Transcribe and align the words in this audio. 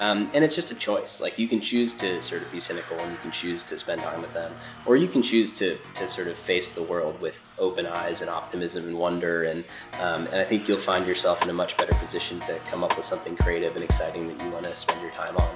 Um, 0.00 0.30
and 0.32 0.42
it's 0.42 0.56
just 0.56 0.70
a 0.70 0.74
choice. 0.74 1.20
Like 1.20 1.38
you 1.38 1.46
can 1.46 1.60
choose 1.60 1.92
to 1.94 2.22
sort 2.22 2.40
of 2.40 2.50
be 2.50 2.58
cynical 2.58 2.98
and 2.98 3.12
you 3.12 3.18
can 3.18 3.30
choose 3.30 3.62
to 3.64 3.78
spend 3.78 4.00
time 4.00 4.22
with 4.22 4.32
them, 4.32 4.50
or 4.86 4.96
you 4.96 5.06
can 5.06 5.20
choose 5.20 5.52
to, 5.58 5.76
to 5.76 6.08
sort 6.08 6.26
of 6.26 6.36
face 6.36 6.72
the 6.72 6.82
world 6.84 7.20
with 7.20 7.52
open 7.58 7.86
eyes 7.86 8.22
and 8.22 8.30
optimism 8.30 8.86
and 8.86 8.96
wonder. 8.96 9.42
And, 9.42 9.62
um, 10.00 10.24
and 10.28 10.36
I 10.36 10.42
think 10.42 10.66
you'll 10.68 10.78
find 10.78 11.06
yourself 11.06 11.44
in 11.44 11.50
a 11.50 11.52
much 11.52 11.76
better 11.76 11.92
position 11.96 12.40
to 12.40 12.54
come 12.64 12.82
up 12.82 12.96
with 12.96 13.04
something 13.04 13.36
creative 13.36 13.74
and 13.74 13.84
exciting 13.84 14.24
that 14.24 14.42
you 14.42 14.50
want 14.50 14.64
to 14.64 14.74
spend 14.74 15.02
your 15.02 15.12
time 15.12 15.36
on. 15.36 15.54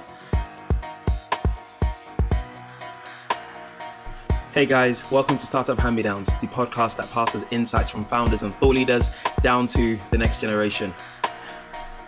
Hey 4.53 4.67
guys, 4.67 5.11
welcome 5.11 5.39
to 5.39 5.45
Startup 5.45 5.79
Hand 5.79 5.95
Me 5.95 6.03
Downs, 6.03 6.27
the 6.37 6.47
podcast 6.47 6.97
that 6.97 7.09
passes 7.09 7.45
insights 7.49 7.89
from 7.89 8.03
founders 8.05 8.43
and 8.43 8.53
thought 8.53 8.75
leaders 8.75 9.09
down 9.41 9.65
to 9.67 9.97
the 10.11 10.19
next 10.19 10.39
generation. 10.39 10.93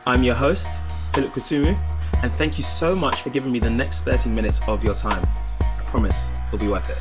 I'm 0.06 0.22
your 0.22 0.36
host, 0.36 0.70
Philip 1.14 1.32
Kusumu, 1.32 1.97
and 2.24 2.32
thank 2.34 2.58
you 2.58 2.64
so 2.64 2.96
much 2.96 3.22
for 3.22 3.30
giving 3.30 3.52
me 3.52 3.60
the 3.60 3.70
next 3.70 4.02
30 4.02 4.30
minutes 4.30 4.62
of 4.68 4.84
your 4.84 4.96
time. 4.96 5.26
I 5.60 5.82
promise 5.86 6.32
it'll 6.48 6.58
be 6.58 6.68
worth 6.68 6.90
it. 6.90 7.00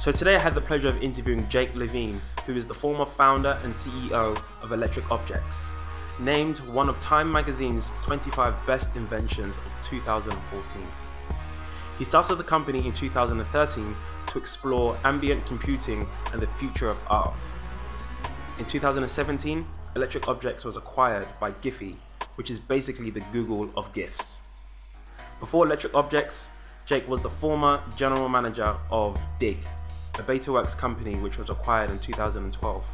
So 0.00 0.10
today 0.10 0.34
I 0.36 0.38
had 0.38 0.54
the 0.54 0.60
pleasure 0.60 0.88
of 0.88 1.02
interviewing 1.02 1.48
Jake 1.48 1.74
Levine, 1.76 2.20
who 2.44 2.56
is 2.56 2.66
the 2.66 2.74
former 2.74 3.06
founder 3.06 3.58
and 3.62 3.72
CEO 3.72 4.36
of 4.62 4.72
Electric 4.72 5.10
Objects 5.12 5.72
named 6.18 6.58
one 6.60 6.88
of 6.88 7.00
Time 7.00 7.30
magazine's 7.30 7.94
25 8.02 8.66
best 8.66 8.96
inventions 8.96 9.58
of 9.58 9.72
2014. 9.82 10.82
He 11.98 12.04
started 12.04 12.36
the 12.36 12.44
company 12.44 12.86
in 12.86 12.92
2013 12.92 13.96
to 14.26 14.38
explore 14.38 14.96
ambient 15.04 15.44
computing 15.46 16.08
and 16.32 16.40
the 16.40 16.46
future 16.46 16.88
of 16.88 16.98
art. 17.08 17.44
In 18.62 18.68
2017, 18.68 19.66
Electric 19.96 20.28
Objects 20.28 20.64
was 20.64 20.76
acquired 20.76 21.26
by 21.40 21.50
Giphy, 21.50 21.96
which 22.36 22.48
is 22.48 22.60
basically 22.60 23.10
the 23.10 23.18
Google 23.32 23.68
of 23.76 23.92
GIFs. 23.92 24.42
Before 25.40 25.66
Electric 25.66 25.92
Objects, 25.96 26.50
Jake 26.86 27.08
was 27.08 27.20
the 27.20 27.28
former 27.28 27.82
general 27.96 28.28
manager 28.28 28.76
of 28.88 29.18
Digg, 29.40 29.58
a 30.14 30.22
Betaworks 30.22 30.78
company 30.78 31.16
which 31.16 31.38
was 31.38 31.50
acquired 31.50 31.90
in 31.90 31.98
2012. 31.98 32.86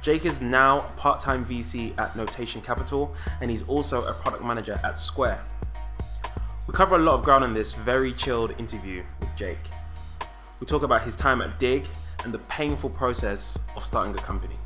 Jake 0.00 0.24
is 0.24 0.40
now 0.40 0.78
a 0.78 0.92
part 0.92 1.20
time 1.20 1.44
VC 1.44 1.92
at 1.98 2.16
Notation 2.16 2.62
Capital, 2.62 3.14
and 3.42 3.50
he's 3.50 3.62
also 3.68 4.06
a 4.06 4.14
product 4.14 4.42
manager 4.42 4.80
at 4.82 4.96
Square. 4.96 5.44
We 6.66 6.72
cover 6.72 6.96
a 6.96 7.00
lot 7.00 7.16
of 7.16 7.22
ground 7.22 7.44
in 7.44 7.52
this 7.52 7.74
very 7.74 8.14
chilled 8.14 8.58
interview 8.58 9.04
with 9.20 9.28
Jake. 9.36 9.58
We 10.58 10.66
talk 10.66 10.84
about 10.84 11.02
his 11.02 11.16
time 11.16 11.42
at 11.42 11.60
Digg 11.60 11.84
and 12.24 12.32
the 12.32 12.38
painful 12.38 12.88
process 12.88 13.58
of 13.76 13.84
starting 13.84 14.14
a 14.14 14.18
company. 14.22 14.56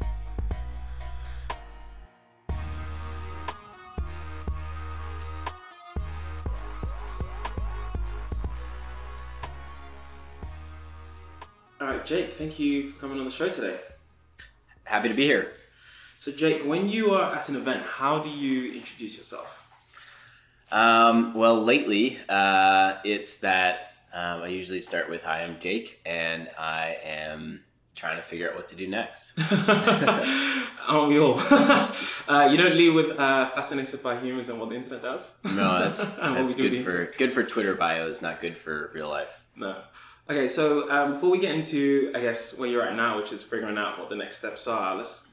Right, 12.05 12.27
Jake, 12.27 12.33
thank 12.33 12.58
you 12.58 12.91
for 12.91 13.00
coming 13.00 13.19
on 13.19 13.24
the 13.24 13.30
show 13.30 13.48
today. 13.48 13.78
Happy 14.84 15.08
to 15.08 15.14
be 15.14 15.24
here. 15.24 15.52
So, 16.19 16.33
Jake, 16.33 16.62
when 16.62 16.86
you 16.86 17.12
are 17.12 17.34
at 17.34 17.48
an 17.48 17.56
event, 17.56 17.83
how 17.83 18.19
do 18.19 18.28
you 18.28 18.74
introduce 18.74 19.16
yourself? 19.16 19.66
Um, 20.70 21.33
well, 21.33 21.62
lately, 21.62 22.19
uh, 22.28 22.96
it's 23.05 23.38
that 23.38 23.92
um, 24.12 24.42
I 24.42 24.48
usually 24.48 24.83
start 24.83 25.08
with 25.08 25.22
Hi, 25.22 25.44
I'm 25.44 25.58
Jake, 25.61 26.00
and 26.05 26.50
I 26.58 26.98
am 27.05 27.64
trying 27.95 28.17
to 28.17 28.23
figure 28.23 28.51
out 28.51 28.57
what 28.57 28.68
to 28.68 28.77
do 28.77 28.86
next. 28.86 29.33
Aren't 30.86 31.08
we 31.08 31.18
all? 31.18 31.39
uh, 32.28 32.48
you 32.51 32.58
don't 32.58 32.77
lead 32.77 32.90
with 32.90 33.18
uh, 33.18 33.48
fascinated 33.51 34.02
by 34.02 34.20
humans 34.20 34.51
and 34.51 34.61
what 34.61 34.68
the 34.68 34.74
internet 34.74 35.01
does? 35.01 35.33
No, 35.45 35.78
that's, 35.78 36.07
that's 36.17 36.55
good, 36.55 36.84
for, 36.84 37.12
good 37.17 37.33
for 37.33 37.45
Twitter 37.45 37.74
bios, 37.74 38.20
not 38.20 38.42
good 38.42 38.58
for 38.58 38.90
real 38.92 39.08
life. 39.08 39.42
No. 39.57 39.80
Okay, 40.29 40.48
so 40.48 40.90
um, 40.90 41.12
before 41.12 41.29
we 41.29 41.39
get 41.39 41.55
into, 41.55 42.11
I 42.14 42.20
guess, 42.20 42.57
where 42.57 42.68
you're 42.68 42.83
at 42.83 42.96
now, 42.96 43.18
which 43.18 43.30
is 43.30 43.42
figuring 43.42 43.77
out 43.77 43.98
what 43.98 44.08
the 44.08 44.17
next 44.17 44.39
steps 44.39 44.67
are, 44.67 44.96
let's 44.96 45.30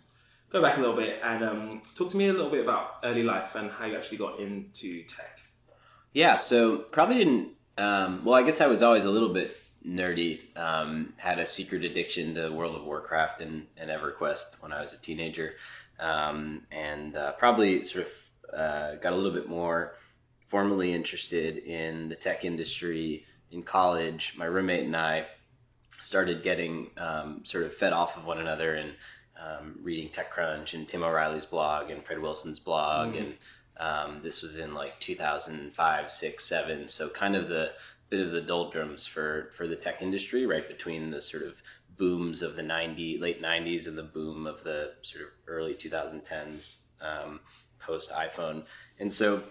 go 0.50 0.62
back 0.62 0.76
a 0.76 0.82
little 0.82 0.98
bit 0.98 1.22
and 1.24 1.44
um, 1.46 1.82
talk 1.96 2.10
to 2.10 2.18
me 2.18 2.28
a 2.28 2.34
little 2.34 2.50
bit 2.50 2.62
about 2.62 2.98
early 3.02 3.24
life 3.24 3.56
and 3.56 3.72
how 3.72 3.86
you 3.86 3.96
actually 3.96 4.18
got 4.18 4.42
into 4.42 5.04
tech. 5.04 5.40
Yeah, 6.12 6.36
so 6.36 6.80
probably 6.80 7.16
didn't. 7.16 7.52
Um, 7.78 8.26
well, 8.26 8.36
I 8.36 8.44
guess 8.44 8.60
I 8.60 8.68
was 8.68 8.82
always 8.82 9.06
a 9.06 9.10
little 9.10 9.34
bit 9.34 9.56
nerdy. 9.88 10.40
Um, 10.58 11.14
had 11.16 11.40
a 11.40 11.46
secret 11.46 11.86
addiction 11.86 12.36
to 12.36 12.50
World 12.50 12.76
of 12.76 12.84
Warcraft 12.84 13.40
and, 13.40 13.68
and 13.78 13.90
EverQuest 13.90 14.60
when 14.60 14.74
I 14.74 14.82
was 14.82 14.94
a 14.94 14.98
teenager, 14.98 15.54
um, 16.02 16.64
and 16.70 17.16
uh, 17.16 17.32
probably 17.34 17.86
sort 17.86 18.08
of 18.08 18.54
uh, 18.54 18.96
got 18.96 19.14
a 19.14 19.16
little 19.16 19.32
bit 19.32 19.48
more 19.48 19.96
formally 20.48 20.94
interested 20.94 21.60
in 21.60 22.10
the 22.10 22.16
tech 22.16 22.44
industry 22.44 23.26
in 23.52 23.64
college, 23.64 24.36
my 24.38 24.46
roommate 24.46 24.86
and 24.86 24.96
I 24.96 25.26
started 26.02 26.42
getting 26.44 26.90
um, 26.98 27.42
sort 27.44 27.64
of 27.64 27.74
fed 27.74 27.94
off 27.94 28.18
of 28.18 28.26
one 28.26 28.40
another 28.40 28.74
and 28.74 28.94
um, 29.40 29.76
reading 29.82 30.10
TechCrunch 30.10 30.74
and 30.74 30.88
Tim 30.88 31.04
O'Reilly's 31.04 31.46
blog 31.46 31.90
and 31.90 32.04
Fred 32.04 32.20
Wilson's 32.20 32.60
blog. 32.60 33.14
Mm-hmm. 33.14 33.24
And 33.24 33.36
um, 33.78 34.20
this 34.24 34.42
was 34.42 34.58
in 34.58 34.74
like 34.74 35.00
2005, 35.00 36.12
six, 36.12 36.46
seven. 36.46 36.88
So 36.88 37.10
kind 37.10 37.36
of 37.36 37.50
the 37.50 37.72
bit 38.10 38.26
of 38.26 38.32
the 38.32 38.42
doldrums 38.42 39.08
for, 39.08 39.50
for 39.54 39.68
the 39.68 39.76
tech 39.76 40.02
industry, 40.02 40.46
right 40.46 40.68
between 40.68 41.12
the 41.12 41.22
sort 41.22 41.44
of 41.44 41.62
booms 41.98 42.42
of 42.42 42.56
the 42.56 42.64
90, 42.64 43.20
late 43.20 43.42
90s 43.42 43.88
and 43.88 43.98
the 43.98 44.04
boom 44.04 44.46
of 44.46 44.64
the 44.64 44.94
sort 45.02 45.24
of 45.24 45.30
early 45.48 45.74
2010s 45.74 46.78
um, 47.02 47.40
post 47.80 48.12
iPhone. 48.12 48.66
And 49.00 49.14
so 49.14 49.44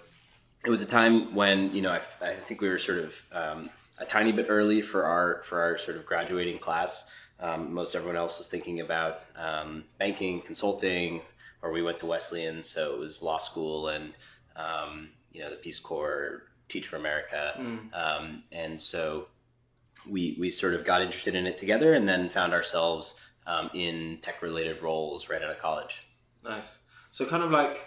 it 0.65 0.71
was 0.71 0.83
a 0.83 0.87
time 0.87 1.35
when, 1.35 1.75
you 1.75 1.81
know, 1.81 1.91
I, 1.91 2.01
I 2.25 2.35
think 2.35 2.61
we 2.61 2.69
were 2.69 2.79
sort 2.79 2.99
of 2.99 3.23
um, 3.33 3.71
a 4.01 4.05
tiny 4.05 4.33
bit 4.33 4.47
early 4.49 4.81
for 4.81 5.05
our 5.05 5.43
for 5.43 5.61
our 5.61 5.77
sort 5.77 5.97
of 5.97 6.07
graduating 6.07 6.59
class. 6.59 7.05
Um, 7.39 7.73
most 7.73 7.95
everyone 7.95 8.17
else 8.17 8.39
was 8.39 8.49
thinking 8.49 8.81
about 8.81 9.21
um, 9.37 9.85
banking, 9.99 10.43
consulting, 10.43 11.23
or 11.63 11.73
we 11.73 11.83
went 11.83 11.99
to 12.01 12.07
Wesleyan, 12.07 12.63
so 12.63 12.93
it 12.93 12.99
was 12.99 13.23
law 13.23 13.39
school 13.39 13.89
and 13.89 14.13
um, 14.57 15.11
you 15.33 15.41
know 15.41 15.51
the 15.51 15.57
Peace 15.57 15.81
Corps, 15.81 16.43
Teach 16.69 16.87
for 16.87 16.97
America, 16.97 17.55
mm. 17.59 18.43
and 18.53 18.81
so 18.81 19.29
we 20.11 20.37
we 20.39 20.51
sort 20.51 20.75
of 20.75 20.85
got 20.85 21.03
interested 21.03 21.35
in 21.35 21.47
it 21.47 21.59
together, 21.59 21.95
and 21.95 22.09
then 22.09 22.29
found 22.29 22.53
ourselves 22.53 23.19
um, 23.47 23.71
in 23.75 24.19
tech 24.23 24.43
related 24.43 24.83
roles 24.83 25.29
right 25.29 25.43
out 25.43 25.51
of 25.51 25.59
college. 25.59 26.07
Nice. 26.45 26.79
So 27.11 27.27
kind 27.27 27.43
of 27.43 27.51
like 27.51 27.81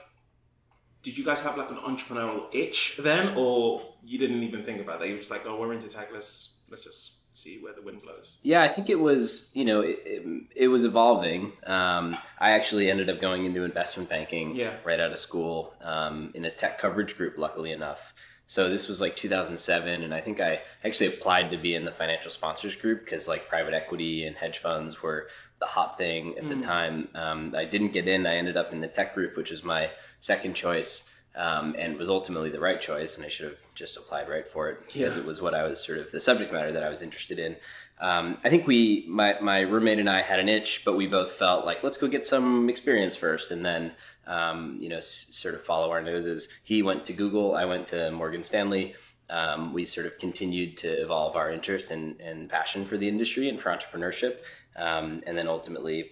did 1.04 1.18
you 1.18 1.24
guys 1.24 1.42
have 1.42 1.58
like 1.58 1.70
an 1.70 1.78
entrepreneurial 1.78 2.46
itch 2.54 2.98
then, 2.98 3.36
or 3.38 3.84
you 4.04 4.18
didn't 4.18 4.42
even 4.44 4.64
think 4.64 4.82
about 4.82 5.00
that? 5.00 5.08
You 5.08 5.14
were 5.14 5.20
just 5.20 5.32
like, 5.32 5.46
oh, 5.46 5.60
we're 5.60 5.74
into 5.74 5.90
tech. 5.90 6.10
Let's 6.12 6.54
let's 6.72 6.84
just 6.84 7.18
see 7.36 7.60
where 7.62 7.74
the 7.74 7.82
wind 7.82 8.02
blows. 8.02 8.40
Yeah, 8.44 8.62
I 8.62 8.68
think 8.68 8.90
it 8.90 9.00
was 9.00 9.52
you 9.54 9.66
know 9.66 9.82
it, 9.82 10.00
it, 10.06 10.44
it 10.56 10.68
was 10.70 10.86
evolving. 10.86 11.52
Um, 11.66 12.18
I 12.40 12.52
actually 12.52 12.90
ended 12.90 13.10
up 13.10 13.20
going 13.20 13.46
into 13.46 13.64
investment 13.64 14.10
banking 14.10 14.56
yeah. 14.56 14.76
right 14.84 15.00
out 15.00 15.12
of 15.12 15.20
school 15.20 15.74
um, 15.82 16.32
in 16.34 16.46
a 16.46 16.50
tech 16.50 16.78
coverage 16.80 17.18
group. 17.18 17.38
Luckily 17.38 17.72
enough. 17.72 18.14
So 18.54 18.70
this 18.70 18.88
was 18.88 19.02
like 19.02 19.16
2007, 19.16 20.04
and 20.04 20.14
I 20.14 20.22
think 20.22 20.40
I 20.40 20.62
actually 20.86 21.08
applied 21.08 21.50
to 21.50 21.58
be 21.58 21.74
in 21.74 21.86
the 21.86 21.92
financial 21.92 22.30
sponsors 22.30 22.76
group 22.76 23.04
because 23.04 23.28
like 23.28 23.50
private 23.50 23.74
equity 23.74 24.28
and 24.28 24.36
hedge 24.36 24.60
funds 24.60 25.02
were 25.02 25.28
the 25.60 25.66
hot 25.66 25.98
thing 25.98 26.38
at 26.38 26.44
mm. 26.44 26.50
the 26.50 26.62
time. 26.62 27.08
Um, 27.16 27.56
I 27.58 27.66
didn't 27.66 27.94
get 27.94 28.08
in. 28.08 28.28
I 28.28 28.36
ended 28.36 28.56
up 28.56 28.72
in 28.72 28.80
the 28.80 28.88
tech 28.88 29.16
group, 29.16 29.36
which 29.38 29.50
was 29.50 29.64
my 29.64 29.90
second 30.20 30.54
choice, 30.54 31.10
um, 31.36 31.76
and 31.80 31.98
was 31.98 32.10
ultimately 32.10 32.52
the 32.52 32.60
right 32.60 32.80
choice. 32.80 33.18
And 33.18 33.26
I 33.26 33.28
should 33.28 33.48
have 33.48 33.60
just 33.74 33.98
applied 33.98 34.30
right 34.30 34.48
for 34.48 34.70
it 34.70 34.82
because 34.82 35.16
yeah. 35.16 35.24
it 35.24 35.26
was 35.26 35.42
what 35.42 35.56
I 35.56 35.64
was 35.64 35.84
sort 35.84 35.98
of 35.98 36.12
the 36.12 36.20
subject 36.20 36.54
matter 36.54 36.72
that 36.72 36.84
I 36.84 36.90
was 36.90 37.02
interested 37.02 37.40
in. 37.40 37.56
Um, 38.00 38.38
I 38.44 38.52
think 38.52 38.68
we, 38.68 39.06
my, 39.08 39.36
my 39.42 39.62
roommate 39.62 39.98
and 39.98 40.10
I 40.10 40.22
had 40.22 40.40
an 40.40 40.48
itch, 40.48 40.84
but 40.86 40.96
we 40.96 41.08
both 41.08 41.32
felt 41.32 41.66
like, 41.66 41.82
let's 41.82 41.98
go 41.98 42.08
get 42.08 42.24
some 42.24 42.70
experience 42.70 43.16
first 43.16 43.50
and 43.50 43.66
then, 43.66 43.94
um, 44.28 44.78
you 44.80 44.90
know, 44.90 44.98
s- 44.98 45.28
sort 45.32 45.56
of 45.56 45.62
follow 45.62 45.92
our 45.92 46.02
noses. 46.02 46.50
He 46.64 46.82
went 46.82 47.06
to 47.06 47.14
Google, 47.14 47.56
I 47.56 47.66
went 47.66 47.88
to 47.88 48.12
Morgan 48.12 48.44
Stanley. 48.44 48.96
Um, 49.30 49.74
we 49.74 49.86
sort 49.86 50.06
of 50.06 50.18
continued 50.20 50.78
to 50.78 50.90
evolve 50.90 51.36
our 51.36 51.50
interest 51.52 51.92
and, 51.92 52.20
and 52.22 52.50
passion 52.50 52.86
for 52.86 52.98
the 52.98 53.08
industry 53.08 53.50
and 53.50 53.60
for 53.60 53.70
entrepreneurship. 53.72 54.38
Um, 54.76 55.24
and 55.26 55.38
then 55.38 55.48
ultimately, 55.48 56.12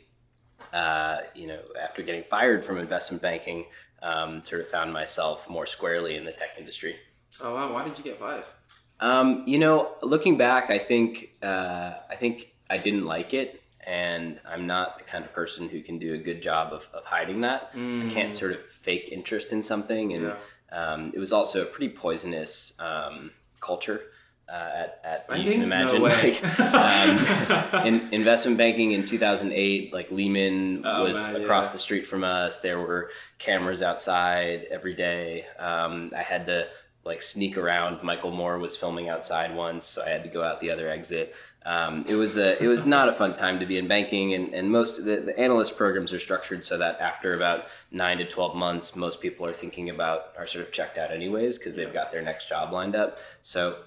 uh, 0.73 1.17
you 1.35 1.47
know, 1.47 1.59
after 1.79 2.01
getting 2.03 2.23
fired 2.23 2.63
from 2.63 2.77
investment 2.77 3.21
banking, 3.21 3.65
um, 4.01 4.43
sort 4.43 4.61
of 4.61 4.67
found 4.67 4.91
myself 4.93 5.49
more 5.49 5.65
squarely 5.65 6.15
in 6.15 6.25
the 6.25 6.31
tech 6.31 6.51
industry. 6.57 6.95
Oh 7.39 7.53
wow! 7.53 7.73
Why 7.73 7.83
did 7.83 7.97
you 7.97 8.03
get 8.03 8.19
fired? 8.19 8.45
Um, 8.99 9.43
you 9.47 9.57
know, 9.59 9.95
looking 10.01 10.37
back, 10.37 10.69
I 10.69 10.77
think 10.77 11.31
uh, 11.41 11.93
I 12.09 12.15
think 12.15 12.53
I 12.69 12.77
didn't 12.77 13.05
like 13.05 13.33
it, 13.33 13.60
and 13.85 14.39
I'm 14.47 14.67
not 14.67 14.97
the 14.97 15.03
kind 15.03 15.25
of 15.25 15.33
person 15.33 15.69
who 15.69 15.81
can 15.81 15.97
do 15.99 16.13
a 16.13 16.17
good 16.17 16.41
job 16.41 16.73
of, 16.73 16.87
of 16.93 17.03
hiding 17.05 17.41
that. 17.41 17.73
Mm. 17.73 18.07
I 18.07 18.13
can't 18.13 18.35
sort 18.35 18.51
of 18.53 18.61
fake 18.69 19.09
interest 19.11 19.51
in 19.51 19.63
something, 19.63 20.13
and 20.13 20.23
yeah. 20.25 20.35
um, 20.71 21.11
it 21.13 21.19
was 21.19 21.33
also 21.33 21.61
a 21.63 21.65
pretty 21.65 21.93
poisonous 21.93 22.73
um, 22.79 23.31
culture 23.59 24.01
uh, 24.51 24.87
at, 25.03 25.27
at 25.29 25.39
you 25.39 25.51
can 25.51 25.61
imagine 25.61 25.95
No 26.01 26.07
like 26.07 26.59
um, 26.59 27.85
in, 27.87 28.13
investment 28.13 28.57
banking 28.57 28.91
in 28.91 29.05
2008 29.05 29.93
like 29.93 30.11
lehman 30.11 30.83
Oh, 30.85 31.03
was 31.03 31.31
man, 31.31 31.41
across 31.41 31.69
yeah. 31.69 31.73
the 31.73 31.79
street 31.79 32.05
from 32.05 32.23
us 32.23 32.59
there 32.59 32.79
were 32.79 33.11
cameras 33.39 33.81
outside 33.81 34.67
every 34.69 34.93
day 34.93 35.45
um, 35.57 36.11
i 36.17 36.21
had 36.21 36.47
to 36.47 36.67
like 37.05 37.21
sneak 37.21 37.57
around 37.57 38.03
michael 38.03 38.31
moore 38.31 38.59
was 38.59 38.75
filming 38.75 39.07
outside 39.07 39.55
once 39.55 39.85
so 39.85 40.03
i 40.03 40.09
had 40.09 40.23
to 40.23 40.29
go 40.29 40.43
out 40.43 40.59
the 40.59 40.69
other 40.69 40.89
exit 40.89 41.33
um, 41.65 42.05
it 42.07 42.15
was 42.15 42.37
a 42.37 42.61
it 42.63 42.67
was 42.67 42.85
not 42.85 43.07
a 43.07 43.13
fun 43.13 43.35
time 43.35 43.59
to 43.59 43.65
be 43.67 43.77
in 43.77 43.87
banking 43.87 44.33
and, 44.33 44.53
and 44.53 44.71
most 44.71 44.97
of 44.97 45.05
the, 45.05 45.17
the 45.17 45.37
analyst 45.39 45.77
programs 45.77 46.11
are 46.11 46.17
structured 46.19 46.63
so 46.63 46.77
that 46.79 46.99
after 46.99 47.35
about 47.35 47.67
nine 47.91 48.17
to 48.17 48.25
12 48.25 48.55
months 48.55 48.95
most 48.95 49.21
people 49.21 49.45
are 49.45 49.53
thinking 49.53 49.89
about 49.89 50.33
are 50.37 50.47
sort 50.47 50.65
of 50.65 50.71
checked 50.71 50.97
out 50.97 51.11
anyways 51.11 51.59
because 51.59 51.75
they've 51.75 51.93
got 51.93 52.11
their 52.11 52.23
next 52.23 52.49
job 52.49 52.71
lined 52.73 52.95
up. 52.95 53.19
So 53.41 53.77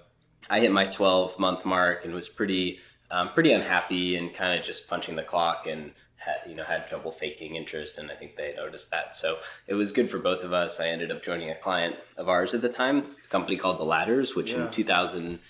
I 0.49 0.61
hit 0.61 0.71
my 0.71 0.87
12 0.87 1.38
month 1.38 1.65
mark 1.65 2.05
and 2.05 2.15
was 2.15 2.29
pretty 2.29 2.79
um, 3.11 3.31
pretty 3.31 3.50
unhappy 3.53 4.17
and 4.17 4.32
kind 4.32 4.56
of 4.59 4.65
just 4.65 4.88
punching 4.88 5.17
the 5.17 5.23
clock 5.23 5.67
and 5.67 5.93
had 6.17 6.49
you 6.49 6.55
know 6.55 6.65
had 6.65 6.87
trouble 6.87 7.11
faking 7.11 7.56
interest 7.56 7.99
and 7.99 8.09
I 8.09 8.15
think 8.15 8.37
they 8.37 8.55
noticed 8.56 8.93
that. 8.93 9.17
So 9.17 9.38
it 9.67 9.75
was 9.75 9.91
good 9.91 10.09
for 10.09 10.19
both 10.19 10.44
of 10.44 10.53
us. 10.53 10.79
I 10.79 10.88
ended 10.88 11.11
up 11.11 11.25
joining 11.25 11.50
a 11.50 11.56
client 11.56 11.97
of 12.17 12.29
ours 12.29 12.55
at 12.55 12.62
the 12.62 12.69
time 12.69 13.17
a 13.25 13.29
company 13.29 13.56
called 13.56 13.81
the 13.81 13.85
Ladders 13.85 14.37
which 14.37 14.53
Yeah. 14.53 14.59
in 15.17 15.41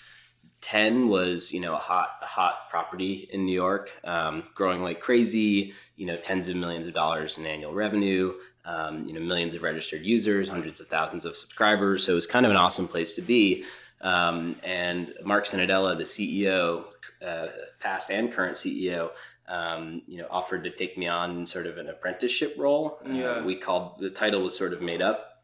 2010 0.65 1.07
was 1.09 1.53
you 1.53 1.59
know 1.59 1.73
a 1.75 1.79
hot 1.79 2.09
a 2.21 2.25
hot 2.25 2.69
property 2.69 3.27
in 3.31 3.45
New 3.45 3.53
York 3.53 3.91
um, 4.03 4.43
growing 4.53 4.81
like 4.81 4.99
crazy 4.99 5.73
you 5.95 6.05
know 6.05 6.17
tens 6.17 6.47
of 6.47 6.55
millions 6.55 6.87
of 6.87 6.93
dollars 6.93 7.37
in 7.37 7.45
annual 7.45 7.73
revenue 7.73 8.33
um, 8.65 9.05
you 9.05 9.13
know 9.13 9.19
millions 9.19 9.53
of 9.53 9.61
registered 9.61 10.03
users 10.05 10.49
hundreds 10.49 10.81
of 10.81 10.87
thousands 10.87 11.23
of 11.25 11.37
subscribers 11.37 12.03
so 12.05 12.13
it 12.13 12.15
was 12.15 12.27
kind 12.27 12.45
of 12.45 12.51
an 12.51 12.57
awesome 12.57 12.87
place 12.87 13.13
to 13.13 13.21
be 13.21 13.63
um, 14.01 14.57
and 14.63 15.13
Marc 15.23 15.45
Cenedella, 15.45 15.97
the 15.97 16.03
CEO, 16.03 16.83
uh, 17.25 17.47
past 17.79 18.11
and 18.11 18.31
current 18.31 18.55
CEO, 18.55 19.09
um, 19.47 20.03
you 20.05 20.17
know, 20.17 20.27
offered 20.29 20.63
to 20.65 20.69
take 20.69 20.95
me 20.95 21.07
on 21.07 21.31
in 21.31 21.45
sort 21.47 21.65
of 21.65 21.77
an 21.77 21.87
apprenticeship 21.87 22.53
role. 22.57 22.99
Uh, 23.03 23.09
Yeah. 23.13 23.41
we 23.43 23.55
called 23.55 23.99
the 23.99 24.11
title 24.11 24.41
was 24.41 24.55
sort 24.55 24.73
of 24.73 24.81
made 24.81 25.01
up, 25.01 25.43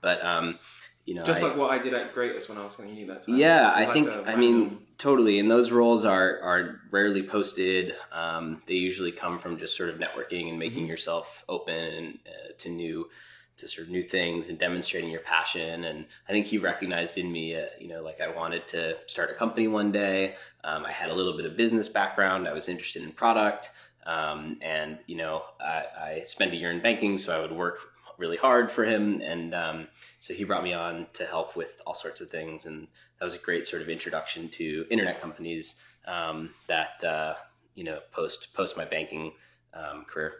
but 0.00 0.24
um, 0.24 0.58
you 1.06 1.14
know, 1.14 1.24
Just 1.24 1.40
I- 1.40 1.48
like 1.48 1.56
what 1.56 1.70
I 1.70 1.78
did 1.82 1.94
at 1.94 2.14
Greatest 2.14 2.48
when 2.48 2.58
I 2.58 2.64
was 2.64 2.76
going 2.76 2.88
to 2.90 2.94
uni 2.94 3.06
that 3.08 3.22
time. 3.22 3.36
yeah, 3.36 3.70
I 3.74 3.84
like 3.84 3.92
think 3.92 4.10
I 4.26 4.36
mean 4.36 4.86
totally. 4.98 5.38
And 5.38 5.50
those 5.50 5.70
roles 5.72 6.04
are 6.04 6.40
are 6.40 6.80
rarely 6.90 7.22
posted. 7.22 7.94
Um, 8.12 8.62
they 8.66 8.74
usually 8.74 9.12
come 9.12 9.38
from 9.38 9.58
just 9.58 9.76
sort 9.76 9.88
of 9.90 9.96
networking 9.98 10.48
and 10.50 10.58
making 10.58 10.84
Mhm. 10.84 10.88
yourself 10.88 11.44
open 11.48 11.74
and, 11.74 12.18
uh, 12.26 12.52
to 12.58 12.68
new 12.68 13.08
to 13.56 13.68
sort 13.68 13.86
of 13.88 13.92
new 13.92 14.02
things 14.02 14.48
and 14.48 14.58
demonstrating 14.58 15.10
your 15.10 15.20
passion. 15.20 15.84
And 15.84 16.06
I 16.26 16.32
think 16.32 16.46
he 16.46 16.56
recognized 16.56 17.18
in 17.18 17.30
me, 17.30 17.54
uh, 17.54 17.66
you 17.78 17.88
know, 17.88 18.02
like 18.02 18.18
I 18.18 18.28
wanted 18.28 18.66
to 18.68 18.96
start 19.06 19.30
a 19.30 19.34
company 19.34 19.68
one 19.68 19.92
day. 19.92 20.34
Um, 20.64 20.86
I 20.86 20.92
had 20.92 21.10
a 21.10 21.14
little 21.14 21.36
bit 21.36 21.44
of 21.44 21.58
business 21.58 21.86
background. 21.86 22.48
I 22.48 22.54
was 22.54 22.70
interested 22.70 23.02
in 23.02 23.12
product. 23.12 23.70
Um, 24.06 24.56
and 24.62 24.98
you 25.06 25.16
know, 25.16 25.42
I, 25.60 25.84
I 26.00 26.22
spent 26.24 26.52
a 26.54 26.56
year 26.56 26.70
in 26.70 26.80
banking, 26.80 27.18
so 27.18 27.36
I 27.36 27.40
would 27.42 27.52
work 27.52 27.92
really 28.20 28.36
hard 28.36 28.70
for 28.70 28.84
him. 28.84 29.20
And 29.22 29.54
um, 29.54 29.88
so 30.20 30.34
he 30.34 30.44
brought 30.44 30.62
me 30.62 30.72
on 30.72 31.06
to 31.14 31.24
help 31.24 31.56
with 31.56 31.80
all 31.86 31.94
sorts 31.94 32.20
of 32.20 32.30
things, 32.30 32.66
and 32.66 32.86
that 33.18 33.24
was 33.24 33.34
a 33.34 33.38
great 33.38 33.66
sort 33.66 33.82
of 33.82 33.88
introduction 33.88 34.48
to 34.50 34.86
internet 34.90 35.20
companies 35.20 35.80
um, 36.06 36.50
that 36.68 37.02
uh, 37.02 37.34
you 37.74 37.84
know 37.84 38.00
post 38.12 38.54
post 38.54 38.76
my 38.76 38.84
banking 38.84 39.32
um, 39.74 40.04
career. 40.04 40.34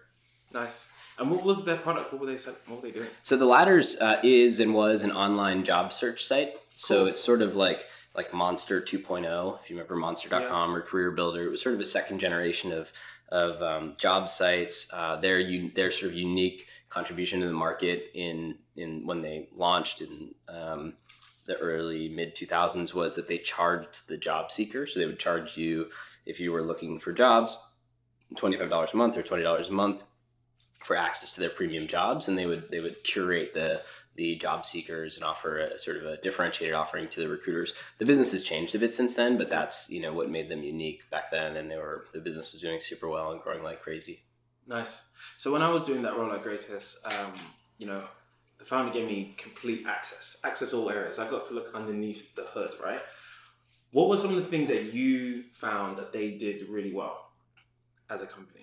Nice. 0.52 0.90
And 1.18 1.30
what 1.30 1.44
was 1.44 1.64
their 1.64 1.76
product? 1.76 2.12
What 2.12 2.20
were 2.20 2.26
they 2.26 2.38
What 2.66 2.82
were 2.82 2.88
they 2.88 2.98
doing? 2.98 3.08
So 3.22 3.36
the 3.36 3.44
Ladders 3.44 4.00
uh, 4.00 4.20
is 4.22 4.58
and 4.58 4.74
was 4.74 5.02
an 5.02 5.12
online 5.12 5.64
job 5.64 5.92
search 5.92 6.24
site. 6.24 6.54
So 6.76 7.04
it's 7.06 7.22
sort 7.22 7.42
of 7.42 7.54
like 7.54 7.86
like 8.16 8.34
Monster 8.34 8.80
2.0, 8.80 9.60
if 9.60 9.70
you 9.70 9.76
remember 9.76 9.94
Monster.com 9.94 10.74
or 10.74 10.80
Career 10.80 11.12
Builder. 11.12 11.44
It 11.46 11.50
was 11.50 11.62
sort 11.62 11.76
of 11.76 11.80
a 11.80 11.84
second 11.84 12.18
generation 12.18 12.72
of 12.72 12.92
of 13.30 13.62
um, 13.62 13.94
job 13.98 14.28
sites. 14.28 14.88
Uh, 14.92 15.16
their 15.16 15.42
their 15.74 15.90
sort 15.90 16.12
of 16.12 16.18
unique 16.18 16.66
contribution 16.88 17.40
to 17.40 17.46
the 17.46 17.52
market 17.52 18.10
in 18.14 18.56
in 18.76 19.06
when 19.06 19.22
they 19.22 19.48
launched 19.54 20.00
in 20.00 20.34
um, 20.48 20.94
the 21.46 21.56
early 21.56 22.08
mid 22.08 22.34
2000s 22.34 22.94
was 22.94 23.14
that 23.14 23.28
they 23.28 23.38
charged 23.38 24.08
the 24.08 24.16
job 24.16 24.52
seeker. 24.52 24.86
So 24.86 25.00
they 25.00 25.06
would 25.06 25.18
charge 25.18 25.56
you 25.56 25.86
if 26.26 26.38
you 26.38 26.52
were 26.52 26.62
looking 26.62 26.98
for 26.98 27.12
jobs, 27.12 27.58
twenty 28.36 28.56
five 28.56 28.70
dollars 28.70 28.90
a 28.92 28.96
month 28.96 29.16
or 29.16 29.22
twenty 29.22 29.42
dollars 29.42 29.68
a 29.68 29.72
month 29.72 30.04
for 30.82 30.96
access 30.96 31.34
to 31.34 31.40
their 31.40 31.50
premium 31.50 31.86
jobs, 31.86 32.28
and 32.28 32.38
they 32.38 32.46
would 32.46 32.70
they 32.70 32.80
would 32.80 33.02
curate 33.04 33.54
the 33.54 33.82
the 34.16 34.36
job 34.36 34.66
seekers 34.66 35.16
and 35.16 35.24
offer 35.24 35.58
a 35.58 35.78
sort 35.78 35.96
of 35.96 36.04
a 36.04 36.16
differentiated 36.18 36.74
offering 36.74 37.08
to 37.08 37.20
the 37.20 37.28
recruiters. 37.28 37.72
The 37.98 38.04
business 38.04 38.32
has 38.32 38.42
changed 38.42 38.74
a 38.74 38.78
bit 38.78 38.92
since 38.92 39.14
then, 39.14 39.38
but 39.38 39.50
that's 39.50 39.88
you 39.90 40.00
know 40.00 40.12
what 40.12 40.30
made 40.30 40.48
them 40.48 40.62
unique 40.62 41.08
back 41.10 41.30
then. 41.30 41.56
And 41.56 41.70
they 41.70 41.76
were 41.76 42.06
the 42.12 42.20
business 42.20 42.52
was 42.52 42.60
doing 42.60 42.80
super 42.80 43.08
well 43.08 43.32
and 43.32 43.40
growing 43.40 43.62
like 43.62 43.80
crazy. 43.80 44.22
Nice. 44.66 45.04
So 45.38 45.52
when 45.52 45.62
I 45.62 45.68
was 45.68 45.84
doing 45.84 46.02
that 46.02 46.16
role 46.16 46.32
at 46.32 46.42
Greatest, 46.42 47.04
um, 47.06 47.32
you 47.78 47.86
know, 47.86 48.04
the 48.58 48.64
founder 48.64 48.92
gave 48.92 49.06
me 49.06 49.34
complete 49.36 49.86
access, 49.86 50.38
access 50.44 50.72
all 50.72 50.90
areas. 50.90 51.18
I 51.18 51.28
got 51.28 51.46
to 51.46 51.54
look 51.54 51.74
underneath 51.74 52.34
the 52.36 52.44
hood, 52.44 52.72
right? 52.82 53.00
What 53.90 54.08
were 54.08 54.16
some 54.16 54.30
of 54.30 54.36
the 54.36 54.48
things 54.48 54.68
that 54.68 54.92
you 54.92 55.44
found 55.54 55.96
that 55.96 56.12
they 56.12 56.32
did 56.32 56.68
really 56.68 56.92
well 56.92 57.30
as 58.08 58.20
a 58.20 58.26
company? 58.26 58.59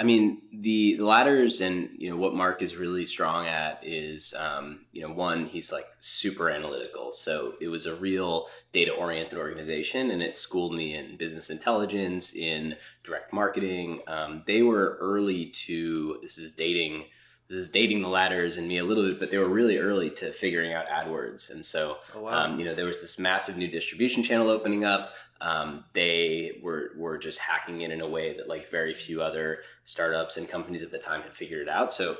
I 0.00 0.02
mean, 0.02 0.40
the, 0.50 0.96
ladders 0.96 1.60
and 1.60 1.90
you 1.98 2.08
know 2.08 2.16
what 2.16 2.34
Marc 2.34 2.62
is 2.62 2.74
really 2.74 3.04
strong 3.04 3.46
at 3.46 3.80
is 3.82 4.32
um, 4.34 4.86
you 4.92 5.02
know 5.02 5.12
one 5.12 5.44
he's 5.44 5.70
like 5.70 5.86
super 6.00 6.48
analytical. 6.48 7.12
So 7.12 7.54
it 7.60 7.68
was 7.68 7.84
a 7.84 7.94
real 7.94 8.46
data 8.72 8.92
oriented 8.92 9.36
organization, 9.36 10.10
and 10.10 10.22
it 10.22 10.38
schooled 10.38 10.72
me 10.72 10.94
in 10.94 11.18
business 11.18 11.50
intelligence, 11.50 12.32
in 12.32 12.76
direct 13.04 13.34
marketing. 13.34 14.00
Um, 14.06 14.42
they 14.46 14.62
were 14.62 14.96
early 15.02 15.46
to 15.66 16.18
this 16.22 16.38
is 16.38 16.52
dating 16.52 17.04
this 17.48 17.58
is 17.58 17.70
dating 17.70 18.00
the 18.00 18.08
ladders 18.08 18.56
and 18.56 18.66
me 18.66 18.78
a 18.78 18.84
little 18.84 19.04
bit, 19.04 19.18
but 19.18 19.30
they 19.30 19.36
were 19.36 19.48
really 19.48 19.78
early 19.78 20.08
to 20.10 20.32
figuring 20.32 20.72
out 20.72 20.86
AdWords, 20.86 21.50
and 21.50 21.64
so 21.64 21.98
Oh 22.14 22.22
wow. 22.22 22.44
um, 22.44 22.58
you 22.58 22.64
know, 22.64 22.74
there 22.74 22.86
was 22.86 23.02
this 23.02 23.18
massive 23.18 23.58
new 23.58 23.68
distribution 23.68 24.22
channel 24.22 24.48
opening 24.48 24.82
up. 24.82 25.12
Um, 25.40 25.84
they 25.94 26.60
were 26.62 26.90
were 26.96 27.18
just 27.18 27.38
hacking 27.38 27.80
it 27.80 27.90
in 27.90 28.00
a 28.00 28.08
way 28.08 28.36
that 28.36 28.48
like 28.48 28.70
very 28.70 28.94
few 28.94 29.22
other 29.22 29.60
startups 29.84 30.36
and 30.36 30.48
companies 30.48 30.82
at 30.82 30.90
the 30.90 30.98
time 30.98 31.22
had 31.22 31.34
figured 31.34 31.62
it 31.62 31.68
out. 31.68 31.92
So 31.92 32.16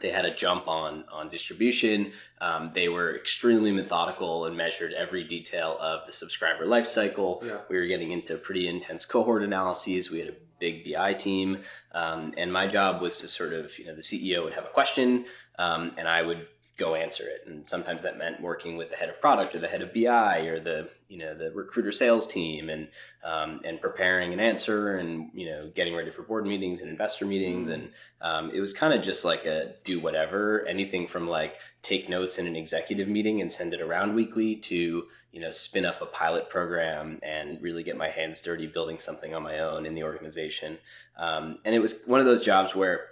they 0.00 0.10
had 0.10 0.24
a 0.24 0.34
jump 0.34 0.68
on 0.68 1.04
on 1.10 1.28
distribution. 1.28 2.12
Um, 2.40 2.70
they 2.74 2.88
were 2.88 3.14
extremely 3.14 3.72
methodical 3.72 4.44
and 4.46 4.56
measured 4.56 4.92
every 4.92 5.24
detail 5.24 5.76
of 5.80 6.06
the 6.06 6.12
subscriber 6.12 6.66
life 6.66 6.86
cycle. 6.86 7.42
yeah. 7.44 7.58
We 7.68 7.76
were 7.76 7.86
getting 7.86 8.12
into 8.12 8.36
pretty 8.36 8.68
intense 8.68 9.04
cohort 9.04 9.42
analyses. 9.42 10.10
We 10.10 10.20
had 10.20 10.28
a 10.28 10.34
big 10.58 10.84
BI 10.84 11.14
team, 11.14 11.58
um, 11.92 12.34
and 12.36 12.52
my 12.52 12.66
job 12.66 13.00
was 13.00 13.16
to 13.18 13.28
sort 13.28 13.54
of, 13.54 13.78
you 13.78 13.86
know, 13.86 13.94
the 13.94 14.02
CEO 14.02 14.44
would 14.44 14.52
have 14.52 14.66
a 14.66 14.68
question, 14.68 15.24
um, 15.58 15.92
and 15.96 16.06
I 16.06 16.20
would 16.22 16.46
go 16.80 16.94
answer 16.94 17.28
it. 17.28 17.44
And 17.46 17.68
sometimes 17.68 18.02
that 18.02 18.16
meant 18.16 18.40
working 18.40 18.78
with 18.78 18.88
the 18.88 18.96
head 18.96 19.10
of 19.10 19.20
product 19.20 19.54
or 19.54 19.58
the 19.58 19.68
head 19.68 19.82
of 19.82 19.92
BI 19.92 20.38
or 20.46 20.58
the, 20.58 20.88
you 21.08 21.18
know, 21.18 21.34
the 21.34 21.50
recruiter 21.50 21.92
sales 21.92 22.26
team, 22.26 22.70
and 22.70 22.88
um, 23.22 23.60
and 23.64 23.80
preparing 23.80 24.32
an 24.32 24.40
answer, 24.40 24.96
and 24.96 25.30
you 25.34 25.46
know, 25.46 25.70
getting 25.74 25.94
ready 25.94 26.10
for 26.10 26.22
board 26.22 26.46
meetings 26.46 26.80
and 26.80 26.88
investor 26.88 27.26
meetings, 27.26 27.68
and 27.68 27.90
um, 28.22 28.50
it 28.52 28.60
was 28.60 28.72
kind 28.72 28.94
of 28.94 29.02
just 29.02 29.24
like 29.24 29.44
a 29.44 29.74
do 29.84 30.00
whatever, 30.00 30.64
anything 30.66 31.06
from 31.06 31.28
like 31.28 31.58
take 31.82 32.08
notes 32.08 32.38
in 32.38 32.46
an 32.46 32.56
executive 32.56 33.08
meeting 33.08 33.40
and 33.40 33.52
send 33.52 33.74
it 33.74 33.80
around 33.80 34.14
weekly 34.14 34.56
to 34.56 35.04
you 35.32 35.40
know 35.40 35.50
spin 35.50 35.84
up 35.84 36.00
a 36.00 36.06
pilot 36.06 36.48
program 36.48 37.18
and 37.22 37.60
really 37.60 37.82
get 37.82 37.96
my 37.96 38.08
hands 38.08 38.40
dirty 38.40 38.66
building 38.66 38.98
something 38.98 39.34
on 39.34 39.42
my 39.42 39.58
own 39.58 39.84
in 39.84 39.94
the 39.94 40.04
organization. 40.04 40.78
Um, 41.18 41.58
and 41.64 41.74
it 41.74 41.80
was 41.80 42.02
one 42.06 42.20
of 42.20 42.26
those 42.26 42.44
jobs 42.44 42.74
where 42.74 43.06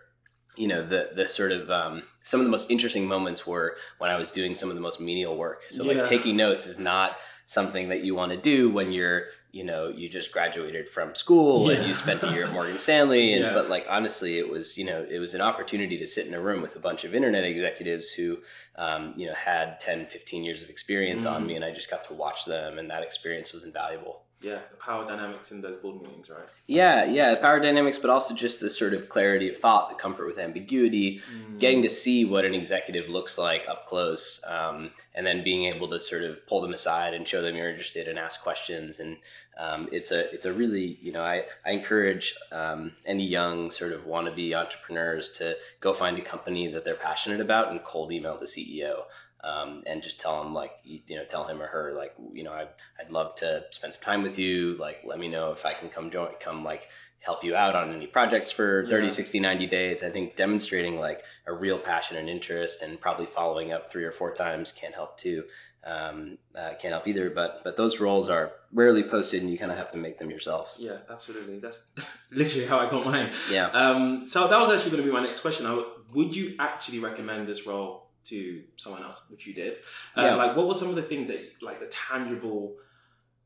you 0.56 0.68
know 0.68 0.82
the 0.82 1.10
the 1.14 1.28
sort 1.28 1.52
of 1.52 1.70
um, 1.70 2.02
some 2.28 2.40
of 2.40 2.44
the 2.44 2.50
most 2.50 2.70
interesting 2.70 3.06
moments 3.06 3.46
were 3.46 3.76
when 3.98 4.10
I 4.10 4.16
was 4.16 4.30
doing 4.30 4.54
some 4.54 4.68
of 4.68 4.74
the 4.76 4.82
most 4.82 5.00
menial 5.00 5.36
work. 5.36 5.64
So 5.70 5.82
Yeah. 5.84 5.92
like 6.00 6.04
taking 6.08 6.36
notes 6.36 6.66
is 6.66 6.78
not 6.78 7.16
something 7.46 7.88
that 7.88 8.04
you 8.04 8.14
want 8.14 8.30
to 8.30 8.36
do 8.36 8.68
when 8.70 8.92
you're 8.92 9.22
you 9.52 9.64
know 9.64 9.88
you 9.88 10.06
just 10.10 10.30
graduated 10.32 10.86
from 10.86 11.14
school 11.14 11.70
and 11.70 11.86
you 11.86 11.94
spent 11.94 12.22
a 12.22 12.30
year 12.32 12.44
at 12.44 12.52
Morgan 12.52 12.78
Stanley 12.78 13.32
and 13.32 13.42
Yeah. 13.44 13.54
but 13.54 13.70
like 13.70 13.86
honestly 13.88 14.36
it 14.38 14.46
was 14.50 14.76
you 14.76 14.84
know 14.84 15.00
it 15.10 15.18
was 15.18 15.32
an 15.34 15.40
opportunity 15.40 15.96
to 15.98 16.06
sit 16.06 16.26
in 16.26 16.34
a 16.34 16.40
room 16.48 16.60
with 16.60 16.76
a 16.76 16.78
bunch 16.78 17.04
of 17.04 17.14
internet 17.14 17.44
executives 17.44 18.12
who 18.12 18.28
um, 18.76 19.14
you 19.16 19.26
know 19.26 19.32
had 19.34 19.80
10 19.80 20.04
15 20.06 20.44
years 20.44 20.62
of 20.62 20.68
experience 20.68 21.24
on 21.24 21.42
Mhm. 21.42 21.46
me 21.46 21.54
and 21.56 21.64
I 21.64 21.70
just 21.72 21.88
got 21.88 22.06
to 22.08 22.12
watch 22.12 22.44
them 22.44 22.78
and 22.78 22.90
that 22.90 23.02
experience 23.02 23.54
was 23.54 23.64
invaluable. 23.64 24.24
Yeah. 24.40 24.60
The 24.70 24.76
power 24.76 25.04
dynamics 25.04 25.50
in 25.50 25.60
those 25.60 25.76
board 25.76 26.00
meetings, 26.00 26.30
right? 26.30 26.46
Yeah, 26.68 27.04
yeah, 27.04 27.30
the 27.30 27.38
power 27.38 27.58
dynamics, 27.58 27.98
but 27.98 28.08
also 28.08 28.34
just 28.34 28.60
the 28.60 28.70
sort 28.70 28.94
of 28.94 29.08
clarity 29.08 29.48
of 29.48 29.56
thought, 29.56 29.88
the 29.88 29.96
comfort 29.96 30.26
with 30.26 30.38
ambiguity, 30.38 31.20
getting 31.58 31.82
to 31.82 31.88
see 31.88 32.24
what 32.24 32.44
an 32.44 32.54
executive 32.54 33.08
looks 33.08 33.36
like 33.36 33.68
up 33.68 33.86
close, 33.86 34.40
um, 34.46 34.92
and 35.14 35.26
then 35.26 35.42
being 35.42 35.64
able 35.64 35.88
to 35.88 35.98
sort 35.98 36.22
of 36.22 36.46
pull 36.46 36.60
them 36.60 36.72
aside 36.72 37.14
and 37.14 37.26
show 37.26 37.42
them 37.42 37.56
you're 37.56 37.68
interested 37.68 38.06
and 38.06 38.16
ask 38.16 38.40
questions. 38.40 39.00
And 39.00 39.16
um, 39.58 39.88
it's 39.90 40.12
a 40.12 40.32
it's 40.32 40.46
a 40.46 40.52
really 40.52 40.98
you 41.02 41.10
know 41.10 41.22
I 41.22 41.44
I 41.66 41.72
encourage 41.72 42.34
um, 42.52 42.92
any 43.04 43.26
young 43.26 43.72
sort 43.72 43.92
of 43.92 44.02
wannabe 44.06 44.54
entrepreneurs 44.54 45.28
to 45.30 45.56
go 45.80 45.92
find 45.92 46.16
a 46.16 46.22
company 46.22 46.68
that 46.68 46.84
they're 46.84 46.94
passionate 46.94 47.40
about 47.40 47.72
and 47.72 47.82
cold 47.82 48.12
email 48.12 48.38
the 48.38 48.46
CEO. 48.46 49.02
Um, 49.44 49.82
and 49.86 50.02
just 50.02 50.18
tell 50.20 50.42
him 50.42 50.52
like 50.54 50.72
you, 50.84 51.00
know 51.16 51.24
tell 51.24 51.44
him 51.44 51.60
or 51.62 51.66
her 51.66 51.92
like 51.96 52.14
you 52.32 52.42
know 52.44 52.52
I'd, 52.52 52.68
I'd 53.00 53.10
love 53.10 53.34
to 53.36 53.64
spend 53.70 53.94
some 53.94 54.02
time 54.02 54.22
with 54.22 54.38
you 54.38 54.76
like 54.78 54.98
let 55.04 55.18
me 55.18 55.28
know 55.28 55.52
if 55.52 55.64
I 55.64 55.74
can 55.74 55.88
come 55.88 56.10
join 56.10 56.30
come 56.40 56.64
like 56.64 56.88
help 57.20 57.42
you 57.44 57.54
out 57.56 57.74
on 57.74 57.92
any 57.92 58.06
projects 58.06 58.50
for 58.50 58.86
30 58.88 59.06
Yeah. 59.06 59.10
60 59.12 59.40
90 59.40 59.66
days 59.66 60.02
i 60.04 60.08
think 60.08 60.36
demonstrating 60.36 61.00
like 61.00 61.24
a 61.48 61.52
real 61.52 61.76
passion 61.78 62.16
and 62.16 62.28
interest 62.28 62.80
and 62.80 62.98
probably 63.00 63.26
following 63.26 63.72
up 63.72 63.90
three 63.90 64.04
or 64.04 64.12
four 64.12 64.32
times 64.34 64.70
can't 64.72 64.94
help 64.94 65.16
too 65.18 65.42
um, 65.84 66.38
uh, 66.56 66.70
can't 66.80 66.92
help 66.92 67.06
either 67.08 67.28
but 67.30 67.60
but 67.64 67.76
those 67.76 67.98
roles 68.00 68.28
are 68.28 68.52
rarely 68.72 69.02
posted 69.02 69.42
and 69.42 69.50
you 69.50 69.58
kind 69.58 69.70
of 69.72 69.78
have 69.78 69.90
to 69.92 69.96
make 69.98 70.18
them 70.18 70.30
yourself 70.30 70.74
Yeah, 70.78 70.98
absolutely. 71.10 71.58
That's 71.60 71.86
literally 72.30 72.66
how 72.66 72.78
I 72.78 72.88
got 72.90 73.04
mine. 73.04 73.32
yeah 73.50 73.66
Um, 73.66 74.26
so 74.26 74.46
that 74.48 74.60
was 74.60 74.70
actually 74.70 74.90
going 74.92 75.02
to 75.02 75.08
be 75.08 75.12
my 75.12 75.22
next 75.22 75.40
question. 75.40 75.66
Would 76.14 76.34
you 76.36 76.54
actually 76.58 76.98
recommend 76.98 77.46
this 77.48 77.66
role 77.66 78.07
to 78.28 78.62
someone 78.76 79.02
else, 79.02 79.22
which 79.30 79.46
you 79.46 79.54
did? 79.54 79.74
Uh, 80.16 80.22
Yeah. 80.22 80.34
Like, 80.34 80.56
what 80.56 80.66
were 80.68 80.74
some 80.74 80.88
of 80.88 80.96
the 80.96 81.02
things 81.02 81.28
that, 81.28 81.40
like, 81.62 81.80
the 81.80 81.86
tangible, 81.86 82.76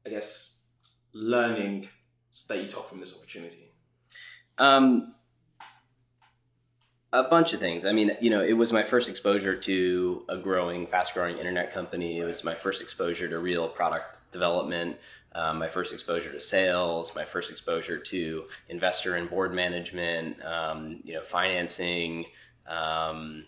I 0.06 0.10
guess, 0.10 0.58
learning 1.12 1.88
that 2.48 2.58
you 2.58 2.66
took 2.66 2.88
from 2.88 3.00
this 3.00 3.14
opportunity? 3.16 3.72
Um, 4.58 5.14
a 7.12 7.24
bunch 7.24 7.52
of 7.52 7.60
things. 7.60 7.84
I 7.84 7.92
mean, 7.92 8.12
you 8.20 8.30
know, 8.30 8.42
it 8.42 8.54
was 8.54 8.72
my 8.72 8.82
first 8.82 9.08
exposure 9.08 9.54
to 9.54 10.24
a 10.28 10.38
growing, 10.38 10.86
fast-growing 10.86 11.36
internet 11.36 11.72
company. 11.72 12.18
It 12.18 12.24
was 12.24 12.42
my 12.42 12.54
first 12.54 12.80
exposure 12.80 13.28
to 13.28 13.38
real 13.38 13.68
product 13.68 14.32
development. 14.32 14.96
Um, 15.34 15.58
my 15.58 15.68
first 15.68 15.92
exposure 15.92 16.32
to 16.32 16.40
sales. 16.40 17.14
My 17.14 17.24
first 17.24 17.50
exposure 17.50 17.98
to 17.98 18.44
investor 18.68 19.16
and 19.16 19.28
board 19.28 19.54
management. 19.54 20.42
Um, 20.44 21.00
you 21.04 21.14
know, 21.14 21.22
financing, 21.22 22.26
um, 22.66 23.46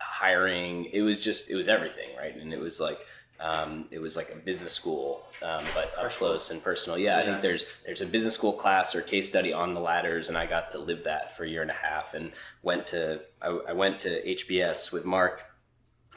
hiring. 0.00 0.86
It 0.86 1.02
was 1.02 1.20
just, 1.20 1.50
it 1.50 1.56
was 1.56 1.68
everything, 1.68 2.08
right? 2.16 2.36
And 2.36 2.52
it 2.52 2.60
was 2.60 2.80
like. 2.80 3.00
Um, 3.40 3.84
it 3.92 4.00
was 4.00 4.16
like 4.16 4.32
a 4.32 4.36
business 4.36 4.72
school, 4.72 5.24
um, 5.44 5.62
but 5.72 5.94
up 5.96 6.10
close 6.10 6.50
and 6.50 6.60
personal. 6.60 6.98
Yeah, 6.98 7.18
I 7.18 7.24
think 7.24 7.40
there's 7.40 7.66
there's 7.86 8.00
a 8.00 8.06
business 8.06 8.34
school 8.34 8.52
class 8.52 8.96
or 8.96 9.00
case 9.00 9.28
study 9.28 9.52
on 9.52 9.74
the 9.74 9.80
ladders, 9.80 10.28
and 10.28 10.36
I 10.36 10.46
got 10.46 10.72
to 10.72 10.78
live 10.78 11.04
that 11.04 11.36
for 11.36 11.44
a 11.44 11.48
year 11.48 11.62
and 11.62 11.70
a 11.70 11.74
half, 11.74 12.14
and 12.14 12.32
went 12.64 12.88
to 12.88 13.20
I, 13.40 13.56
I 13.68 13.72
went 13.74 14.00
to 14.00 14.26
HBS 14.26 14.90
with 14.90 15.04
Marc, 15.04 15.44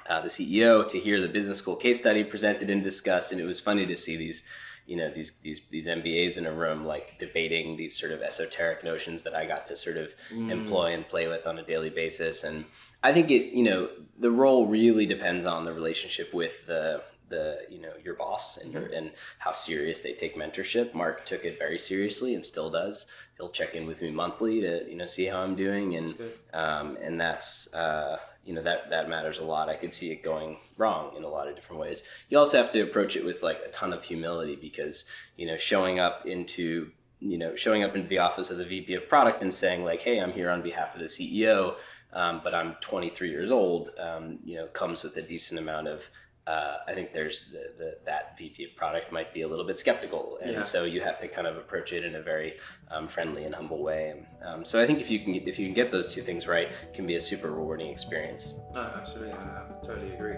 uh, 0.10 0.22
the 0.22 0.30
CEO, 0.30 0.88
to 0.88 1.00
hear 1.00 1.22
the 1.22 1.28
business 1.28 1.60
school 1.60 1.76
case 1.76 2.00
study 2.00 2.24
presented 2.24 2.72
and 2.72 2.84
discussed, 2.84 3.32
and 3.32 3.40
it 3.40 3.46
was 3.46 3.60
funny 3.60 3.86
to 3.86 3.96
see 3.96 4.16
these. 4.16 4.44
You 4.88 4.98
know 4.98 5.10
these 5.14 5.32
these 5.40 5.62
these 5.70 5.88
MBAs 5.88 6.38
in 6.38 6.46
a 6.46 6.52
room 6.52 6.86
like 6.86 7.18
debating 7.20 7.78
these 7.78 7.98
sort 8.00 8.12
of 8.12 8.22
esoteric 8.22 8.84
notions 8.84 9.24
that 9.24 9.36
I 9.36 9.46
got 9.46 9.68
to 9.68 9.76
sort 9.76 9.98
of 9.98 10.14
Mm. 10.32 10.52
employ 10.52 10.94
and 10.94 11.08
play 11.08 11.28
with 11.28 11.46
on 11.48 11.60
a 11.60 11.64
daily 11.64 11.90
basis, 11.90 12.44
and 12.44 12.66
I 13.04 13.14
think 13.14 13.30
it 13.32 13.54
you 13.56 13.64
know 13.64 13.90
the 14.20 14.32
role 14.32 14.66
really 14.68 15.06
depends 15.06 15.46
on 15.46 15.66
the 15.66 15.74
relationship 15.74 16.34
with 16.34 16.66
the 16.68 17.04
the 17.30 17.60
you 17.70 17.80
know 17.80 17.94
your 18.04 18.16
boss 18.16 18.58
and 18.58 18.74
your 18.74 18.88
and 18.88 19.12
how 19.40 19.54
serious 19.54 20.02
they 20.02 20.14
take 20.14 20.36
mentorship. 20.36 20.94
Marc 20.94 21.26
took 21.26 21.46
it 21.46 21.58
very 21.58 21.78
seriously 21.78 22.36
and 22.36 22.44
still 22.46 22.70
does. 22.70 23.06
He'll 23.38 23.50
check 23.50 23.74
in 23.74 23.88
with 23.88 24.02
me 24.02 24.12
monthly 24.12 24.60
to 24.62 24.86
you 24.90 24.96
know 24.98 25.06
see 25.06 25.26
how 25.26 25.40
I'm 25.42 25.56
doing 25.56 25.96
and 25.96 26.10
That's 26.18 26.54
um, 26.54 26.98
and 27.02 27.20
that's 27.22 27.74
uh, 27.74 28.18
you 28.44 28.54
know 28.54 28.62
that 28.62 28.90
that 28.90 29.10
matters 29.10 29.40
a 29.40 29.44
lot. 29.44 29.70
I 29.70 29.76
could 29.76 29.94
see 29.94 30.12
it 30.12 30.24
going 30.24 30.58
wrong 30.78 31.16
in 31.16 31.24
a 31.24 31.28
lot 31.28 31.48
of 31.48 31.56
different 31.56 31.82
ways. 31.82 32.04
You 32.30 32.40
also 32.40 32.58
have 32.58 32.72
to 32.72 32.82
approach 32.82 33.16
it 33.16 33.26
with 33.26 33.44
like 33.44 33.60
a 33.66 33.70
ton 33.70 33.94
of 33.94 34.04
humility 34.04 34.56
because 34.56 35.06
you 35.38 35.46
know 35.48 35.58
showing 35.58 36.00
up 36.00 36.26
into 36.26 36.92
you 37.20 37.38
know 37.38 37.56
showing 37.56 37.84
up 37.84 37.96
into 37.96 38.08
the 38.08 38.20
office 38.20 38.50
of 38.50 38.58
the 38.58 38.66
VP 38.66 38.94
of 38.96 39.08
product 39.08 39.42
and 39.42 39.54
saying 39.54 39.84
like, 39.84 40.02
hey, 40.02 40.20
I'm 40.20 40.34
here 40.34 40.50
on 40.50 40.62
behalf 40.62 40.96
of 40.96 41.02
the 41.02 41.08
CEO, 41.08 41.76
um, 42.14 42.42
but 42.44 42.56
I'm 42.56 42.76
23 42.82 43.30
years 43.30 43.52
old. 43.52 43.92
Um, 44.00 44.40
you 44.44 44.58
know, 44.58 44.68
comes 44.68 45.04
with 45.04 45.16
a 45.18 45.22
decent 45.22 45.60
amount 45.60 45.88
of 45.88 46.10
uh, 46.48 46.78
I 46.88 46.94
think 46.94 47.14
there's 47.14 47.50
the, 47.52 47.74
the 47.78 47.98
that 48.06 48.38
VP 48.38 48.64
of 48.66 48.76
product 48.76 49.12
might 49.12 49.34
be 49.34 49.42
a 49.42 49.48
little 49.48 49.66
bit 49.66 49.78
skeptical, 49.80 50.40
and 50.42 50.52
Yeah. 50.54 50.62
so 50.64 50.86
you 50.86 51.02
have 51.02 51.20
to 51.20 51.28
kind 51.28 51.48
of 51.48 51.56
approach 51.58 51.94
it 51.94 52.04
in 52.04 52.16
a 52.16 52.22
very 52.22 52.58
um, 52.90 53.08
friendly 53.08 53.44
and 53.46 53.54
humble 53.54 53.84
way. 53.84 54.26
Um, 54.44 54.66
so 54.66 54.82
I 54.82 54.86
think 54.88 55.00
if 55.02 55.10
you 55.12 55.20
can 55.20 55.34
get, 55.34 55.48
if 55.48 55.60
you 55.60 55.66
can 55.68 55.76
get 55.76 55.92
those 55.92 56.08
two 56.08 56.22
things 56.24 56.48
right, 56.48 56.70
it 56.70 56.94
can 56.94 57.06
be 57.06 57.16
a 57.16 57.22
super 57.22 57.52
rewarding 57.52 57.90
experience. 57.90 58.54
No, 58.74 58.82
absolutely. 58.96 59.34
I, 59.34 59.38
I 59.38 59.86
totally 59.86 60.14
agree. 60.14 60.38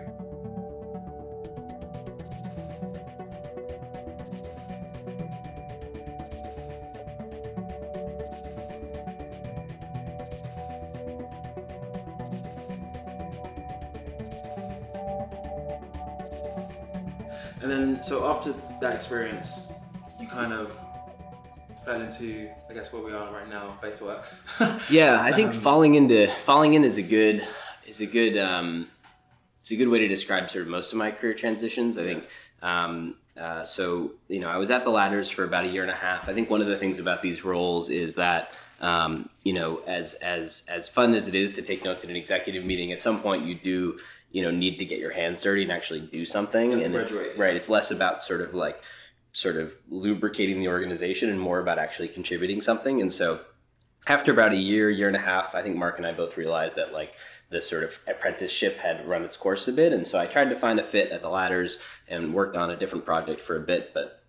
So 18.14 18.30
after 18.30 18.54
that 18.80 18.94
experience, 18.94 19.72
you 20.22 20.28
kind 20.28 20.54
of 20.54 20.72
fell 21.84 22.00
into, 22.00 22.48
I 22.70 22.74
guess, 22.76 22.94
where 22.94 23.02
we 23.02 23.12
are 23.12 23.34
right 23.34 23.50
now, 23.50 23.76
BetaWorks. 23.82 24.82
Yeah, 24.92 25.20
I 25.20 25.32
think 25.34 25.48
Um, 25.50 25.60
falling 25.60 25.96
into 25.96 26.28
falling 26.28 26.76
in 26.76 26.84
is 26.84 26.98
a 26.98 27.02
good 27.02 27.44
is 27.88 28.02
a 28.02 28.06
good 28.06 28.38
um, 28.38 28.88
it's 29.62 29.72
a 29.72 29.76
good 29.76 29.88
way 29.88 29.98
to 29.98 30.08
describe 30.08 30.48
sort 30.52 30.62
of 30.66 30.68
most 30.70 30.92
of 30.92 31.00
my 31.00 31.10
career 31.10 31.34
transitions. 31.34 31.98
I 31.98 32.04
think 32.04 32.28
um, 32.62 33.16
uh, 33.36 33.64
so. 33.64 34.12
You 34.28 34.42
know, 34.42 34.50
I 34.50 34.58
was 34.58 34.70
at 34.70 34.84
the 34.84 34.92
ladders 34.92 35.32
for 35.32 35.44
about 35.44 35.64
a 35.66 35.70
year 35.70 35.82
and 35.82 35.92
a 35.92 36.02
half. 36.08 36.30
I 36.30 36.36
think 36.36 36.52
one 36.52 36.62
of 36.62 36.68
the 36.68 36.78
things 36.78 37.00
about 37.00 37.24
these 37.24 37.44
roles 37.44 37.90
is 37.90 38.14
that 38.16 38.52
um, 38.80 39.28
you 39.44 39.54
know, 39.54 39.82
as 39.88 40.14
as 40.16 40.64
as 40.68 40.88
fun 40.88 41.16
as 41.16 41.28
it 41.28 41.34
is 41.34 41.54
to 41.54 41.64
take 41.64 41.84
notes 41.84 42.04
in 42.04 42.12
an 42.12 42.16
executive 42.16 42.64
meeting, 42.64 42.92
at 42.92 43.02
some 43.02 43.20
point 43.20 43.44
you 43.44 43.56
do 43.56 43.98
you 44.34 44.42
know 44.42 44.52
need 44.52 44.80
to 44.80 44.86
get 44.86 45.00
your 45.00 45.12
hands 45.12 45.42
dirty 45.42 45.64
and 45.64 45.72
actually 45.72 46.02
do 46.02 46.26
something. 46.26 46.74
And 46.74 46.94
it's 46.94 47.16
graduate. 47.16 47.38
right. 47.38 47.56
It's 47.56 47.70
less 47.70 47.92
about 47.92 48.22
sort 48.22 48.42
of 48.42 48.54
like 48.54 48.84
sort 49.32 49.56
of 49.56 49.76
lubricating 49.88 50.60
the 50.60 50.68
organization 50.68 51.30
and 51.30 51.40
more 51.40 51.60
about 51.60 51.80
actually 51.80 52.10
contributing 52.10 52.60
something. 52.60 53.00
And 53.00 53.14
so 53.14 53.42
after 54.06 54.32
about 54.32 54.52
a 54.52 54.58
year, 54.58 54.90
year 54.90 55.08
and 55.08 55.16
a 55.16 55.22
half, 55.22 55.56
I 55.56 55.62
think 55.62 55.76
Marc 55.76 55.98
and 55.98 56.06
I 56.06 56.12
both 56.12 56.36
realized 56.36 56.76
that 56.76 56.92
like 56.92 57.16
this 57.50 57.70
sort 57.70 57.84
of 57.84 58.00
apprenticeship 58.08 58.78
had 58.78 59.08
run 59.08 59.24
its 59.24 59.38
course 59.38 59.68
a 59.68 59.72
bit. 59.72 59.94
And 59.94 60.06
so 60.06 60.20
I 60.20 60.26
tried 60.26 60.50
to 60.50 60.56
find 60.56 60.80
a 60.80 60.84
fit 60.84 61.12
at 61.12 61.22
the 61.22 61.30
ladders 61.30 61.80
and 62.08 62.34
worked 62.34 62.58
on 62.58 62.70
a 62.70 62.76
different 62.76 63.06
project 63.06 63.40
for 63.40 63.56
a 63.56 63.62
bit. 63.62 63.94
But 63.94 64.24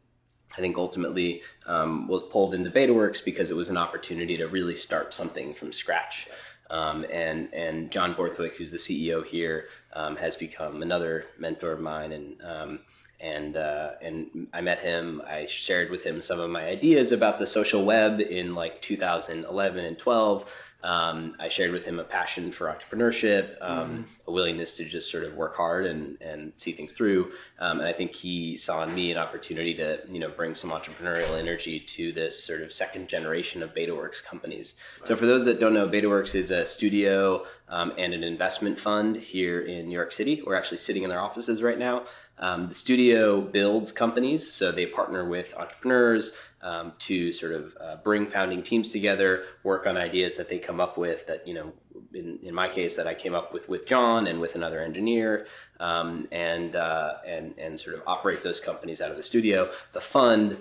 I 0.56 0.60
think 0.60 0.78
ultimately 0.78 1.42
um, 1.66 2.06
was 2.08 2.24
pulled 2.24 2.54
into 2.54 2.70
BetaWorks 2.70 3.24
because 3.24 3.50
it 3.50 3.56
was 3.56 3.70
an 3.70 3.76
opportunity 3.76 4.36
to 4.36 4.46
really 4.46 4.76
start 4.76 5.12
something 5.12 5.54
from 5.54 5.72
scratch. 5.72 6.28
Um, 6.70 7.04
and 7.10 7.52
and 7.52 7.90
John 7.90 8.14
Borthwick, 8.14 8.56
who's 8.56 8.70
the 8.70 8.78
CEO 8.78 9.24
here, 9.24 9.66
um, 9.92 10.16
has 10.16 10.36
become 10.36 10.82
another 10.82 11.26
mentor 11.38 11.72
of 11.72 11.80
mine. 11.80 12.12
And 12.12 12.42
um, 12.42 12.80
and 13.20 13.56
uh, 13.56 13.92
and 14.02 14.48
I 14.52 14.60
met 14.60 14.80
him. 14.80 15.22
I 15.26 15.46
shared 15.46 15.90
with 15.90 16.04
him 16.04 16.20
some 16.20 16.40
of 16.40 16.50
my 16.50 16.66
ideas 16.66 17.10
about 17.12 17.38
the 17.38 17.46
social 17.46 17.84
web 17.84 18.20
in 18.20 18.54
like 18.54 18.82
2011 18.82 19.84
and 19.84 19.98
12. 19.98 20.63
Um, 20.84 21.34
I 21.40 21.48
shared 21.48 21.72
with 21.72 21.86
him 21.86 21.98
a 21.98 22.04
passion 22.04 22.52
for 22.52 22.66
entrepreneurship, 22.66 23.56
um, 23.62 24.06
a 24.28 24.32
willingness 24.32 24.74
to 24.76 24.84
just 24.84 25.10
sort 25.10 25.24
of 25.24 25.34
work 25.34 25.56
hard 25.56 25.86
and, 25.86 26.20
and 26.20 26.52
see 26.58 26.72
things 26.72 26.92
through. 26.92 27.32
Um, 27.58 27.80
and 27.80 27.88
I 27.88 27.92
think 27.92 28.14
he 28.14 28.54
saw 28.54 28.84
in 28.84 28.94
me 28.94 29.10
an 29.10 29.16
opportunity 29.16 29.72
to 29.76 30.00
you 30.06 30.18
know 30.18 30.28
bring 30.28 30.54
some 30.54 30.70
entrepreneurial 30.70 31.38
energy 31.38 31.80
to 31.80 32.12
this 32.12 32.44
sort 32.44 32.60
of 32.60 32.70
second 32.70 33.08
generation 33.08 33.62
of 33.62 33.74
BetaWorks 33.74 34.22
companies. 34.22 34.74
So 35.04 35.16
for 35.16 35.24
those 35.24 35.46
that 35.46 35.58
don't 35.58 35.72
know, 35.72 35.88
BetaWorks 35.88 36.34
is 36.34 36.50
a 36.50 36.66
studio 36.66 37.46
um, 37.70 37.94
and 37.96 38.12
an 38.12 38.22
investment 38.22 38.78
fund 38.78 39.16
here 39.16 39.62
in 39.62 39.88
New 39.88 39.94
York 39.94 40.12
City. 40.12 40.42
We're 40.46 40.54
actually 40.54 40.78
sitting 40.78 41.02
in 41.02 41.08
their 41.08 41.20
offices 41.20 41.62
right 41.62 41.78
now. 41.78 42.04
Um, 42.38 42.68
the 42.68 42.74
studio 42.74 43.40
builds 43.40 43.92
companies, 43.92 44.50
so 44.50 44.72
they 44.72 44.86
partner 44.86 45.24
with 45.24 45.54
entrepreneurs 45.56 46.32
um, 46.64 46.94
to 46.98 47.30
sort 47.30 47.52
of 47.52 47.76
uh, 47.80 47.96
bring 47.96 48.26
founding 48.26 48.62
teams 48.62 48.88
together, 48.88 49.44
work 49.62 49.86
on 49.86 49.96
ideas 49.96 50.34
that 50.34 50.48
they 50.48 50.58
come 50.58 50.80
up 50.80 50.96
with. 50.96 51.26
That 51.26 51.46
you 51.46 51.54
know, 51.54 51.72
in, 52.12 52.40
in 52.42 52.54
my 52.54 52.68
case, 52.68 52.96
that 52.96 53.06
I 53.06 53.14
came 53.14 53.34
up 53.34 53.52
with 53.52 53.68
with 53.68 53.86
John 53.86 54.26
and 54.26 54.40
with 54.40 54.56
another 54.56 54.80
engineer, 54.80 55.46
um, 55.78 56.26
and 56.32 56.74
uh, 56.74 57.16
and 57.26 57.54
and 57.58 57.78
sort 57.78 57.94
of 57.94 58.02
operate 58.06 58.42
those 58.42 58.58
companies 58.60 59.00
out 59.00 59.10
of 59.10 59.16
the 59.16 59.22
studio. 59.22 59.70
The 59.92 60.00
fund 60.00 60.56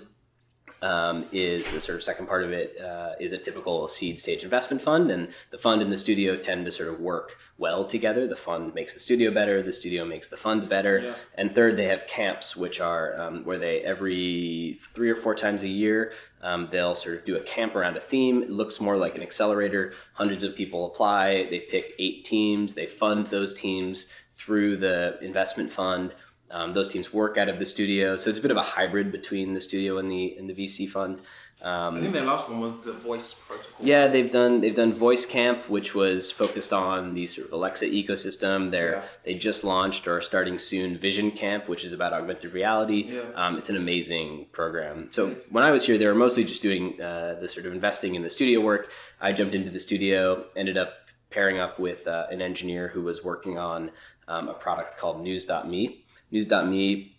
um, 0.82 1.26
is 1.32 1.70
the 1.70 1.80
sort 1.80 1.96
of 1.96 2.02
second 2.02 2.26
part 2.26 2.44
of 2.44 2.52
it 2.52 2.80
uh, 2.80 3.12
is 3.20 3.32
a 3.32 3.38
typical 3.38 3.88
seed 3.88 4.20
stage 4.20 4.44
investment 4.44 4.82
fund, 4.82 5.10
and 5.10 5.28
the 5.50 5.58
fund 5.58 5.82
and 5.82 5.92
the 5.92 5.98
studio 5.98 6.36
tend 6.36 6.64
to 6.64 6.70
sort 6.70 6.88
of 6.88 7.00
work 7.00 7.38
well 7.58 7.84
together. 7.84 8.26
The 8.26 8.36
fund 8.36 8.74
makes 8.74 8.94
the 8.94 9.00
studio 9.00 9.30
better, 9.30 9.62
the 9.62 9.72
studio 9.72 10.04
makes 10.04 10.28
the 10.28 10.36
fund 10.36 10.68
better, 10.68 11.00
Yeah. 11.04 11.14
and 11.36 11.54
third, 11.54 11.76
they 11.76 11.86
have 11.86 12.06
camps, 12.06 12.56
which 12.56 12.80
are 12.80 13.18
um, 13.20 13.44
where 13.44 13.58
they 13.58 13.80
every 13.80 14.78
three 14.80 15.10
or 15.10 15.16
four 15.16 15.34
times 15.34 15.62
a 15.62 15.68
year 15.68 16.12
um, 16.42 16.68
they'll 16.70 16.94
sort 16.94 17.16
of 17.16 17.24
do 17.24 17.36
a 17.36 17.40
camp 17.40 17.74
around 17.74 17.96
a 17.96 18.00
theme. 18.00 18.42
It 18.42 18.50
looks 18.50 18.78
more 18.80 18.96
like 18.98 19.16
an 19.16 19.22
accelerator. 19.22 19.94
Hundreds 20.12 20.44
of 20.44 20.54
people 20.54 20.84
apply. 20.86 21.44
They 21.44 21.60
pick 21.60 21.94
eight 21.98 22.24
teams. 22.24 22.74
They 22.74 22.86
fund 22.86 23.26
those 23.26 23.54
teams 23.58 24.08
through 24.30 24.76
the 24.76 25.18
investment 25.22 25.72
fund. 25.72 26.14
Um, 26.54 26.72
those 26.72 26.88
teams 26.92 27.12
work 27.12 27.36
out 27.36 27.48
of 27.48 27.58
the 27.58 27.66
studio, 27.66 28.16
so 28.16 28.30
it's 28.30 28.38
a 28.38 28.42
bit 28.42 28.52
of 28.52 28.56
a 28.56 28.62
hybrid 28.62 29.10
between 29.10 29.54
the 29.54 29.60
studio 29.60 29.98
and 29.98 30.08
the 30.08 30.36
and 30.38 30.48
the 30.48 30.54
VC 30.54 30.88
fund. 30.88 31.20
I 31.66 31.98
think 31.98 32.12
their 32.12 32.24
last 32.26 32.48
one 32.50 32.60
was 32.60 32.82
the 32.82 32.92
voice 32.92 33.32
protocol. 33.34 33.74
Yeah, 33.80 34.06
they've 34.06 34.30
done 34.30 34.60
they've 34.60 34.74
done 34.74 34.92
Voice 34.92 35.24
Camp, 35.26 35.68
which 35.68 35.94
was 35.94 36.30
focused 36.30 36.72
on 36.72 37.14
the 37.14 37.26
sort 37.26 37.46
of 37.48 37.52
Alexa 37.54 37.86
ecosystem. 37.86 38.70
They're 38.70 38.96
Yeah. 38.96 39.04
they 39.24 39.34
just 39.34 39.64
launched 39.64 40.06
or 40.06 40.18
are 40.18 40.20
starting 40.20 40.58
soon 40.58 40.96
Vision 40.96 41.30
Camp, 41.30 41.68
which 41.68 41.84
is 41.84 41.92
about 41.92 42.12
augmented 42.12 42.52
reality. 42.52 43.00
Yeah. 43.16 43.22
Um, 43.34 43.56
it's 43.58 43.70
an 43.70 43.76
amazing 43.76 44.46
program. 44.52 45.10
So 45.10 45.28
Nice. 45.28 45.46
when 45.50 45.64
I 45.64 45.70
was 45.70 45.86
here, 45.86 45.96
they 45.98 46.06
were 46.06 46.14
mostly 46.26 46.44
just 46.44 46.62
doing 46.62 47.00
uh, 47.00 47.36
the 47.40 47.48
sort 47.48 47.66
of 47.66 47.72
investing 47.72 48.14
in 48.14 48.22
the 48.22 48.30
studio 48.30 48.60
work. 48.60 48.92
I 49.20 49.32
jumped 49.32 49.54
into 49.54 49.70
the 49.70 49.80
studio, 49.80 50.44
ended 50.54 50.76
up 50.76 50.90
pairing 51.30 51.58
up 51.58 51.78
with 51.80 52.06
uh, 52.06 52.26
an 52.30 52.40
engineer 52.42 52.88
who 52.88 53.02
was 53.02 53.24
working 53.24 53.58
on 53.58 53.90
um, 54.28 54.48
a 54.48 54.54
product 54.54 54.98
called 54.98 55.20
News.me. 55.22 56.03
News.me 56.30 57.16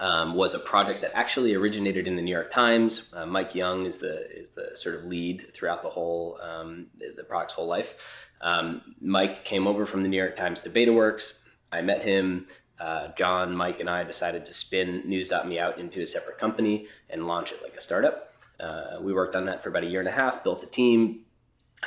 um, 0.00 0.34
was 0.34 0.54
a 0.54 0.58
project 0.58 1.00
that 1.02 1.12
actually 1.14 1.54
originated 1.54 2.08
in 2.08 2.16
the 2.16 2.22
New 2.22 2.32
York 2.32 2.50
Times. 2.50 3.04
Uh, 3.12 3.26
Mike 3.26 3.54
Young 3.54 3.86
is 3.86 3.98
the 3.98 4.30
is 4.36 4.52
the 4.52 4.72
sort 4.74 4.96
of 4.96 5.04
lead 5.04 5.52
throughout 5.54 5.82
the 5.82 5.88
whole 5.90 6.38
um, 6.42 6.88
the, 6.98 7.14
the 7.16 7.24
product's 7.24 7.54
whole 7.54 7.66
life. 7.66 8.28
Um, 8.40 8.94
Mike 9.00 9.44
came 9.44 9.66
over 9.66 9.86
from 9.86 10.02
the 10.02 10.08
New 10.08 10.18
York 10.18 10.36
Times 10.36 10.60
to 10.62 10.70
BetaWorks. 10.70 11.38
I 11.72 11.82
met 11.82 12.02
him. 12.02 12.48
Uh, 12.78 13.08
John, 13.16 13.56
Mike, 13.56 13.80
and 13.80 13.88
I 13.88 14.04
decided 14.04 14.44
to 14.44 14.52
spin 14.52 15.02
News.me 15.06 15.58
out 15.58 15.78
into 15.78 16.02
a 16.02 16.06
separate 16.06 16.36
company 16.36 16.88
and 17.08 17.26
launch 17.26 17.50
it 17.50 17.62
like 17.62 17.74
a 17.74 17.80
startup. 17.80 18.34
Uh, 18.60 18.98
we 19.00 19.14
worked 19.14 19.34
on 19.34 19.46
that 19.46 19.62
for 19.62 19.70
about 19.70 19.82
a 19.82 19.86
year 19.86 20.00
and 20.00 20.08
a 20.08 20.12
half, 20.12 20.44
built 20.44 20.62
a 20.62 20.66
team. 20.66 21.24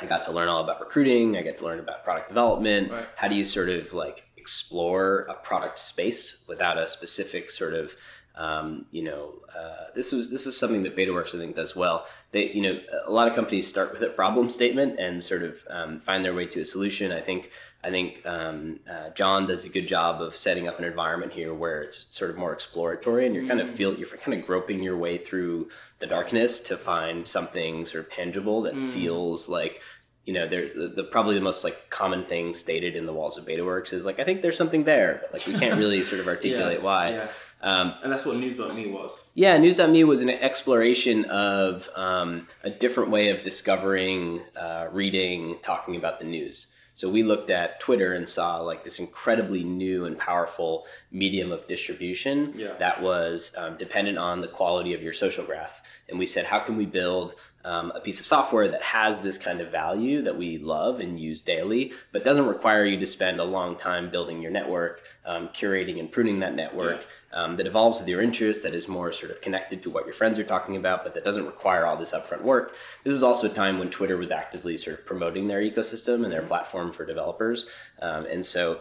I 0.00 0.06
got 0.06 0.24
to 0.24 0.32
learn 0.32 0.48
all 0.48 0.62
about 0.62 0.80
recruiting. 0.80 1.36
I 1.36 1.42
got 1.42 1.56
to 1.56 1.64
learn 1.64 1.78
about 1.78 2.02
product 2.04 2.28
development. 2.28 2.90
Right. 2.90 3.06
How 3.16 3.28
do 3.28 3.34
you 3.34 3.44
sort 3.44 3.68
of 3.68 3.92
like 3.92 4.29
explore 4.50 5.26
a 5.28 5.34
product 5.34 5.78
space 5.78 6.42
without 6.48 6.76
a 6.76 6.88
specific 6.88 7.52
sort 7.52 7.72
of 7.72 7.94
um, 8.36 8.86
you 8.90 9.02
know, 9.02 9.34
uh, 9.54 9.86
this 9.94 10.12
was 10.12 10.30
this 10.30 10.46
is 10.46 10.56
something 10.56 10.82
that 10.84 10.96
BetaWorks 10.96 11.34
I 11.34 11.38
think 11.38 11.56
does 11.56 11.76
well. 11.76 12.06
They, 12.30 12.50
you 12.52 12.62
know, 12.62 12.80
a 13.04 13.10
lot 13.10 13.28
of 13.28 13.34
companies 13.34 13.66
start 13.66 13.92
with 13.92 14.02
a 14.02 14.08
problem 14.08 14.48
statement 14.48 14.98
and 14.98 15.22
sort 15.22 15.42
of 15.42 15.62
um, 15.68 16.00
find 16.00 16.24
their 16.24 16.32
way 16.32 16.46
to 16.46 16.60
a 16.60 16.64
solution. 16.64 17.12
I 17.12 17.20
think 17.20 17.50
I 17.84 17.90
think 17.90 18.24
um, 18.24 18.80
uh, 18.90 19.10
John 19.10 19.46
does 19.46 19.66
a 19.66 19.68
good 19.68 19.86
job 19.86 20.22
of 20.22 20.34
setting 20.36 20.68
up 20.68 20.78
an 20.78 20.84
environment 20.84 21.32
here 21.32 21.52
where 21.52 21.82
it's 21.82 22.06
sort 22.10 22.30
of 22.30 22.38
more 22.38 22.52
exploratory, 22.52 23.26
and 23.26 23.34
you're 23.34 23.46
kind 23.46 23.60
of 23.60 23.68
feel 23.68 23.94
you're 23.94 24.08
kind 24.08 24.38
of 24.38 24.46
groping 24.46 24.82
your 24.82 24.96
way 24.96 25.18
through 25.18 25.68
the 25.98 26.06
darkness 26.06 26.60
to 26.60 26.78
find 26.78 27.28
something 27.28 27.84
sort 27.84 28.06
of 28.06 28.10
tangible 28.10 28.62
that 28.62 28.74
feels 28.92 29.50
like 29.50 29.82
you 30.26 30.34
know, 30.34 30.46
there 30.48 30.68
the, 30.74 30.88
the 30.88 31.04
probably 31.04 31.34
the 31.34 31.40
most 31.40 31.64
like 31.64 31.90
common 31.90 32.24
thing 32.24 32.54
stated 32.54 32.94
in 32.96 33.06
the 33.06 33.12
walls 33.12 33.36
of 33.38 33.44
BetaWorks 33.46 33.92
is 33.92 34.04
like 34.04 34.20
I 34.20 34.24
think 34.24 34.42
there's 34.42 34.56
something 34.56 34.84
there, 34.84 35.18
but 35.22 35.32
like 35.32 35.46
we 35.46 35.58
can't 35.58 35.78
really 35.78 36.02
sort 36.10 36.20
of 36.20 36.28
articulate 36.28 36.82
why. 36.82 37.10
Yeah. 37.10 37.28
Um, 37.62 37.94
And 38.02 38.10
that's 38.10 38.24
what 38.24 38.36
News.me 38.36 38.86
was. 38.90 39.26
yeah, 39.34 39.58
News.me 39.58 40.04
was 40.04 40.22
an 40.22 40.30
exploration 40.30 41.26
of 41.26 41.90
um, 41.94 42.48
a 42.64 42.70
different 42.70 43.10
way 43.10 43.28
of 43.28 43.42
discovering, 43.42 44.40
uh, 44.56 44.88
reading, 44.92 45.58
talking 45.62 45.94
about 45.96 46.20
the 46.20 46.24
news. 46.24 46.72
So 46.94 47.08
we 47.10 47.22
looked 47.22 47.50
at 47.50 47.78
Twitter 47.80 48.12
and 48.14 48.26
saw 48.28 48.60
like 48.60 48.84
this 48.84 48.98
incredibly 48.98 49.62
new 49.64 50.04
and 50.06 50.18
powerful 50.18 50.86
medium 51.10 51.50
of 51.52 51.66
distribution 51.68 52.52
Yeah. 52.56 52.74
that 52.78 53.00
was 53.02 53.54
um, 53.58 53.76
dependent 53.76 54.16
on 54.18 54.40
the 54.40 54.48
quality 54.48 54.92
of 54.94 55.02
your 55.02 55.12
social 55.14 55.44
graph. 55.44 55.82
And 56.08 56.18
we 56.18 56.26
said, 56.26 56.44
how 56.46 56.58
can 56.60 56.76
we 56.76 56.86
build 56.86 57.34
um, 57.64 57.92
a 57.94 58.00
piece 58.00 58.20
of 58.20 58.26
software 58.26 58.68
that 58.68 58.82
has 58.82 59.20
this 59.20 59.36
kind 59.36 59.60
of 59.60 59.70
value 59.70 60.22
that 60.22 60.36
we 60.36 60.58
love 60.58 61.00
and 61.00 61.20
use 61.20 61.42
daily, 61.42 61.92
but 62.12 62.24
doesn't 62.24 62.46
require 62.46 62.84
you 62.84 62.98
to 62.98 63.06
spend 63.06 63.38
a 63.38 63.44
long 63.44 63.76
time 63.76 64.10
building 64.10 64.40
your 64.40 64.50
network, 64.50 65.02
um, 65.26 65.48
curating 65.48 66.00
and 66.00 66.10
pruning 66.10 66.40
that 66.40 66.54
network, 66.54 67.06
um, 67.32 67.56
that 67.56 67.66
evolves 67.66 68.00
with 68.00 68.08
your 68.08 68.22
interest, 68.22 68.62
that 68.62 68.74
is 68.74 68.88
more 68.88 69.12
sort 69.12 69.30
of 69.30 69.40
connected 69.40 69.82
to 69.82 69.90
what 69.90 70.04
your 70.04 70.14
friends 70.14 70.38
are 70.38 70.44
talking 70.44 70.76
about, 70.76 71.04
but 71.04 71.14
that 71.14 71.24
doesn't 71.24 71.46
require 71.46 71.86
all 71.86 71.96
this 71.96 72.12
upfront 72.12 72.42
work. 72.42 72.74
This 73.04 73.14
is 73.14 73.22
also 73.22 73.48
a 73.48 73.52
time 73.52 73.78
when 73.78 73.90
Twitter 73.90 74.16
was 74.16 74.30
actively 74.30 74.76
sort 74.76 74.98
of 74.98 75.06
promoting 75.06 75.48
their 75.48 75.60
ecosystem 75.60 76.24
and 76.24 76.32
their 76.32 76.42
platform 76.42 76.92
for 76.92 77.04
developers. 77.04 77.66
Um, 78.00 78.26
and 78.26 78.44
so 78.44 78.80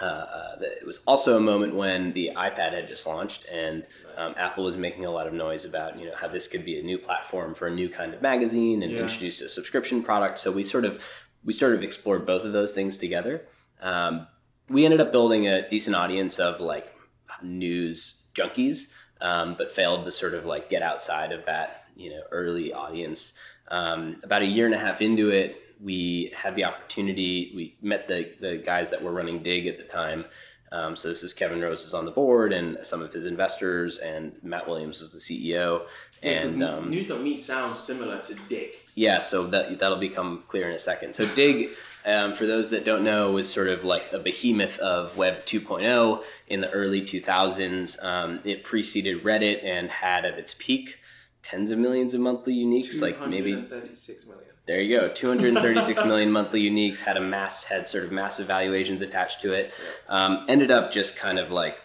uh, 0.00 0.04
uh, 0.04 0.56
it 0.60 0.86
was 0.86 1.02
also 1.06 1.36
a 1.36 1.40
moment 1.40 1.74
when 1.74 2.12
the 2.12 2.30
iPad 2.36 2.72
had 2.72 2.86
just 2.86 3.06
launched, 3.06 3.44
and 3.50 3.84
um, 4.16 4.34
Apple 4.36 4.64
was 4.64 4.76
making 4.76 5.04
a 5.04 5.10
lot 5.10 5.26
of 5.26 5.32
noise 5.32 5.64
about 5.64 5.98
you 5.98 6.06
know 6.06 6.14
how 6.16 6.28
this 6.28 6.46
could 6.46 6.64
be 6.64 6.78
a 6.78 6.82
new 6.82 6.96
platform 6.98 7.54
for 7.54 7.66
a 7.66 7.70
new 7.70 7.88
kind 7.88 8.14
of 8.14 8.22
magazine 8.22 8.82
and 8.82 8.92
Yeah. 8.92 9.00
introduce 9.00 9.40
a 9.40 9.48
subscription 9.48 10.02
product. 10.02 10.38
So 10.38 10.52
we 10.52 10.62
sort 10.64 10.84
of 10.84 11.04
we 11.44 11.52
sort 11.52 11.74
of 11.74 11.82
explored 11.82 12.24
both 12.24 12.44
of 12.44 12.52
those 12.52 12.72
things 12.72 12.96
together. 12.98 13.46
Um, 13.80 14.26
we 14.68 14.84
ended 14.84 15.00
up 15.00 15.10
building 15.10 15.48
a 15.48 15.68
decent 15.68 15.96
audience 15.96 16.38
of 16.38 16.60
like 16.60 16.94
news 17.42 18.22
junkies, 18.34 18.92
um, 19.20 19.54
but 19.58 19.72
failed 19.72 20.04
to 20.04 20.12
sort 20.12 20.34
of 20.34 20.44
like 20.44 20.70
get 20.70 20.82
outside 20.82 21.32
of 21.32 21.44
that 21.46 21.84
you 21.96 22.10
know 22.10 22.22
early 22.30 22.72
audience. 22.72 23.32
Um, 23.68 24.20
about 24.22 24.42
a 24.42 24.46
year 24.46 24.66
and 24.66 24.74
a 24.74 24.78
half 24.78 25.00
into 25.00 25.30
it, 25.30 25.56
we 25.82 26.32
had 26.36 26.54
the 26.54 26.64
opportunity. 26.64 27.52
We 27.54 27.76
met 27.82 28.08
the 28.08 28.30
the 28.40 28.56
guys 28.56 28.90
that 28.90 29.02
were 29.02 29.12
running 29.12 29.42
Digg 29.42 29.66
at 29.66 29.78
the 29.78 29.84
time. 29.84 30.24
Um, 30.72 30.94
so 30.94 31.08
this 31.08 31.24
is 31.24 31.34
Kevin 31.34 31.60
Rose 31.60 31.84
is 31.84 31.94
on 31.94 32.04
the 32.04 32.12
board, 32.12 32.52
and 32.52 32.78
some 32.84 33.02
of 33.02 33.12
his 33.12 33.24
investors, 33.24 33.98
and 33.98 34.32
Matt 34.42 34.68
Williams 34.68 35.00
was 35.00 35.12
the 35.12 35.18
CEO. 35.18 35.86
Because 36.22 36.52
and 36.52 36.62
um, 36.62 36.90
News.me 36.90 37.34
sounds 37.34 37.78
similar 37.78 38.20
to 38.20 38.34
Digg. 38.48 38.76
yeah, 38.94 39.18
so 39.18 39.46
that 39.48 39.78
that'll 39.78 39.98
become 39.98 40.44
clear 40.46 40.68
in 40.68 40.74
a 40.74 40.78
second. 40.78 41.14
So 41.14 41.26
Digg, 41.34 41.70
um, 42.04 42.34
for 42.34 42.46
those 42.46 42.70
that 42.70 42.84
don't 42.84 43.02
know, 43.02 43.32
was 43.32 43.52
sort 43.52 43.68
of 43.68 43.84
like 43.84 44.12
a 44.12 44.18
behemoth 44.18 44.78
of 44.78 45.16
Web 45.16 45.44
2.0 45.44 46.22
in 46.46 46.60
the 46.60 46.70
early 46.70 47.02
2000s. 47.02 48.04
Um, 48.04 48.40
it 48.44 48.62
preceded 48.62 49.24
Reddit 49.24 49.64
and 49.64 49.90
had 49.90 50.24
at 50.24 50.38
its 50.38 50.54
peak 50.54 50.98
tens 51.42 51.70
of 51.70 51.78
millions 51.78 52.14
of 52.14 52.20
monthly 52.20 52.54
uniques, 52.54 53.00
like 53.00 53.18
maybe 53.26 53.52
236 53.52 54.26
million. 54.26 54.50
There 54.66 54.80
you 54.80 54.98
go. 54.98 55.08
236 55.08 56.04
million 56.04 56.30
monthly 56.30 56.62
uniques 56.62 57.00
had 57.00 57.16
a 57.16 57.20
mass 57.20 57.64
had 57.64 57.88
sort 57.88 58.04
of 58.04 58.12
massive 58.12 58.46
valuations 58.46 59.02
attached 59.02 59.40
to 59.42 59.52
it. 59.52 59.72
Um, 60.08 60.44
ended 60.48 60.70
up 60.70 60.92
just 60.92 61.16
kind 61.16 61.38
of 61.38 61.50
like 61.50 61.80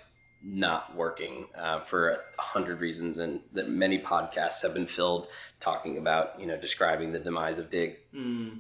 not 0.45 0.95
working 0.95 1.47
uh, 1.57 1.79
for 1.79 2.09
a 2.09 2.41
hundred 2.41 2.79
reasons, 2.79 3.17
and 3.17 3.41
that 3.53 3.69
many 3.69 3.97
podcasts 3.97 4.61
have 4.61 4.73
been 4.73 4.85
filled 4.85 5.27
talking 5.59 5.97
about 5.97 6.39
you 6.39 6.45
know 6.45 6.57
describing 6.57 7.11
the 7.11 7.19
demise 7.19 7.57
of 7.57 7.71
Digg. 7.71 7.97
Mm. 8.13 8.59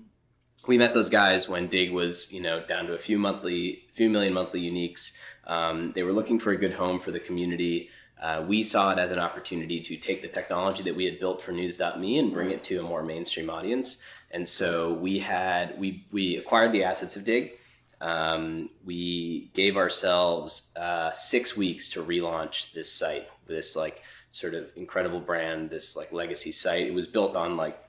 We 0.67 0.79
met 0.79 0.95
those 0.95 1.09
guys 1.09 1.47
when 1.47 1.67
Digg 1.67 1.91
was 1.91 2.31
you 2.31 2.41
know 2.41 2.65
down 2.65 2.87
to 2.87 2.93
a 2.93 2.97
few 2.97 3.19
monthly, 3.19 3.83
few 3.93 4.09
million 4.09 4.33
monthly 4.33 4.61
uniques. 4.61 5.13
Um, 5.45 5.91
they 5.93 6.01
were 6.01 6.13
looking 6.13 6.39
for 6.39 6.51
a 6.51 6.57
good 6.57 6.73
home 6.73 6.99
for 6.99 7.11
the 7.11 7.19
community. 7.19 7.89
Uh, 8.21 8.43
we 8.47 8.63
saw 8.63 8.91
it 8.91 8.99
as 8.99 9.11
an 9.11 9.19
opportunity 9.19 9.81
to 9.81 9.97
take 9.97 10.21
the 10.21 10.27
technology 10.27 10.83
that 10.83 10.95
we 10.95 11.05
had 11.05 11.19
built 11.19 11.41
for 11.41 11.51
News.me 11.51 12.17
and 12.19 12.31
bring 12.31 12.51
it 12.51 12.63
to 12.63 12.79
a 12.79 12.83
more 12.83 13.03
mainstream 13.03 13.49
audience. 13.49 13.97
And 14.31 14.47
so 14.47 14.93
we 14.93 15.19
had 15.19 15.77
we 15.79 16.05
we 16.11 16.37
acquired 16.37 16.71
the 16.71 16.83
assets 16.83 17.15
of 17.15 17.25
Digg. 17.25 17.59
Um, 18.01 18.69
we 18.85 19.51
gave 19.53 19.77
ourselves 19.77 20.71
uh, 20.75 21.11
six 21.13 21.55
weeks 21.55 21.89
to 21.89 22.03
relaunch 22.03 22.73
this 22.73 22.91
site, 22.91 23.27
this 23.47 23.75
like 23.75 24.03
sort 24.31 24.53
of 24.53 24.71
incredible 24.75 25.19
brand, 25.19 25.69
this 25.69 25.95
like 25.95 26.11
legacy 26.11 26.51
site. 26.51 26.87
It 26.87 26.93
was 26.93 27.07
built 27.07 27.35
on 27.35 27.57
like 27.57 27.81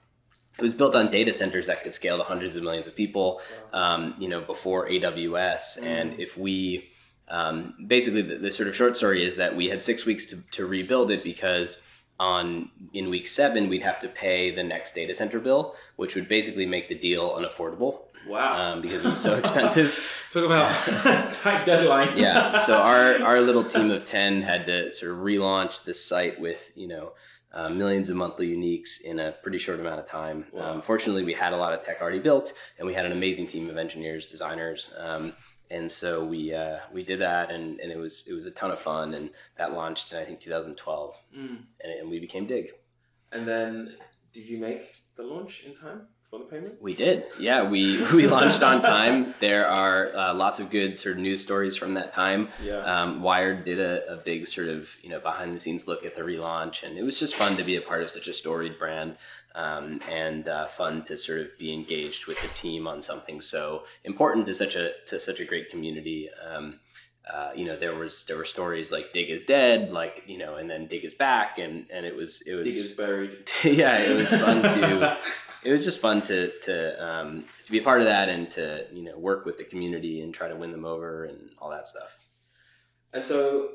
it 0.58 0.62
was 0.62 0.74
built 0.74 0.96
on 0.96 1.10
data 1.10 1.32
centers 1.32 1.66
that 1.66 1.82
could 1.82 1.92
scale 1.92 2.16
to 2.16 2.24
hundreds 2.24 2.56
of 2.56 2.62
millions 2.62 2.86
of 2.86 2.96
people. 2.96 3.40
Um, 3.72 4.14
you 4.18 4.28
know, 4.28 4.40
before 4.40 4.88
AWS, 4.88 5.82
and 5.82 6.18
if 6.18 6.38
we 6.38 6.90
um, 7.28 7.74
basically 7.86 8.22
the, 8.22 8.36
the 8.36 8.50
sort 8.50 8.68
of 8.68 8.76
short 8.76 8.96
story 8.96 9.24
is 9.24 9.36
that 9.36 9.56
we 9.56 9.66
had 9.68 9.82
six 9.82 10.04
weeks 10.06 10.24
to, 10.26 10.36
to 10.52 10.66
rebuild 10.66 11.10
it 11.10 11.24
because 11.24 11.80
on 12.18 12.70
in 12.94 13.10
week 13.10 13.28
seven 13.28 13.68
we'd 13.68 13.82
have 13.82 14.00
to 14.00 14.08
pay 14.08 14.50
the 14.54 14.62
next 14.62 14.94
data 14.94 15.14
center 15.14 15.38
bill, 15.40 15.74
which 15.96 16.14
would 16.14 16.28
basically 16.28 16.64
make 16.66 16.88
the 16.88 16.94
deal 16.94 17.30
unaffordable 17.30 18.00
Wow. 18.26 18.56
um, 18.72 18.80
because 18.82 19.04
it 19.04 19.08
was 19.08 19.20
so 19.20 19.36
expensive. 19.36 19.98
Talk 20.32 20.44
about 20.44 20.72
tight 21.32 21.64
deadline. 21.66 22.16
yeah. 22.16 22.56
So 22.66 22.76
our 22.76 23.22
our 23.22 23.40
little 23.40 23.64
team 23.64 23.90
of 23.90 24.04
ten 24.04 24.42
had 24.42 24.66
to 24.66 24.92
sort 24.94 25.12
of 25.12 25.18
relaunch 25.18 25.84
this 25.84 26.04
site 26.04 26.40
with 26.40 26.72
you 26.76 26.88
know. 26.88 27.12
Uh, 27.52 27.70
millions 27.70 28.10
of 28.10 28.16
monthly 28.16 28.54
uniques 28.54 29.00
in 29.00 29.18
a 29.18 29.32
pretty 29.42 29.56
short 29.56 29.80
amount 29.80 29.98
of 29.98 30.04
time. 30.04 30.44
Wow. 30.52 30.72
Um, 30.74 30.82
fortunately, 30.82 31.24
we 31.24 31.32
had 31.32 31.54
a 31.54 31.56
lot 31.56 31.72
of 31.72 31.80
tech 31.80 32.02
already 32.02 32.18
built, 32.18 32.52
and 32.76 32.86
we 32.86 32.92
had 32.92 33.06
an 33.06 33.12
amazing 33.12 33.46
team 33.46 33.70
of 33.70 33.78
engineers, 33.78 34.26
designers, 34.26 34.92
um, 34.98 35.32
and 35.70 35.90
so 35.90 36.24
we 36.24 36.54
uh, 36.54 36.78
we 36.92 37.02
did 37.02 37.20
that, 37.20 37.50
and, 37.50 37.80
and 37.80 37.90
it 37.92 37.98
was 37.98 38.26
it 38.28 38.32
was 38.34 38.46
a 38.46 38.50
ton 38.50 38.70
of 38.70 38.78
fun, 38.78 39.14
and 39.14 39.30
that 39.58 39.72
launched 39.72 40.12
in 40.12 40.18
I 40.18 40.24
think 40.24 40.40
2012, 40.40 41.14
Mm. 41.36 41.48
and, 41.82 41.92
and 42.00 42.10
we 42.10 42.18
became 42.20 42.46
Digg. 42.46 42.70
And 43.32 43.46
then, 43.46 43.96
did 44.32 44.46
you 44.46 44.58
make 44.58 45.02
the 45.16 45.22
launch 45.24 45.64
in 45.66 45.74
time 45.74 46.02
for 46.30 46.38
the 46.38 46.44
payment? 46.44 46.80
We 46.80 46.94
did, 46.94 47.24
yeah. 47.40 47.68
We 47.68 48.02
we 48.14 48.26
launched 48.26 48.62
on 48.62 48.80
time. 48.80 49.34
There 49.40 49.66
are 49.68 50.14
uh, 50.16 50.34
lots 50.34 50.60
of 50.60 50.70
good 50.70 50.96
sort 50.96 51.16
of 51.16 51.22
news 51.22 51.42
stories 51.42 51.76
from 51.76 51.94
that 51.94 52.12
time. 52.12 52.48
Yeah. 52.62 52.78
Um, 52.78 53.22
Wired 53.22 53.64
did 53.64 53.80
a, 53.80 54.12
a 54.12 54.16
big 54.16 54.46
sort 54.46 54.68
of 54.68 54.94
you 55.02 55.10
know 55.10 55.20
behind 55.20 55.54
the 55.54 55.60
scenes 55.60 55.86
look 55.88 56.04
at 56.06 56.14
the 56.14 56.22
relaunch, 56.22 56.82
and 56.84 56.96
it 56.96 57.02
was 57.02 57.18
just 57.18 57.34
fun 57.34 57.56
to 57.56 57.64
be 57.64 57.76
a 57.76 57.80
part 57.82 58.02
of 58.02 58.10
such 58.10 58.28
a 58.28 58.32
storied 58.32 58.78
brand, 58.78 59.16
um, 59.56 60.00
and 60.08 60.48
uh, 60.48 60.66
fun 60.66 61.02
to 61.04 61.16
sort 61.16 61.40
of 61.40 61.58
be 61.58 61.72
engaged 61.72 62.26
with 62.26 62.40
the 62.40 62.48
team 62.48 62.86
on 62.86 63.02
something 63.02 63.40
so 63.40 63.84
important 64.04 64.46
to 64.46 64.54
such 64.54 64.76
a 64.76 64.92
to 65.06 65.18
such 65.18 65.40
a 65.40 65.44
great 65.44 65.70
community. 65.70 66.28
Um, 66.48 66.80
uh, 67.32 67.50
you 67.56 67.64
know, 67.64 67.76
there 67.76 67.96
was 67.96 68.24
there 68.24 68.36
were 68.36 68.44
stories 68.44 68.92
like 68.92 69.12
Digg 69.12 69.30
is 69.30 69.42
dead, 69.42 69.92
like 69.92 70.22
you 70.28 70.38
know, 70.38 70.56
and 70.56 70.70
then 70.70 70.86
Digg 70.86 71.04
is 71.04 71.14
back, 71.14 71.58
and 71.58 71.86
and 71.90 72.06
it 72.06 72.14
was 72.14 72.42
it 72.46 72.54
was 72.54 72.66
Digg 72.68 72.84
is 72.84 72.92
buried. 72.92 73.50
yeah, 73.64 73.98
it 73.98 74.14
was 74.14 74.30
fun 74.30 74.62
to 74.62 75.18
it 75.66 75.72
was 75.72 75.84
just 75.84 76.00
fun 76.00 76.22
to 76.22 76.52
to 76.60 77.04
um, 77.04 77.44
to 77.64 77.72
be 77.72 77.78
a 77.78 77.82
part 77.82 78.00
of 78.00 78.06
that 78.06 78.28
and 78.28 78.48
to 78.50 78.86
you 78.92 79.02
know 79.02 79.18
work 79.18 79.44
with 79.44 79.58
the 79.58 79.64
community 79.64 80.20
and 80.20 80.32
try 80.32 80.46
to 80.46 80.54
win 80.54 80.70
them 80.70 80.84
over 80.84 81.24
and 81.24 81.50
all 81.58 81.70
that 81.70 81.88
stuff. 81.88 82.20
And 83.12 83.24
so, 83.24 83.70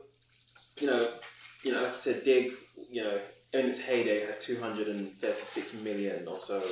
you 0.80 0.88
know, 0.88 1.16
you 1.64 1.74
know, 1.74 1.84
like 1.84 1.94
you 1.94 2.00
said, 2.00 2.24
Digg, 2.24 2.52
you 2.90 3.04
know, 3.04 3.20
in 3.54 3.68
its 3.68 3.80
heyday 3.80 4.26
had 4.26 4.40
two 4.40 4.60
hundred 4.60 4.88
and 4.88 5.14
thirty 5.20 5.44
six 5.46 5.74
million 5.74 6.28
or 6.28 6.40
so 6.40 6.64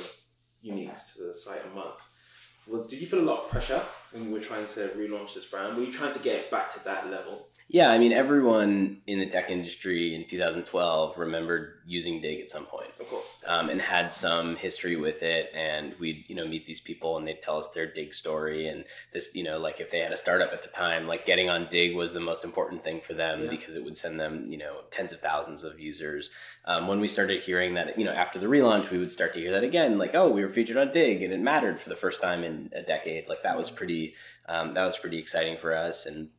uniques 0.64 1.14
to 1.14 1.24
the 1.24 1.34
site 1.34 1.62
a 1.70 1.74
month. 1.74 1.96
Was 2.66 2.86
did 2.86 3.00
you 3.00 3.06
feel 3.06 3.20
a 3.20 3.22
lot 3.30 3.44
of 3.44 3.50
pressure 3.50 3.82
when 4.12 4.24
you 4.24 4.30
were 4.30 4.40
trying 4.40 4.66
to 4.68 4.88
relaunch 4.96 5.34
this 5.34 5.46
brand? 5.46 5.76
Were 5.76 5.84
you 5.84 5.92
trying 5.92 6.12
to 6.12 6.18
get 6.20 6.36
it 6.36 6.50
back 6.50 6.72
to 6.74 6.84
that 6.84 7.10
level? 7.10 7.48
Yeah, 7.72 7.90
I 7.90 7.98
mean, 7.98 8.12
everyone 8.12 9.00
in 9.06 9.20
the 9.20 9.26
tech 9.26 9.48
industry 9.48 10.16
in 10.16 10.26
2012 10.26 11.18
remembered 11.18 11.74
using 11.86 12.20
Digg 12.20 12.40
at 12.40 12.50
some 12.50 12.66
point. 12.66 12.90
Of 12.98 13.08
course. 13.08 13.44
Um, 13.46 13.68
and 13.70 13.80
had 13.80 14.12
some 14.12 14.56
history 14.56 14.96
with 14.96 15.22
it, 15.22 15.50
and 15.54 15.94
we'd 16.00 16.24
you 16.26 16.34
know 16.34 16.46
meet 16.48 16.66
these 16.66 16.80
people, 16.80 17.16
and 17.16 17.26
they'd 17.28 17.40
tell 17.40 17.58
us 17.58 17.68
their 17.70 17.86
Digg 17.86 18.12
story, 18.12 18.66
and 18.66 18.84
this 19.12 19.36
you 19.36 19.44
know 19.44 19.58
like 19.58 19.78
if 19.80 19.92
they 19.92 20.00
had 20.00 20.10
a 20.12 20.16
startup 20.16 20.52
at 20.52 20.62
the 20.62 20.68
time, 20.68 21.06
like 21.06 21.26
getting 21.26 21.48
on 21.48 21.68
Digg 21.70 21.94
was 21.94 22.12
the 22.12 22.18
most 22.20 22.42
important 22.42 22.82
thing 22.82 23.00
for 23.00 23.14
them 23.14 23.44
Yeah. 23.44 23.50
because 23.50 23.76
it 23.76 23.84
would 23.84 23.96
send 23.96 24.18
them 24.18 24.50
you 24.50 24.58
know 24.58 24.80
tens 24.90 25.12
of 25.12 25.20
thousands 25.20 25.62
of 25.62 25.78
users. 25.78 26.30
Um, 26.64 26.88
when 26.88 26.98
we 27.00 27.06
started 27.08 27.40
hearing 27.40 27.74
that, 27.74 27.98
you 27.98 28.04
know, 28.04 28.12
after 28.12 28.38
the 28.40 28.46
relaunch, 28.46 28.90
we 28.90 28.98
would 28.98 29.10
start 29.12 29.32
to 29.34 29.40
hear 29.40 29.52
that 29.52 29.62
again, 29.64 29.96
like 29.96 30.14
oh, 30.14 30.28
we 30.28 30.42
were 30.42 30.50
featured 30.50 30.76
on 30.76 30.90
Digg, 30.90 31.22
and 31.22 31.32
it 31.32 31.40
mattered 31.40 31.78
for 31.78 31.88
the 31.88 31.96
first 31.96 32.20
time 32.20 32.42
in 32.42 32.68
a 32.74 32.82
decade. 32.82 33.28
Like 33.28 33.44
that 33.44 33.56
was 33.56 33.70
pretty 33.70 34.14
um, 34.48 34.74
that 34.74 34.84
was 34.84 34.98
pretty 34.98 35.18
exciting 35.18 35.56
for 35.56 35.72
us, 35.72 36.04
and 36.04 36.30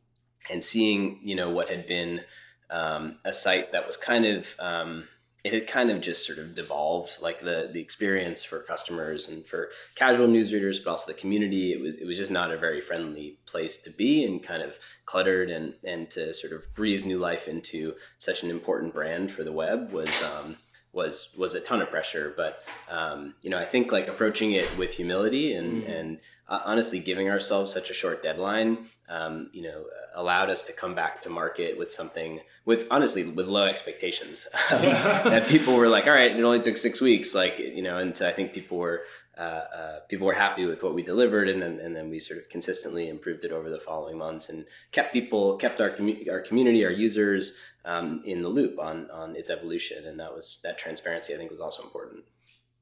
and 0.50 0.62
seeing 0.62 1.20
you 1.22 1.34
know 1.34 1.50
what 1.50 1.68
had 1.68 1.86
been 1.86 2.22
um, 2.70 3.18
a 3.24 3.32
site 3.32 3.72
that 3.72 3.86
was 3.86 3.96
kind 3.96 4.24
of 4.24 4.56
um, 4.58 5.08
it 5.44 5.52
had 5.52 5.66
kind 5.66 5.90
of 5.90 6.00
just 6.00 6.24
sort 6.24 6.38
of 6.38 6.54
devolved 6.54 7.20
like 7.20 7.42
the 7.42 7.68
the 7.72 7.80
experience 7.80 8.44
for 8.44 8.60
customers 8.60 9.28
and 9.28 9.44
for 9.44 9.70
casual 9.94 10.28
newsreaders 10.28 10.82
but 10.82 10.92
also 10.92 11.12
the 11.12 11.18
community. 11.18 11.72
It 11.72 11.80
was 11.80 11.96
it 11.96 12.06
was 12.06 12.16
just 12.16 12.30
not 12.30 12.52
a 12.52 12.56
very 12.56 12.80
friendly 12.80 13.38
place 13.46 13.76
to 13.78 13.90
be 13.90 14.24
and 14.24 14.42
kind 14.42 14.62
of 14.62 14.78
cluttered 15.04 15.50
and 15.50 15.74
and 15.84 16.08
to 16.10 16.32
sort 16.32 16.52
of 16.52 16.72
breathe 16.74 17.04
new 17.04 17.18
life 17.18 17.48
into 17.48 17.94
such 18.18 18.42
an 18.42 18.50
important 18.50 18.94
brand 18.94 19.32
for 19.32 19.42
the 19.42 19.52
web 19.52 19.90
was 19.92 20.22
um, 20.22 20.56
was 20.92 21.30
was 21.38 21.54
a 21.54 21.60
ton 21.60 21.80
of 21.82 21.88
pressure 21.90 22.32
but 22.36 22.62
um, 22.90 23.34
you 23.42 23.50
know 23.50 23.58
I 23.58 23.64
think 23.64 23.90
like 23.92 24.08
approaching 24.08 24.52
it 24.52 24.68
with 24.78 24.94
humility 24.94 25.54
and 25.54 25.82
Mm. 25.84 26.00
and 26.00 26.18
uh, 26.48 26.60
honestly 26.64 26.98
giving 26.98 27.30
ourselves 27.30 27.72
such 27.72 27.88
a 27.90 27.94
short 27.94 28.22
deadline 28.22 28.86
um, 29.08 29.48
you 29.52 29.62
know 29.62 29.84
allowed 30.14 30.50
us 30.50 30.60
to 30.62 30.72
come 30.74 30.94
back 30.94 31.22
to 31.22 31.30
market 31.30 31.78
with 31.78 31.90
something 31.90 32.40
with 32.66 32.86
honestly 32.90 33.24
with 33.24 33.46
low 33.46 33.64
expectations 33.64 34.46
that 34.70 35.48
people 35.48 35.74
were 35.76 35.88
like 35.88 36.06
all 36.06 36.12
right 36.12 36.36
it 36.36 36.42
only 36.44 36.60
took 36.60 36.76
six 36.76 37.00
weeks 37.00 37.34
like 37.34 37.58
you 37.58 37.82
know 37.82 37.96
and 37.96 38.14
so 38.16 38.28
i 38.28 38.32
think 38.32 38.52
people 38.52 38.76
were 38.76 39.02
uh, 39.38 39.40
uh, 39.40 40.00
people 40.08 40.26
were 40.26 40.34
happy 40.34 40.66
with 40.66 40.82
what 40.82 40.94
we 40.94 41.02
delivered 41.02 41.48
and 41.48 41.62
then 41.62 41.80
and 41.80 41.96
then 41.96 42.10
we 42.10 42.18
sort 42.20 42.38
of 42.40 42.48
consistently 42.50 43.08
improved 43.08 43.44
it 43.44 43.52
over 43.52 43.70
the 43.70 43.80
following 43.80 44.18
months 44.18 44.48
and 44.48 44.66
kept 44.92 45.12
people 45.12 45.56
kept 45.56 45.80
our 45.80 45.88
community 45.90 46.28
our 46.30 46.40
community 46.40 46.84
our 46.84 46.90
users 46.90 47.56
um, 47.84 48.22
in 48.26 48.42
the 48.42 48.48
loop 48.48 48.78
on 48.78 49.10
on 49.10 49.34
its 49.36 49.48
evolution 49.50 50.06
and 50.06 50.20
that 50.20 50.34
was 50.34 50.60
that 50.62 50.76
transparency 50.78 51.34
i 51.34 51.36
think 51.38 51.50
was 51.50 51.60
also 51.60 51.82
important 51.82 52.24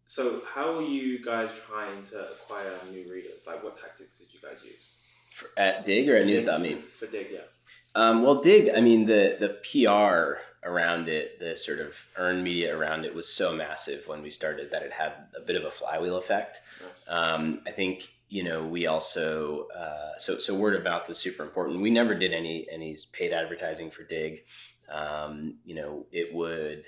So, 0.06 0.42
how 0.54 0.74
were 0.74 0.82
you 0.82 1.22
guys 1.24 1.50
trying 1.68 2.02
to 2.10 2.18
acquire 2.32 2.72
new 2.90 3.04
readers? 3.12 3.46
Like, 3.46 3.62
what 3.62 3.76
tactics 3.76 4.18
did 4.18 4.28
you 4.34 4.40
guys 4.42 4.58
use? 4.64 4.96
For, 5.32 5.46
at 5.56 5.84
Digg 5.84 6.08
or 6.08 6.16
at 6.16 6.26
news.me 6.26 6.74
For 6.98 7.06
Digg, 7.06 7.28
yeah. 7.32 7.46
Um, 7.94 8.24
well, 8.24 8.40
Digg, 8.40 8.70
I 8.76 8.80
mean, 8.80 9.06
the 9.06 9.36
the 9.38 9.50
PR 9.62 10.40
around 10.62 11.08
it, 11.08 11.38
the 11.40 11.56
sort 11.56 11.78
of 11.78 11.96
earned 12.16 12.44
media 12.44 12.76
around 12.76 13.04
it 13.04 13.14
was 13.14 13.28
so 13.28 13.54
massive 13.54 14.06
when 14.06 14.22
we 14.22 14.30
started 14.30 14.70
that 14.70 14.82
it 14.82 14.92
had 14.92 15.12
a 15.36 15.40
bit 15.40 15.56
of 15.56 15.64
a 15.64 15.70
flywheel 15.70 16.16
effect. 16.16 16.60
Nice. 16.86 17.04
Um, 17.08 17.62
I 17.66 17.70
think 17.70 18.08
you 18.28 18.44
know 18.44 18.64
we 18.64 18.86
also 18.86 19.66
uh, 19.76 20.18
so 20.18 20.38
so 20.38 20.54
word 20.54 20.76
of 20.76 20.84
mouth 20.84 21.08
was 21.08 21.18
super 21.18 21.42
important. 21.42 21.80
We 21.80 21.90
never 21.90 22.14
did 22.14 22.32
any 22.32 22.66
any 22.70 22.96
paid 23.12 23.32
advertising 23.32 23.90
for 23.90 24.04
Digg. 24.04 24.44
Um, 24.90 25.58
you 25.64 25.74
know, 25.74 26.06
it 26.12 26.34
would 26.34 26.84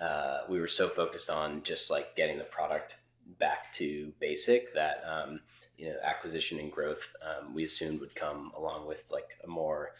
uh, 0.00 0.40
we 0.48 0.60
were 0.60 0.68
so 0.68 0.88
focused 0.88 1.30
on 1.30 1.62
just 1.62 1.90
like 1.90 2.16
getting 2.16 2.38
the 2.38 2.44
product 2.44 2.96
back 3.38 3.72
to 3.72 4.12
basic 4.20 4.74
that 4.74 5.02
um, 5.08 5.40
you 5.78 5.88
know 5.88 5.96
acquisition 6.02 6.58
and 6.58 6.70
growth 6.70 7.14
um, 7.22 7.54
we 7.54 7.64
assumed 7.64 8.00
would 8.00 8.14
come 8.14 8.52
along 8.56 8.86
with 8.86 9.04
like 9.10 9.38
a 9.44 9.46
more 9.46 9.92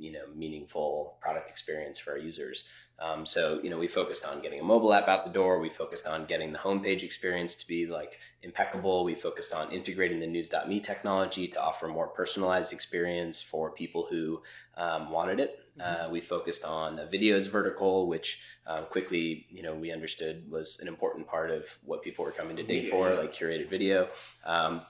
you 0.00 0.12
know 0.12 0.24
meaningful 0.34 1.16
product 1.20 1.50
experience 1.50 1.98
for 1.98 2.12
our 2.12 2.18
users. 2.18 2.64
Um, 2.98 3.24
so 3.24 3.60
you 3.62 3.70
know 3.70 3.78
we 3.78 3.88
focused 3.88 4.24
on 4.26 4.42
getting 4.42 4.60
a 4.60 4.64
mobile 4.64 4.92
app 4.92 5.08
out 5.08 5.24
the 5.24 5.30
door. 5.30 5.60
We 5.60 5.70
focused 5.70 6.06
on 6.06 6.26
getting 6.26 6.52
the 6.52 6.58
homepage 6.58 7.02
experience 7.02 7.54
to 7.56 7.66
be 7.66 7.86
like 7.86 8.18
impeccable. 8.42 9.04
We 9.04 9.14
focused 9.14 9.54
on 9.54 9.72
integrating 9.72 10.20
the 10.20 10.26
news.me 10.26 10.80
technology 10.80 11.48
to 11.48 11.62
offer 11.62 11.86
a 11.86 11.92
more 11.92 12.08
personalized 12.08 12.72
experience 12.72 13.40
for 13.40 13.70
people 13.70 14.06
who 14.10 14.42
um, 14.76 15.10
wanted 15.10 15.40
it. 15.40 15.58
Uh, 15.80 16.08
we 16.10 16.20
focused 16.20 16.62
on 16.62 16.98
a 16.98 17.06
videos 17.06 17.48
vertical 17.48 18.06
which 18.06 18.38
um, 18.66 18.84
quickly 18.90 19.46
you 19.48 19.62
know 19.62 19.74
we 19.74 19.90
understood 19.90 20.50
was 20.50 20.78
an 20.80 20.88
important 20.88 21.26
part 21.26 21.50
of 21.50 21.78
what 21.84 22.02
people 22.02 22.22
were 22.22 22.32
coming 22.32 22.54
to 22.56 22.62
Digg 22.62 22.84
Media, 22.84 22.90
for 22.90 23.08
yeah. 23.08 23.18
like 23.18 23.32
curated 23.32 23.70
video. 23.70 24.08
Um, 24.44 24.82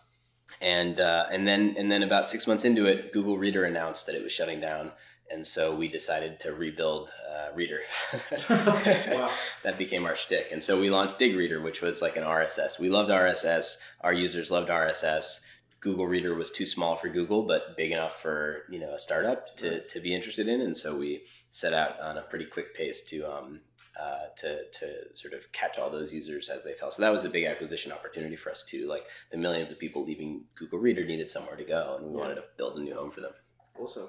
and 0.61 1.01
uh, 1.01 1.27
and 1.31 1.47
then 1.47 1.75
and 1.79 1.91
then 1.91 2.03
about 2.03 2.29
six 2.29 2.47
months 2.47 2.65
into 2.65 2.87
it, 2.87 3.13
Google 3.13 3.39
Reader 3.39 3.65
announced 3.65 4.07
that 4.07 4.15
it 4.15 4.23
was 4.23 4.33
shutting 4.33 4.61
down, 4.61 4.93
and 5.31 5.47
so 5.47 5.75
we 5.75 5.89
decided 5.89 6.39
to 6.41 6.53
rebuild 6.53 7.11
uh, 7.31 7.55
Reader. 7.55 7.81
Wow. 8.51 9.31
That 9.63 9.79
became 9.79 10.05
our 10.07 10.17
shtick, 10.17 10.53
and 10.53 10.63
so 10.63 10.81
we 10.81 10.91
launched 10.91 11.19
Digg 11.19 11.37
Reader, 11.37 11.61
which 11.61 11.83
was 11.83 12.01
like 12.03 12.17
an 12.17 12.25
RSS. 12.25 12.79
We 12.79 12.89
loved 12.89 13.11
RSS. 13.11 13.77
Our 14.01 14.13
users 14.13 14.51
loved 14.51 14.69
RSS. 14.71 15.41
Google 15.81 16.07
Reader 16.07 16.35
was 16.35 16.51
too 16.51 16.67
small 16.67 16.95
for 16.97 17.09
Google, 17.09 17.43
but 17.45 17.75
big 17.77 17.91
enough 17.91 18.21
for 18.21 18.65
you 18.71 18.79
know 18.79 18.93
a 18.95 18.99
startup 18.99 19.57
to, 19.57 19.73
Nice. 19.73 19.87
to 19.93 20.01
be 20.01 20.15
interested 20.15 20.47
in, 20.49 20.61
and 20.61 20.77
so 20.77 20.97
we 20.97 21.23
set 21.51 21.73
out 21.73 21.99
on 22.01 22.19
a 22.19 22.23
pretty 22.23 22.45
quick 22.45 22.75
pace 22.75 23.01
to 23.03 23.23
um, 23.25 23.61
uh, 24.01 24.27
to 24.39 24.65
to 24.79 24.87
sort 25.15 25.35
of 25.35 25.51
catch 25.53 25.79
all 25.79 25.91
those 25.91 26.13
users 26.13 26.49
as 26.49 26.65
they 26.65 26.73
fell. 26.73 26.91
So 26.91 27.03
that 27.03 27.13
was 27.13 27.25
a 27.25 27.31
big 27.31 27.45
acquisition 27.45 27.93
opportunity 27.93 28.37
for 28.37 28.51
us 28.51 28.63
too. 28.63 28.89
Like 28.89 29.05
the 29.31 29.37
millions 29.39 29.71
of 29.71 29.79
people 29.79 30.05
leaving 30.05 30.45
Google 30.55 30.79
Reader 30.79 31.05
needed 31.05 31.31
somewhere 31.31 31.57
to 31.57 31.65
go, 31.65 31.97
and 31.99 32.07
we 32.07 32.13
Yeah. 32.13 32.21
wanted 32.23 32.35
to 32.37 32.45
build 32.57 32.79
a 32.79 32.83
new 32.83 32.95
home 32.95 33.11
for 33.11 33.21
them. 33.21 33.33
Awesome. 33.79 34.09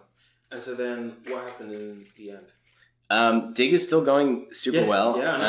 And 0.51 0.61
so 0.61 0.75
then, 0.75 1.17
what 1.27 1.43
happened 1.43 1.71
in 1.71 2.05
the 2.17 2.31
end? 2.31 2.47
Um, 3.09 3.53
Digg 3.53 3.73
is 3.73 3.85
still 3.85 4.03
going 4.05 4.47
super 4.53 4.77
Yes, 4.77 4.87
well. 4.87 5.17
yeah, 5.17 5.35
I 5.35 5.45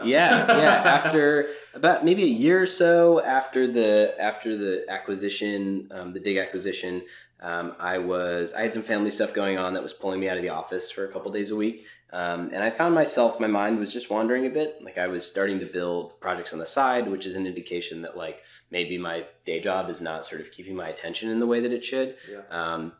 uh, 0.00 0.04
yeah, 0.04 0.46
yeah. 0.62 0.82
After 0.96 1.48
about 1.74 2.04
maybe 2.04 2.22
a 2.22 2.34
year 2.44 2.62
or 2.62 2.66
so 2.66 3.20
after 3.22 3.66
the 3.66 4.14
after 4.20 4.56
the 4.56 4.84
acquisition, 4.88 5.88
um, 5.90 6.12
the 6.12 6.20
Digg 6.20 6.36
acquisition, 6.36 7.02
um, 7.40 7.74
I 7.80 7.98
was 7.98 8.52
I 8.54 8.62
had 8.62 8.72
some 8.72 8.82
family 8.82 9.10
stuff 9.10 9.32
going 9.34 9.58
on 9.58 9.74
that 9.74 9.82
was 9.82 9.92
pulling 9.92 10.20
me 10.20 10.28
out 10.28 10.36
of 10.36 10.42
the 10.44 10.50
office 10.50 10.88
for 10.90 11.04
a 11.04 11.12
couple 11.12 11.32
days 11.32 11.50
a 11.50 11.56
week, 11.56 11.84
um, 12.14 12.50
and 12.52 12.62
I 12.62 12.70
found 12.70 12.94
myself 12.94 13.40
my 13.40 13.48
mind 13.48 13.80
was 13.80 13.92
just 13.92 14.08
wandering 14.08 14.46
a 14.46 14.50
bit. 14.50 14.78
Like 14.80 14.98
I 14.98 15.08
was 15.08 15.28
starting 15.28 15.58
to 15.58 15.66
build 15.66 16.20
projects 16.20 16.52
on 16.52 16.60
the 16.60 16.66
side, 16.66 17.08
which 17.08 17.26
is 17.26 17.34
an 17.34 17.44
indication 17.44 18.02
that 18.02 18.16
like 18.16 18.44
maybe 18.70 18.96
my 18.98 19.24
day 19.44 19.60
job 19.60 19.90
is 19.90 20.00
not 20.00 20.24
sort 20.24 20.40
of 20.40 20.52
keeping 20.52 20.76
my 20.76 20.88
attention 20.88 21.28
in 21.28 21.40
the 21.40 21.46
way 21.46 21.58
that 21.58 21.72
it 21.72 21.84
should. 21.84 22.14
Yeah. 22.30 22.42
Um, 22.50 22.92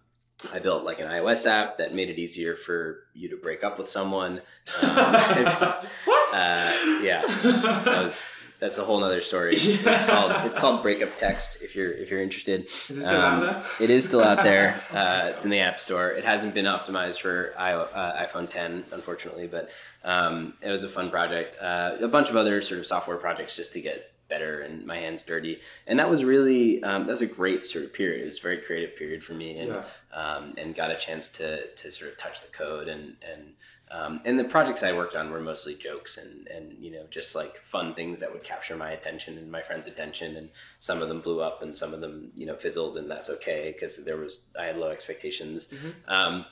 I 0.52 0.58
built 0.58 0.82
like 0.82 0.98
an 0.98 1.06
iOS 1.06 1.46
app 1.46 1.78
that 1.78 1.94
made 1.94 2.10
it 2.10 2.18
easier 2.18 2.56
for 2.56 3.04
you 3.14 3.28
to 3.28 3.36
break 3.36 3.62
up 3.62 3.78
with 3.78 3.88
someone. 3.88 4.40
Um, 4.82 4.96
what? 6.06 6.34
uh, 6.34 6.72
yeah. 7.00 7.22
that 7.24 8.02
was 8.02 8.28
that's 8.64 8.78
a 8.78 8.84
whole 8.84 9.04
other 9.04 9.20
story. 9.20 9.56
It's 9.60 10.04
called 10.04 10.32
it's 10.46 10.56
called 10.56 10.82
Breakup 10.82 11.14
Text. 11.18 11.58
If 11.60 11.76
you're 11.76 11.92
if 11.92 12.10
you're 12.10 12.22
interested, 12.22 12.64
Is 12.88 12.96
it 12.96 13.02
still 13.02 13.20
out 13.20 13.34
um, 13.34 13.40
there? 13.40 13.62
it 13.78 13.90
is 13.90 14.04
still 14.06 14.24
out 14.24 14.42
there. 14.42 14.80
Uh, 14.90 15.30
it's 15.32 15.44
in 15.44 15.50
the 15.50 15.58
App 15.58 15.78
Store. 15.78 16.08
It 16.10 16.24
hasn't 16.24 16.54
been 16.54 16.64
optimized 16.64 17.20
for 17.20 17.52
I, 17.58 17.72
uh, 17.72 18.24
iPhone 18.26 18.48
10, 18.48 18.84
unfortunately, 18.92 19.48
but 19.48 19.70
um, 20.04 20.54
it 20.62 20.70
was 20.70 20.82
a 20.84 20.88
fun 20.88 21.10
project. 21.10 21.56
Uh, 21.60 21.96
a 22.00 22.08
bunch 22.08 22.30
of 22.30 22.36
other 22.36 22.62
sort 22.62 22.78
of 22.78 22.86
software 22.86 23.16
projects 23.18 23.56
just 23.56 23.72
to 23.74 23.80
get 23.80 24.12
better 24.28 24.60
and 24.60 24.86
my 24.86 24.96
hands 24.96 25.24
dirty. 25.24 25.60
And 25.86 25.98
that 25.98 26.08
was 26.08 26.24
really 26.24 26.82
um, 26.82 27.02
that 27.06 27.12
was 27.12 27.22
a 27.22 27.26
great 27.26 27.66
sort 27.66 27.84
of 27.84 27.92
period. 27.92 28.22
It 28.22 28.26
was 28.26 28.38
a 28.38 28.42
very 28.42 28.58
creative 28.58 28.96
period 28.96 29.22
for 29.22 29.34
me, 29.34 29.58
and 29.58 29.68
Yeah. 29.68 29.84
um, 30.22 30.54
and 30.56 30.74
got 30.74 30.90
a 30.90 30.96
chance 30.96 31.28
to 31.40 31.66
to 31.80 31.92
sort 31.92 32.12
of 32.12 32.16
touch 32.18 32.40
the 32.40 32.50
code 32.50 32.88
and 32.88 33.16
and. 33.30 33.42
Um, 33.90 34.20
and 34.24 34.38
the 34.38 34.44
projects 34.44 34.82
I 34.82 34.92
worked 34.92 35.14
on 35.14 35.30
were 35.30 35.40
mostly 35.40 35.74
jokes 35.74 36.16
and, 36.16 36.48
and 36.48 36.72
you 36.78 36.90
know 36.90 37.04
just 37.10 37.34
like 37.36 37.58
fun 37.58 37.94
things 37.94 38.18
that 38.20 38.32
would 38.32 38.42
capture 38.42 38.76
my 38.76 38.90
attention 38.90 39.38
and 39.38 39.50
my 39.52 39.62
friends' 39.62 39.86
attention 39.86 40.36
and 40.36 40.48
some 40.80 41.00
of 41.02 41.08
them 41.08 41.20
blew 41.20 41.40
up 41.40 41.62
and 41.62 41.76
some 41.76 41.94
of 41.94 42.00
them 42.00 42.32
you 42.34 42.46
know 42.46 42.56
fizzled 42.56 42.96
and 42.96 43.10
that's 43.10 43.28
okay 43.30 43.72
because 43.72 44.04
there 44.04 44.16
was 44.16 44.48
I 44.58 44.64
had 44.64 44.78
low 44.78 44.88
expectations. 44.90 45.68
Mhm. 45.68 45.92
Um, 46.08 46.46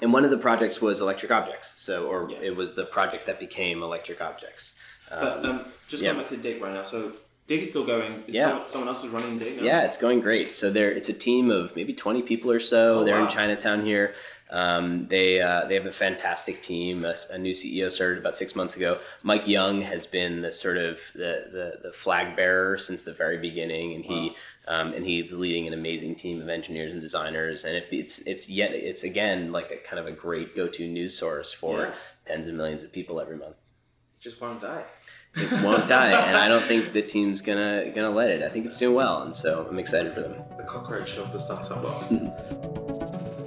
and 0.00 0.12
one 0.12 0.24
of 0.24 0.30
the 0.30 0.38
projects 0.38 0.80
was 0.80 1.00
Electric 1.02 1.30
Objects, 1.30 1.74
so 1.80 2.06
or 2.06 2.30
Yeah. 2.30 2.38
it 2.40 2.56
was 2.56 2.74
the 2.74 2.86
project 2.86 3.26
that 3.26 3.38
became 3.38 3.82
Electric 3.82 4.20
Objects. 4.22 4.74
But 5.10 5.44
Um, 5.44 5.50
um, 5.50 5.72
just 5.88 6.02
yeah. 6.02 6.12
going 6.12 6.22
back 6.22 6.30
to 6.30 6.38
Digg 6.38 6.62
right 6.62 6.72
now. 6.72 6.82
So 6.82 7.12
Digg 7.48 7.62
is 7.62 7.70
still 7.70 7.84
going. 7.84 8.22
Is 8.26 8.34
Yeah. 8.36 8.48
Someone, 8.48 8.66
someone 8.68 8.88
else 8.88 9.04
is 9.04 9.10
running 9.10 9.38
Digg. 9.38 9.56
now? 9.58 9.62
Yeah, 9.64 9.82
it's 9.82 9.96
going 9.96 10.20
great. 10.20 10.54
So 10.54 10.70
there, 10.70 10.90
it's 10.90 11.08
a 11.08 11.12
team 11.12 11.50
of 11.50 11.74
maybe 11.74 11.92
twenty 11.92 12.22
people 12.22 12.50
or 12.50 12.60
so. 12.60 13.00
Oh, 13.00 13.04
They're 13.04 13.16
wow. 13.16 13.24
in 13.24 13.28
Chinatown 13.28 13.84
here. 13.84 14.14
Um, 14.50 15.08
they 15.08 15.40
uh, 15.40 15.64
they 15.66 15.74
have 15.74 15.86
a 15.86 15.90
fantastic 15.90 16.60
team. 16.62 17.04
A 17.30 17.38
new 17.38 17.52
CEO 17.52 17.90
started 17.90 18.18
about 18.18 18.36
six 18.36 18.54
months 18.54 18.76
ago. 18.76 18.98
Mike 19.22 19.48
Young 19.48 19.80
has 19.80 20.06
been 20.06 20.42
the 20.42 20.52
sort 20.52 20.76
of 20.76 21.00
the 21.14 21.46
the, 21.50 21.78
the 21.88 21.92
flag 21.92 22.36
bearer 22.36 22.78
since 22.78 23.02
the 23.02 23.12
very 23.14 23.38
beginning, 23.38 23.94
and 23.94 24.04
he 24.04 24.36
um, 24.68 24.92
and 24.92 25.04
he's 25.04 25.32
leading 25.32 25.66
an 25.66 25.72
amazing 25.72 26.14
team 26.14 26.40
of 26.40 26.48
engineers 26.48 26.92
and 26.92 27.00
designers. 27.00 27.64
And 27.64 27.74
it, 27.76 27.88
it's 27.90 28.20
it's 28.20 28.48
yet 28.48 28.72
it's 28.72 29.02
again 29.02 29.50
like 29.52 29.70
a 29.72 29.76
kind 29.78 29.98
of 29.98 30.06
a 30.06 30.12
great 30.12 30.54
go 30.54 30.68
to 30.68 30.86
news 30.86 31.18
source 31.18 31.50
for 31.52 31.80
Yeah. 31.86 31.94
tens 32.26 32.46
of 32.46 32.54
millions 32.54 32.82
of 32.84 32.92
people 32.92 33.20
every 33.20 33.36
month. 33.36 33.56
Just 34.20 34.40
won't 34.40 34.60
die. 34.60 34.84
It 35.34 35.50
won't 35.62 35.88
die, 35.88 36.10
and 36.28 36.36
I 36.36 36.46
don't 36.46 36.62
think 36.64 36.92
the 36.92 37.00
team's 37.02 37.40
gonna 37.40 37.90
gonna 37.94 38.10
let 38.10 38.28
it. 38.30 38.42
I 38.42 38.48
think 38.50 38.66
it's 38.66 38.78
doing 38.78 38.94
well, 38.94 39.22
and 39.22 39.34
so 39.34 39.66
I'm 39.68 39.78
excited 39.78 40.12
for 40.12 40.20
them. 40.20 40.42
The 40.58 40.64
cockroach 40.64 41.16
of 41.16 41.32
the 41.32 41.38
startup 41.38 41.82
world. 41.82 43.42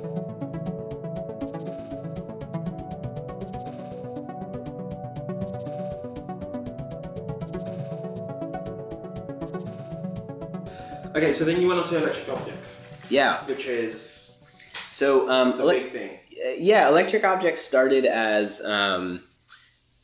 okay, 11.15 11.33
so 11.33 11.45
then 11.45 11.61
you 11.61 11.67
went 11.67 11.79
on 11.79 11.85
to 11.85 11.97
electric 11.97 12.29
objects, 12.29 12.83
Yeah. 13.09 13.45
which 13.45 13.65
is 13.65 14.43
So 14.89 15.29
um, 15.29 15.57
the 15.57 15.63
ele- 15.63 15.69
big 15.71 15.91
thing. 15.91 16.19
yeah, 16.57 16.87
electric 16.87 17.23
objects 17.23 17.61
started 17.61 18.05
as 18.05 18.63
um, 18.65 19.23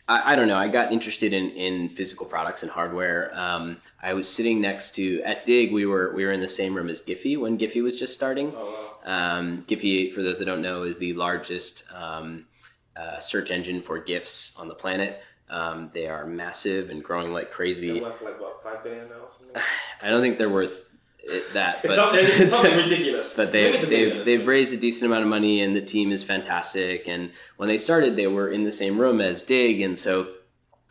I, 0.08 0.34
I 0.34 0.36
don't 0.36 0.48
know. 0.48 0.58
I 0.58 0.68
got 0.68 0.92
interested 0.92 1.34
in, 1.34 1.52
in 1.52 1.90
physical 1.90 2.26
products 2.26 2.64
and 2.64 2.72
hardware. 2.72 3.32
Um, 3.34 3.78
I 4.02 4.14
was 4.14 4.28
sitting 4.28 4.62
next 4.62 4.96
to 4.96 5.22
at 5.24 5.46
Digg. 5.46 5.72
We 5.72 5.86
were 5.86 6.14
we 6.16 6.26
were 6.26 6.32
in 6.32 6.40
the 6.40 6.48
same 6.48 6.76
room 6.76 6.90
as 6.90 7.02
Giphy 7.02 7.38
when 7.40 7.58
Giphy 7.58 7.82
was 7.84 7.98
just 8.00 8.14
starting. 8.14 8.54
Oh 8.56 8.98
Um, 9.06 9.64
Giphy, 9.68 10.12
for 10.12 10.22
those 10.22 10.40
that 10.40 10.46
don't 10.46 10.62
know, 10.62 10.84
is 10.84 10.98
the 10.98 11.14
largest 11.14 11.84
um, 11.94 12.46
uh, 12.96 13.20
search 13.20 13.52
engine 13.52 13.82
for 13.82 14.00
GIFs 14.00 14.54
on 14.58 14.68
the 14.68 14.76
planet. 14.76 15.22
Um, 15.50 15.90
they 15.94 16.08
are 16.08 16.26
massive 16.26 16.90
and 16.90 17.04
growing 17.04 17.34
like 17.34 17.52
crazy. 17.52 17.94
They're 17.94 18.04
worth 18.04 18.22
like 18.22 18.40
what 18.40 18.64
five 18.64 18.84
billion 18.84 19.10
now 19.10 19.16
or 19.16 19.30
something. 19.30 19.62
I 20.02 20.10
don't 20.10 20.22
think 20.22 20.38
they're 20.38 20.50
worth 20.50 20.82
it, 21.23 21.53
that. 21.53 21.84
It's, 21.84 21.95
but 21.95 21.97
not, 21.97 22.15
it's 22.15 22.51
something 22.55 22.77
ridiculous. 22.77 23.36
but 23.36 23.51
they've 23.51 23.75
it's 23.75 23.88
they've 23.88 24.25
they've 24.25 24.47
raised 24.47 24.73
a 24.73 24.77
decent 24.77 25.12
amount 25.12 25.23
of 25.23 25.29
money 25.29 25.62
and 25.62 25.75
the 25.75 25.81
team 25.81 26.12
is 26.12 26.23
fantastic 26.23 27.07
and 27.07 27.31
when 27.57 27.69
they 27.69 27.77
started 27.77 28.15
they 28.15 28.27
were 28.27 28.49
in 28.49 28.63
the 28.63 28.71
same 28.71 28.99
room 28.99 29.21
as 29.21 29.43
Digg 29.43 29.81
and 29.81 29.97
so 29.97 30.34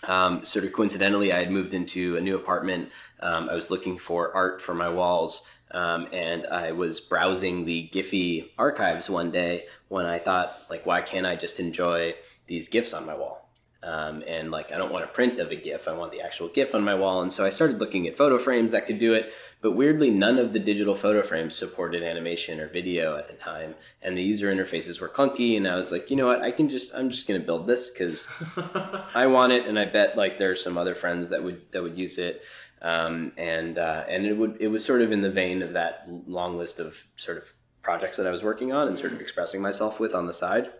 um, 0.04 0.44
sort 0.44 0.64
of 0.64 0.72
coincidentally 0.72 1.32
i 1.32 1.40
had 1.40 1.50
moved 1.50 1.74
into 1.74 2.16
a 2.16 2.20
new 2.20 2.34
apartment 2.36 2.90
um, 3.20 3.50
i 3.50 3.54
was 3.54 3.70
looking 3.70 3.98
for 3.98 4.34
art 4.34 4.62
for 4.62 4.74
my 4.74 4.88
walls 4.88 5.46
um, 5.72 6.08
and 6.12 6.46
i 6.46 6.72
was 6.72 7.00
browsing 7.00 7.66
the 7.66 7.90
giphy 7.92 8.50
archives 8.56 9.10
one 9.10 9.30
day 9.30 9.66
when 9.88 10.06
i 10.06 10.18
thought 10.18 10.56
like 10.70 10.86
why 10.86 11.02
can't 11.02 11.26
i 11.26 11.36
just 11.36 11.60
enjoy 11.60 12.14
these 12.46 12.68
gifs 12.68 12.94
on 12.94 13.04
my 13.04 13.14
wall 13.14 13.40
um, 13.82 14.22
and 14.26 14.50
like 14.50 14.72
I 14.72 14.76
don't 14.76 14.92
want 14.92 15.04
a 15.04 15.08
print 15.08 15.40
of 15.40 15.50
a 15.50 15.56
GIF. 15.56 15.88
I 15.88 15.92
want 15.92 16.12
the 16.12 16.20
actual 16.20 16.48
GIF 16.48 16.74
on 16.74 16.82
my 16.82 16.94
wall. 16.94 17.22
And 17.22 17.32
so 17.32 17.46
I 17.46 17.50
started 17.50 17.80
looking 17.80 18.06
at 18.06 18.16
photo 18.16 18.38
frames 18.38 18.72
that 18.72 18.86
could 18.86 18.98
do 18.98 19.14
it. 19.14 19.32
But 19.62 19.72
weirdly, 19.72 20.10
none 20.10 20.38
of 20.38 20.54
the 20.54 20.58
digital 20.58 20.94
photo 20.94 21.22
frames 21.22 21.54
supported 21.54 22.02
animation 22.02 22.60
or 22.60 22.68
video 22.68 23.16
at 23.16 23.26
the 23.26 23.34
time, 23.34 23.74
and 24.00 24.16
the 24.16 24.22
user 24.22 24.52
interfaces 24.52 25.00
were 25.00 25.08
clunky. 25.08 25.56
And 25.56 25.68
I 25.68 25.76
was 25.76 25.92
like, 25.92 26.10
you 26.10 26.16
know 26.16 26.26
what? 26.26 26.40
I 26.40 26.50
can 26.50 26.68
just 26.68 26.94
I'm 26.94 27.10
just 27.10 27.28
gonna 27.28 27.40
build 27.40 27.66
this 27.66 27.90
because 27.90 28.26
I 29.14 29.26
want 29.26 29.52
it, 29.52 29.66
and 29.66 29.78
I 29.78 29.84
bet 29.84 30.16
like 30.16 30.38
there 30.38 30.50
are 30.50 30.56
some 30.56 30.78
other 30.78 30.94
friends 30.94 31.28
that 31.28 31.42
would 31.42 31.70
that 31.72 31.82
would 31.82 31.98
use 31.98 32.16
it. 32.16 32.42
Um, 32.82 33.32
and 33.36 33.78
uh, 33.78 34.04
and 34.08 34.24
it 34.24 34.36
would 34.36 34.56
it 34.60 34.68
was 34.68 34.84
sort 34.84 35.02
of 35.02 35.12
in 35.12 35.20
the 35.20 35.30
vein 35.30 35.62
of 35.62 35.74
that 35.74 36.06
long 36.26 36.56
list 36.56 36.78
of 36.78 37.04
sort 37.16 37.36
of 37.36 37.52
projects 37.82 38.16
that 38.16 38.26
I 38.26 38.30
was 38.30 38.42
working 38.42 38.72
on 38.72 38.88
and 38.88 38.98
sort 38.98 39.12
of 39.12 39.20
expressing 39.20 39.60
myself 39.60 40.00
with 40.00 40.14
on 40.14 40.26
the 40.26 40.32
side. 40.32 40.70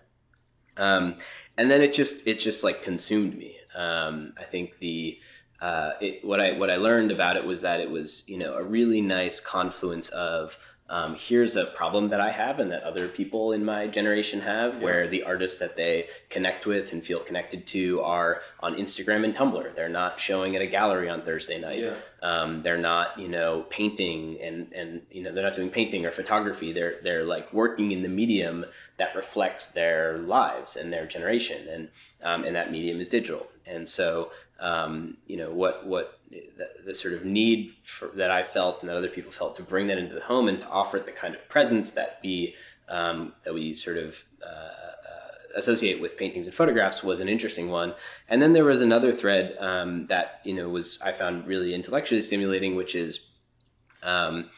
Um, 0.76 1.18
and 1.58 1.70
then 1.70 1.82
it 1.82 1.92
just 1.92 2.26
it 2.26 2.40
just 2.40 2.64
like 2.64 2.82
consumed 2.82 3.36
me. 3.36 3.56
Um, 3.74 4.32
I 4.38 4.44
think 4.44 4.78
the 4.78 5.20
uh, 5.60 5.92
it, 6.00 6.24
what 6.24 6.40
I 6.40 6.52
what 6.52 6.70
I 6.70 6.76
learned 6.76 7.10
about 7.10 7.36
it 7.36 7.44
was 7.44 7.60
that 7.62 7.80
it 7.80 7.90
was 7.90 8.24
you 8.28 8.38
know 8.38 8.54
a 8.54 8.62
really 8.62 9.00
nice 9.00 9.40
confluence 9.40 10.08
of 10.10 10.58
um, 10.90 11.14
here's 11.16 11.54
a 11.54 11.66
problem 11.66 12.08
that 12.08 12.20
I 12.20 12.32
have 12.32 12.58
and 12.58 12.72
that 12.72 12.82
other 12.82 13.06
people 13.06 13.52
in 13.52 13.64
my 13.64 13.86
generation 13.86 14.40
have, 14.40 14.82
where 14.82 15.06
the 15.06 15.22
artists 15.22 15.58
that 15.58 15.76
they 15.76 16.08
connect 16.30 16.66
with 16.66 16.92
and 16.92 17.04
feel 17.04 17.20
connected 17.20 17.64
to 17.68 18.00
are 18.00 18.42
on 18.58 18.74
Instagram 18.74 19.24
and 19.24 19.32
Tumblr. 19.32 19.72
They're 19.76 19.88
not 19.88 20.18
showing 20.18 20.56
at 20.56 20.62
a 20.62 20.66
gallery 20.66 21.08
on 21.08 21.22
Thursday 21.22 21.60
night. 21.60 21.78
Yeah. 21.78 21.94
Um, 22.22 22.62
they're 22.64 22.76
not, 22.76 23.16
you 23.20 23.28
know, 23.28 23.66
painting 23.70 24.40
and 24.42 24.72
and 24.72 25.02
you 25.12 25.22
know 25.22 25.32
they're 25.32 25.44
not 25.44 25.54
doing 25.54 25.70
painting 25.70 26.04
or 26.04 26.10
photography. 26.10 26.72
They're 26.72 26.96
they're 27.04 27.24
like 27.24 27.52
working 27.52 27.92
in 27.92 28.02
the 28.02 28.08
medium 28.08 28.66
that 28.98 29.14
reflects 29.14 29.68
their 29.68 30.18
lives 30.18 30.74
and 30.74 30.92
their 30.92 31.06
generation, 31.06 31.68
and 31.68 31.88
um, 32.20 32.42
and 32.42 32.56
that 32.56 32.72
medium 32.72 33.00
is 33.00 33.08
digital. 33.08 33.46
And 33.64 33.88
so, 33.88 34.32
um, 34.60 35.16
you 35.26 35.36
know, 35.36 35.50
what 35.52 35.86
what 35.86 36.20
the, 36.30 36.68
the 36.84 36.94
sort 36.94 37.14
of 37.14 37.24
need 37.24 37.74
for, 37.82 38.08
that 38.14 38.30
I 38.30 38.42
felt 38.42 38.80
and 38.80 38.88
that 38.88 38.96
other 38.96 39.08
people 39.08 39.32
felt 39.32 39.56
to 39.56 39.62
bring 39.62 39.88
that 39.88 39.98
into 39.98 40.14
the 40.14 40.20
home 40.22 40.48
and 40.48 40.60
to 40.60 40.68
offer 40.68 40.96
it 40.96 41.06
the 41.06 41.12
kind 41.12 41.34
of 41.34 41.48
presence 41.48 41.90
that 41.92 42.20
we 42.22 42.54
um, 42.88 43.34
that 43.44 43.54
we 43.54 43.74
sort 43.74 43.96
of 43.96 44.24
uh, 44.46 44.70
associate 45.54 46.00
with 46.00 46.16
paintings 46.16 46.46
and 46.46 46.54
photographs 46.54 47.02
was 47.02 47.20
an 47.20 47.28
interesting 47.28 47.68
one. 47.70 47.94
And 48.28 48.40
then 48.40 48.52
there 48.52 48.64
was 48.64 48.80
another 48.80 49.12
thread 49.12 49.56
um, 49.58 50.06
that 50.06 50.40
you 50.44 50.54
know 50.54 50.68
was 50.68 51.00
I 51.02 51.12
found 51.12 51.46
really 51.46 51.74
intellectually 51.74 52.22
stimulating, 52.22 52.76
which 52.76 52.94
is 52.94 53.26
um, 54.02 54.50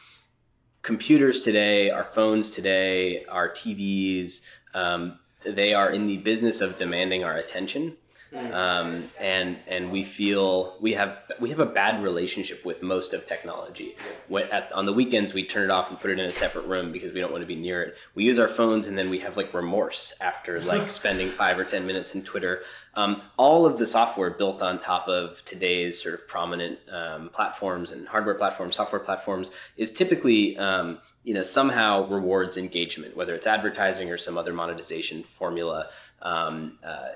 computers 0.81 1.41
today, 1.41 1.89
our 1.89 2.05
phones 2.05 2.49
today, 2.49 3.25
our 3.25 3.49
TVs. 3.49 4.41
Um, 4.73 5.19
they 5.45 5.73
are 5.73 5.89
in 5.89 6.07
the 6.07 6.17
business 6.17 6.61
of 6.61 6.77
demanding 6.77 7.23
our 7.23 7.35
attention. 7.35 7.97
Um, 8.35 9.03
and 9.19 9.57
and 9.67 9.91
we 9.91 10.03
feel 10.03 10.75
we 10.81 10.93
have 10.93 11.19
we 11.39 11.49
have 11.49 11.59
a 11.59 11.65
bad 11.65 12.01
relationship 12.03 12.65
with 12.65 12.81
most 12.81 13.13
of 13.13 13.27
technology. 13.27 13.95
When 14.27 14.47
at, 14.49 14.71
on 14.71 14.85
the 14.85 14.93
weekends 14.93 15.33
we 15.33 15.45
turn 15.45 15.65
it 15.65 15.71
off 15.71 15.89
and 15.89 15.99
put 15.99 16.09
it 16.09 16.19
in 16.19 16.25
a 16.25 16.31
separate 16.31 16.65
room 16.65 16.91
because 16.91 17.13
we 17.13 17.19
don't 17.19 17.31
want 17.31 17.43
to 17.43 17.47
be 17.47 17.55
near 17.55 17.81
it. 17.81 17.97
We 18.15 18.23
use 18.23 18.39
our 18.39 18.47
phones 18.47 18.87
and 18.87 18.97
then 18.97 19.09
we 19.09 19.19
have 19.19 19.37
like 19.37 19.53
remorse 19.53 20.15
after 20.19 20.59
like 20.73 20.89
spending 20.89 21.29
five 21.29 21.59
or 21.59 21.63
ten 21.63 21.85
minutes 21.85 22.15
in 22.15 22.23
Twitter. 22.23 22.63
Um, 22.95 23.21
all 23.37 23.65
of 23.65 23.77
the 23.77 23.87
software 23.87 24.31
built 24.31 24.61
on 24.61 24.79
top 24.79 25.07
of 25.07 25.43
today's 25.45 26.01
sort 26.01 26.15
of 26.15 26.27
prominent 26.27 26.79
um, 26.91 27.29
platforms 27.29 27.91
and 27.91 28.07
hardware 28.07 28.35
platforms, 28.35 28.75
software 28.75 28.99
platforms 28.99 29.51
is 29.77 29.91
typically 29.91 30.57
um, 30.57 30.99
you 31.23 31.33
know 31.33 31.43
somehow 31.43 32.05
rewards 32.05 32.57
engagement, 32.57 33.15
whether 33.15 33.33
it's 33.33 33.47
advertising 33.47 34.09
or 34.09 34.17
some 34.17 34.37
other 34.37 34.53
monetization 34.53 35.23
formula. 35.23 35.89
Um, 36.21 36.79
uh, 36.85 37.09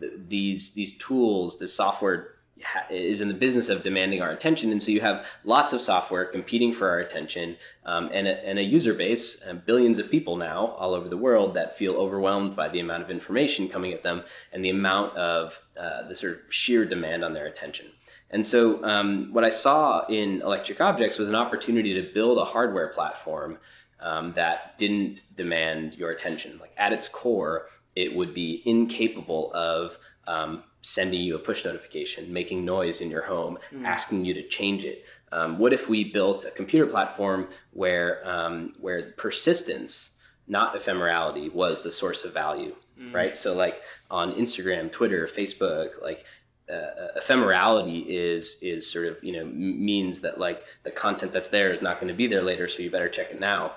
th- 0.00 0.12
these 0.28 0.72
these 0.72 0.96
tools, 0.96 1.58
this 1.58 1.74
software 1.74 2.34
ha- 2.64 2.86
is 2.90 3.20
in 3.20 3.28
the 3.28 3.34
business 3.34 3.68
of 3.68 3.82
demanding 3.82 4.20
our 4.22 4.30
attention, 4.30 4.70
and 4.70 4.82
so 4.82 4.90
you 4.90 5.00
have 5.00 5.26
lots 5.44 5.72
of 5.72 5.80
software 5.80 6.24
competing 6.24 6.72
for 6.72 6.88
our 6.88 6.98
attention, 6.98 7.56
um, 7.84 8.10
and, 8.12 8.26
a, 8.26 8.46
and 8.46 8.58
a 8.58 8.62
user 8.62 8.94
base, 8.94 9.42
billions 9.64 9.98
of 9.98 10.10
people 10.10 10.36
now 10.36 10.68
all 10.78 10.94
over 10.94 11.08
the 11.08 11.16
world 11.16 11.54
that 11.54 11.76
feel 11.76 11.94
overwhelmed 11.94 12.54
by 12.54 12.68
the 12.68 12.80
amount 12.80 13.02
of 13.02 13.10
information 13.10 13.68
coming 13.68 13.92
at 13.92 14.02
them 14.02 14.22
and 14.52 14.64
the 14.64 14.70
amount 14.70 15.16
of 15.16 15.60
uh, 15.78 16.06
the 16.08 16.14
sort 16.14 16.32
of 16.32 16.54
sheer 16.54 16.84
demand 16.84 17.24
on 17.24 17.32
their 17.32 17.46
attention. 17.46 17.86
And 18.30 18.46
so, 18.46 18.82
um, 18.84 19.32
what 19.32 19.44
I 19.44 19.50
saw 19.50 20.06
in 20.06 20.40
Electric 20.42 20.80
Objects 20.80 21.18
was 21.18 21.28
an 21.28 21.34
opportunity 21.34 21.94
to 21.94 22.12
build 22.14 22.38
a 22.38 22.44
hardware 22.44 22.88
platform 22.88 23.58
um, 24.00 24.32
that 24.34 24.78
didn't 24.78 25.20
demand 25.36 25.94
your 25.94 26.10
attention. 26.10 26.58
Like 26.60 26.72
at 26.76 26.92
its 26.92 27.08
core, 27.08 27.66
it 27.96 28.14
would 28.14 28.32
be 28.32 28.62
incapable 28.64 29.52
of 29.52 29.98
um, 30.26 30.62
sending 30.82 31.20
you 31.20 31.34
a 31.34 31.38
push 31.38 31.64
notification, 31.64 32.32
making 32.32 32.64
noise 32.64 33.00
in 33.00 33.10
your 33.10 33.22
home, 33.22 33.58
asking 33.84 34.24
you 34.24 34.32
to 34.34 34.46
change 34.46 34.84
it. 34.84 35.04
Um, 35.32 35.58
what 35.58 35.72
if 35.72 35.88
we 35.88 36.04
built 36.04 36.44
a 36.44 36.50
computer 36.50 36.86
platform 36.86 37.48
where 37.72 38.26
um, 38.28 38.74
where 38.80 39.12
persistence, 39.16 40.10
not 40.46 40.74
ephemerality, 40.74 41.52
was 41.52 41.82
the 41.82 41.90
source 41.90 42.24
of 42.24 42.32
value, 42.32 42.74
right? 43.12 43.36
So 43.36 43.54
like 43.54 43.82
on 44.10 44.32
Instagram, 44.32 44.90
Twitter, 44.90 45.26
Facebook, 45.26 46.00
like 46.02 46.24
uh, 46.70 47.18
ephemerality 47.18 48.04
is 48.06 48.58
is 48.62 48.90
sort 48.90 49.06
of 49.06 49.22
you 49.22 49.32
know 49.32 49.44
means 49.44 50.20
that 50.20 50.38
like 50.38 50.64
the 50.84 50.90
content 50.90 51.32
that's 51.32 51.48
there 51.48 51.72
is 51.72 51.82
not 51.82 51.98
going 52.00 52.08
to 52.08 52.16
be 52.16 52.26
there 52.26 52.42
later, 52.42 52.68
so 52.68 52.82
you 52.82 52.90
better 52.90 53.08
check 53.08 53.30
it 53.30 53.40
now. 53.40 53.72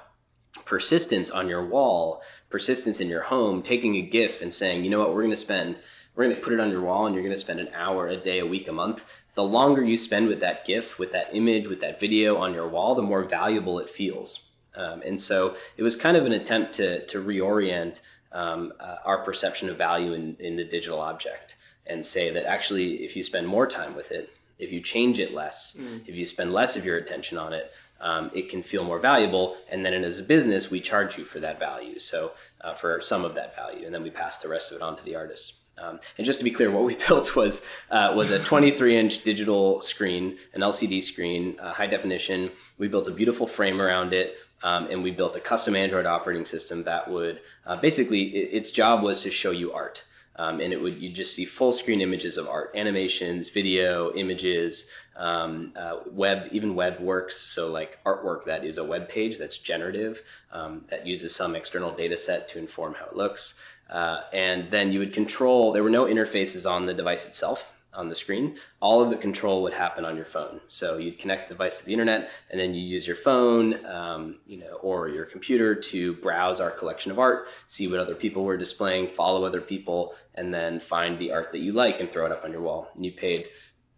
Persistence 0.65 1.31
on 1.31 1.49
your 1.49 1.65
wall, 1.65 2.21
persistence 2.49 3.01
in 3.01 3.09
your 3.09 3.23
home, 3.23 3.63
taking 3.63 3.95
a 3.95 4.01
GIF 4.01 4.41
and 4.41 4.53
saying, 4.53 4.83
you 4.83 4.89
know 4.91 4.99
what, 4.99 5.09
we're 5.09 5.23
going 5.23 5.31
to 5.31 5.37
spend, 5.37 5.77
we're 6.15 6.25
going 6.25 6.35
to 6.35 6.41
put 6.41 6.53
it 6.53 6.59
on 6.59 6.69
your 6.69 6.81
wall, 6.81 7.07
and 7.07 7.15
you're 7.15 7.23
going 7.23 7.33
to 7.33 7.39
spend 7.39 7.59
an 7.59 7.69
hour 7.73 8.07
a 8.07 8.15
day, 8.15 8.37
a 8.37 8.45
week, 8.45 8.67
a 8.67 8.71
month. 8.71 9.03
The 9.33 9.43
longer 9.43 9.83
you 9.83 9.97
spend 9.97 10.27
with 10.27 10.41
that 10.41 10.63
GIF, 10.63 10.99
with 10.99 11.11
that 11.11 11.35
image, 11.35 11.65
with 11.65 11.81
that 11.81 11.99
video 11.99 12.37
on 12.37 12.53
your 12.53 12.69
wall, 12.69 12.93
the 12.93 13.01
more 13.01 13.23
valuable 13.23 13.79
it 13.79 13.89
feels. 13.89 14.41
Um, 14.75 15.01
and 15.01 15.19
so 15.19 15.55
it 15.75 15.81
was 15.81 15.95
kind 15.95 16.15
of 16.15 16.25
an 16.25 16.31
attempt 16.31 16.73
to 16.73 17.05
to 17.07 17.23
reorient 17.23 18.01
um, 18.31 18.73
uh, 18.79 18.97
our 19.05 19.23
perception 19.23 19.69
of 19.69 19.77
value 19.77 20.13
in, 20.13 20.35
in 20.39 20.55
the 20.55 20.63
digital 20.63 20.99
object 20.99 21.55
and 21.85 22.05
say 22.05 22.29
that 22.31 22.45
actually 22.45 23.03
if 23.03 23.15
you 23.15 23.23
spend 23.23 23.47
more 23.47 23.67
time 23.67 23.95
with 23.95 24.11
it 24.11 24.29
If 24.59 24.71
you 24.71 24.81
change 24.81 25.19
it 25.19 25.33
less, 25.33 25.75
if 26.07 26.15
you 26.15 26.25
spend 26.25 26.53
less 26.53 26.75
of 26.77 26.85
your 26.85 26.97
attention 26.97 27.37
on 27.37 27.53
it, 27.53 27.71
um, 27.99 28.31
it 28.33 28.49
can 28.49 28.61
feel 28.63 28.83
more 28.83 28.99
valuable. 28.99 29.57
And 29.69 29.83
then 29.85 29.93
as 30.03 30.19
a 30.19 30.23
business, 30.23 30.69
we 30.69 30.79
charge 30.79 31.17
you 31.17 31.25
for 31.25 31.39
that 31.39 31.59
value. 31.59 31.99
So 31.99 32.31
uh, 32.61 32.73
for 32.73 33.01
some 33.01 33.25
of 33.25 33.33
that 33.35 33.55
value, 33.55 33.85
and 33.85 33.93
then 33.93 34.03
we 34.03 34.09
pass 34.09 34.39
the 34.39 34.49
rest 34.49 34.71
of 34.71 34.77
it 34.77 34.81
on 34.83 34.95
to 34.95 35.03
the 35.03 35.15
artist. 35.15 35.55
Um, 35.77 35.99
and 36.17 36.25
just 36.25 36.37
to 36.39 36.45
be 36.45 36.51
clear, 36.51 36.69
what 36.69 36.83
we 36.83 36.95
built 37.07 37.35
was 37.35 37.61
uh, 37.89 38.13
was 38.15 38.29
a 38.29 38.39
23 38.39 38.95
inch 38.95 39.23
digital 39.23 39.81
screen, 39.81 40.37
an 40.53 40.61
LCD 40.61 41.01
screen, 41.01 41.57
uh, 41.59 41.73
high 41.73 41.87
definition. 41.87 42.51
We 42.77 42.87
built 42.87 43.07
a 43.07 43.11
beautiful 43.11 43.47
frame 43.47 43.81
around 43.81 44.13
it, 44.13 44.35
um, 44.61 44.87
and 44.91 45.03
we 45.03 45.11
built 45.11 45.35
a 45.35 45.39
custom 45.39 45.75
Android 45.75 46.05
operating 46.05 46.45
system 46.45 46.83
that 46.83 47.09
would 47.09 47.41
uh, 47.65 47.77
basically 47.77 48.21
it, 48.35 48.49
its 48.53 48.71
job 48.71 49.03
was 49.03 49.23
to 49.23 49.31
show 49.31 49.51
you 49.51 49.73
art. 49.73 50.03
Um, 50.35 50.59
and 50.59 50.73
it 50.73 50.81
would 50.81 51.01
you 51.01 51.11
just 51.11 51.35
see 51.35 51.45
full 51.45 51.71
screen 51.71 52.01
images 52.01 52.37
of 52.37 52.47
art, 52.47 52.71
animations, 52.75 53.49
video, 53.49 54.13
images, 54.13 54.87
um, 55.15 55.73
uh, 55.75 55.99
web, 56.11 56.47
even 56.51 56.73
web 56.75 56.99
works. 56.99 57.37
So 57.37 57.69
like 57.69 58.03
artwork 58.03 58.45
that 58.45 58.65
is 58.65 58.77
a 58.77 58.83
web 58.83 59.09
page 59.09 59.37
that's 59.37 59.57
generative, 59.57 60.23
um, 60.51 60.85
that 60.87 61.05
uses 61.05 61.35
some 61.35 61.55
external 61.55 61.91
data 61.91 62.17
set 62.17 62.47
to 62.49 62.59
inform 62.59 62.95
how 62.95 63.05
it 63.05 63.15
looks. 63.15 63.55
Uh, 63.89 64.21
and 64.33 64.71
then 64.71 64.91
you 64.91 64.99
would 64.99 65.13
control. 65.13 65.71
There 65.71 65.83
were 65.83 65.89
no 65.89 66.05
interfaces 66.05 66.69
on 66.69 66.87
the 66.87 66.93
device 66.93 67.27
itself 67.27 67.72
on 67.95 68.09
the 68.09 68.15
screen. 68.15 68.57
All 68.79 69.01
of 69.01 69.09
the 69.09 69.17
control 69.17 69.61
would 69.63 69.73
happen 69.73 70.05
on 70.05 70.15
your 70.15 70.25
phone. 70.25 70.61
So 70.67 70.97
you'd 70.97 71.19
connect 71.19 71.49
the 71.49 71.55
device 71.55 71.79
to 71.79 71.85
the 71.85 71.93
internet, 71.93 72.29
and 72.49 72.59
then 72.59 72.73
you 72.73 72.81
use 72.81 73.05
your 73.05 73.15
phone, 73.15 73.85
um, 73.85 74.39
you 74.45 74.57
know, 74.57 74.75
or 74.81 75.09
your 75.09 75.25
computer 75.25 75.75
to 75.75 76.13
browse 76.15 76.59
our 76.59 76.71
collection 76.71 77.11
of 77.11 77.19
art, 77.19 77.47
see 77.67 77.87
what 77.87 77.99
other 77.99 78.15
people 78.15 78.43
were 78.43 78.57
displaying, 78.57 79.07
follow 79.07 79.45
other 79.45 79.61
people, 79.61 80.15
and 80.35 80.53
then 80.53 80.79
find 80.79 81.19
the 81.19 81.31
art 81.31 81.51
that 81.51 81.59
you 81.59 81.71
like 81.71 81.99
and 81.99 82.09
throw 82.09 82.25
it 82.25 82.31
up 82.31 82.43
on 82.43 82.51
your 82.51 82.61
wall. 82.61 82.89
And 82.95 83.05
you 83.05 83.11
paid 83.11 83.45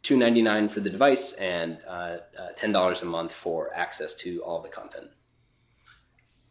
two 0.03 0.17
ninety 0.17 0.41
nine 0.41 0.69
for 0.69 0.81
the 0.81 0.89
device 0.89 1.33
and 1.33 1.79
uh, 1.87 2.17
uh, 2.37 2.51
ten 2.55 2.71
dollars 2.71 3.01
a 3.01 3.05
month 3.05 3.31
for 3.31 3.73
access 3.73 4.13
to 4.13 4.43
all 4.43 4.61
the 4.61 4.69
content. 4.69 5.07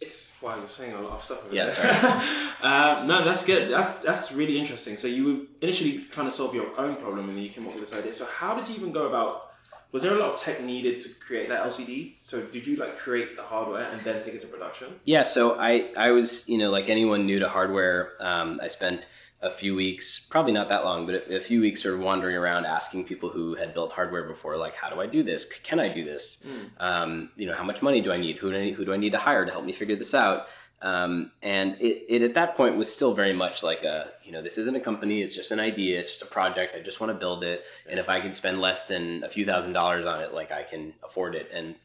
It's 0.00 0.35
wow, 0.42 0.57
you're 0.59 0.68
saying 0.68 0.92
a 0.94 1.00
lot 1.00 1.12
of 1.12 1.24
stuff. 1.24 1.44
Yeah, 1.50 1.66
there. 1.66 2.52
um, 2.62 3.07
no, 3.07 3.24
that's 3.24 3.44
good. 3.44 3.70
That's 3.70 4.00
that's 4.00 4.33
really 4.33 4.59
interesting. 4.59 4.96
So 4.96 5.07
you 5.07 5.24
were 5.24 5.40
initially 5.62 6.07
trying 6.11 6.26
to 6.26 6.33
solve 6.33 6.54
your 6.54 6.78
own 6.78 6.96
problem, 6.96 7.28
and 7.28 7.37
then 7.38 7.44
you 7.44 7.50
came 7.50 7.66
up 7.66 7.74
with 7.74 7.83
this 7.83 7.92
idea. 7.92 8.12
So 8.12 8.26
how 8.26 8.54
did 8.54 8.68
you 8.68 8.74
even 8.74 8.92
go 8.92 9.07
about? 9.07 9.50
Was 9.92 10.02
there 10.02 10.12
a 10.12 10.18
lot 10.18 10.33
of 10.35 10.40
tech 10.40 10.61
needed 10.61 11.00
to 11.02 11.09
create 11.20 11.48
that 11.50 11.64
LCD? 11.64 12.14
So 12.20 12.42
did 12.42 12.66
you 12.66 12.74
like 12.76 12.98
create 12.98 13.37
the 13.37 13.44
hardware 13.44 13.88
and 13.92 14.00
then 14.00 14.20
take 14.20 14.35
it 14.35 14.40
to 14.40 14.48
production? 14.48 14.88
Yeah, 15.04 15.22
so 15.22 15.57
I 15.59 15.92
I 15.96 16.11
was 16.11 16.48
you 16.48 16.59
know 16.59 16.70
like 16.70 16.88
anyone 16.90 17.26
new 17.26 17.38
to 17.38 17.48
hardware, 17.48 18.12
um, 18.20 18.59
I 18.61 18.66
spent 18.66 19.07
a 19.44 19.50
few 19.50 19.76
weeks, 19.76 20.18
probably 20.18 20.52
not 20.52 20.68
that 20.70 20.85
long, 20.85 21.07
but 21.07 21.30
a, 21.30 21.40
few 21.40 21.61
weeks 21.61 21.83
sort 21.83 21.94
of 21.94 22.00
wandering 22.00 22.35
around 22.35 22.64
asking 22.64 23.04
people 23.04 23.28
who 23.28 23.54
had 23.54 23.74
built 23.74 23.92
hardware 23.92 24.24
before, 24.24 24.57
like, 24.57 24.74
how 24.74 24.88
do 24.88 25.00
I 25.00 25.07
do 25.07 25.22
this? 25.22 25.44
Can 25.44 25.78
I 25.78 25.88
do 25.88 26.02
this? 26.02 26.42
Um, 26.78 27.30
you 27.37 27.46
know, 27.46 27.54
how 27.54 27.62
much 27.62 27.83
money 27.83 28.00
do 28.00 28.11
I 28.11 28.16
need? 28.16 28.38
Who 28.38 28.50
do 28.50 28.57
I 28.57 28.64
need, 28.64 28.74
who 28.74 28.85
do 28.87 28.94
I 28.94 28.96
need 28.96 29.12
to 29.12 29.18
hire 29.18 29.44
to 29.44 29.52
help 29.52 29.64
me 29.64 29.72
figure 29.72 29.96
this 29.96 30.14
out? 30.14 30.46
Um, 30.80 31.30
and 31.42 31.76
it, 31.80 32.04
it 32.09 32.22
at 32.22 32.35
that 32.35 32.57
point 32.57 32.76
was 32.76 32.92
still 32.92 33.14
very 33.14 33.33
much 33.33 33.62
like 33.62 33.85
a 33.85 34.12
you 34.22 34.33
know 34.33 34.42
this 34.42 34.59
isn't 34.59 34.76
a 34.76 34.80
company 34.80 35.22
it's 35.22 35.35
just 35.35 35.50
an 35.50 35.59
idea 35.59 35.98
it's 35.98 36.11
just 36.11 36.22
a 36.22 36.26
project 36.26 36.76
I 36.76 36.80
just 36.80 37.00
want 37.00 37.11
to 37.11 37.18
build 37.18 37.42
it 37.42 37.64
and 37.88 37.98
if 37.98 38.11
I 38.11 38.20
can 38.20 38.35
spend 38.35 38.61
less 38.61 38.83
than 38.87 39.24
a 39.24 39.30
few 39.30 39.46
thousand 39.46 39.72
dollars 39.72 40.04
on 40.04 40.20
it 40.20 40.35
like 40.35 40.52
I 40.52 40.62
can 40.62 40.92
afford 41.02 41.37
it 41.37 41.48
and 41.54 41.76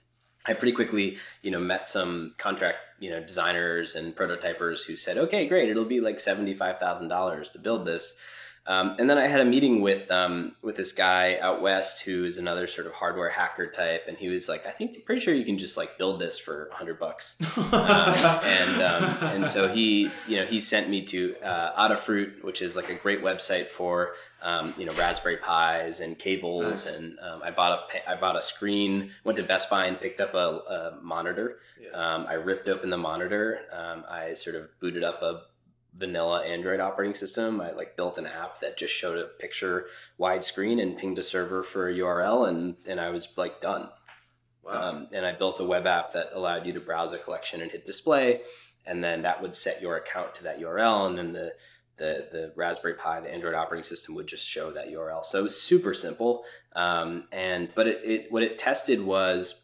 I 0.48 0.54
pretty 0.54 0.72
quickly, 0.72 1.18
you 1.42 1.52
know, 1.52 1.60
met 1.60 1.90
some 1.90 2.34
contract, 2.38 2.78
you 3.00 3.10
know, 3.10 3.20
designers 3.20 3.96
and 3.96 4.16
prototypers 4.16 4.86
who 4.86 4.96
said, 4.96 5.18
"Okay, 5.18 5.48
great, 5.48 5.70
it'll 5.70 5.86
be 5.86 6.00
like 6.00 6.20
seventy-five 6.20 6.80
thousand 6.80 7.10
dollars 7.10 7.50
to 7.50 7.60
build 7.60 7.86
this." 7.86 8.16
Um, 8.70 8.96
and 9.00 9.10
then 9.10 9.18
I 9.18 9.26
had 9.26 9.40
a 9.42 9.46
meeting 9.46 9.82
with 9.82 10.12
um, 10.12 10.56
with 10.62 10.76
this 10.76 10.94
guy 10.94 11.40
out 11.40 11.60
west 11.60 12.04
who 12.04 12.24
is 12.24 12.38
another 12.38 12.68
sort 12.68 12.86
of 12.86 12.94
hardware 12.94 13.30
hacker 13.30 13.66
type, 13.66 14.06
and 14.08 14.16
he 14.16 14.30
was 14.30 14.48
like, 14.48 14.68
"I 14.68 14.70
think 14.70 15.04
pretty 15.08 15.22
sure 15.22 15.34
you 15.34 15.44
can 15.44 15.58
just 15.58 15.76
like 15.76 15.98
build 15.98 16.20
this 16.20 16.38
for 16.38 16.68
a 16.68 16.76
hundred 16.76 17.00
bucks." 17.00 17.36
um, 17.58 17.74
and 17.74 18.82
um, 18.84 19.04
and 19.34 19.48
so 19.48 19.70
he, 19.70 20.12
you 20.28 20.38
know, 20.38 20.46
he 20.46 20.60
sent 20.60 20.88
me 20.88 21.02
to 21.06 21.36
uh, 21.42 21.90
Adafruit, 21.90 22.44
which 22.44 22.62
is 22.62 22.76
like 22.76 22.92
a 22.92 22.94
great 22.96 23.24
website 23.24 23.70
for 23.72 24.14
um, 24.44 24.76
you 24.78 24.86
know 24.86 24.94
Raspberry 24.94 25.38
Pis 25.38 26.00
and 26.00 26.20
cables, 26.20 26.86
Nice. 26.86 26.96
and 26.96 27.18
um, 27.22 27.42
I 27.42 27.50
bought 27.50 27.92
a 27.96 28.12
I 28.12 28.18
bought 28.18 28.36
a 28.36 28.42
screen. 28.42 29.10
Went 29.24 29.38
to 29.38 29.44
Best 29.44 29.72
Buy 29.72 29.86
and 29.88 30.00
picked 30.00 30.22
up 30.22 30.36
a, 30.36 30.38
a 30.38 31.00
monitor. 31.02 31.58
Yeah. 31.82 31.90
Um, 31.90 32.28
I 32.30 32.34
ripped 32.34 32.68
open 32.68 32.92
the 32.92 32.98
monitor. 32.98 33.62
Um, 33.74 34.04
I 34.08 34.36
sort 34.36 34.56
of 34.56 34.70
booted 34.80 35.04
up 35.04 35.24
a 35.24 35.42
vanilla 35.96 36.46
Android 36.46 36.80
operating 36.80 37.16
system. 37.16 37.62
I 37.62 37.72
like 37.72 37.98
built 37.98 38.18
an 38.18 38.26
app 38.26 38.60
that 38.60 38.78
just 38.78 38.94
showed 38.94 39.18
a 39.18 39.26
picture 39.26 39.88
widescreen 40.20 40.82
and 40.82 40.98
pinged 40.98 41.20
a 41.20 41.24
server 41.24 41.64
for 41.64 41.90
a 41.90 41.94
URL, 41.94 42.48
and 42.48 42.76
and 42.88 43.00
I 43.00 43.10
was 43.10 43.28
like 43.38 43.62
done. 43.62 43.90
Wow. 44.64 44.90
Um, 44.90 45.08
and 45.12 45.26
I 45.26 45.32
built 45.34 45.60
a 45.60 45.64
web 45.64 45.88
app 45.88 46.14
that 46.14 46.30
allowed 46.34 46.68
you 46.68 46.74
to 46.74 46.80
browse 46.80 47.14
a 47.14 47.18
collection 47.18 47.62
and 47.62 47.72
hit 47.72 47.86
display, 47.86 48.42
and 48.86 49.04
then 49.04 49.24
that 49.24 49.42
would 49.42 49.56
set 49.56 49.82
your 49.82 49.96
account 49.98 50.36
to 50.36 50.44
that 50.44 50.60
URL, 50.60 51.08
and 51.08 51.18
then 51.18 51.34
the 51.34 51.54
the 51.98 52.28
the 52.32 52.54
Raspberry 52.56 52.96
Pi, 52.96 53.20
the 53.20 53.32
Android 53.32 53.54
operating 53.54 53.84
system, 53.84 54.16
would 54.16 54.28
just 54.28 54.48
show 54.48 54.72
that 54.72 54.88
URL. 54.88 55.24
So 55.24 55.40
it 55.40 55.44
was 55.44 55.62
super 55.62 55.94
simple. 55.94 56.44
Um, 56.76 57.28
and 57.32 57.70
but 57.76 57.88
it, 57.88 58.02
it 58.04 58.32
what 58.32 58.44
it 58.44 58.58
tested 58.58 59.02
was 59.02 59.62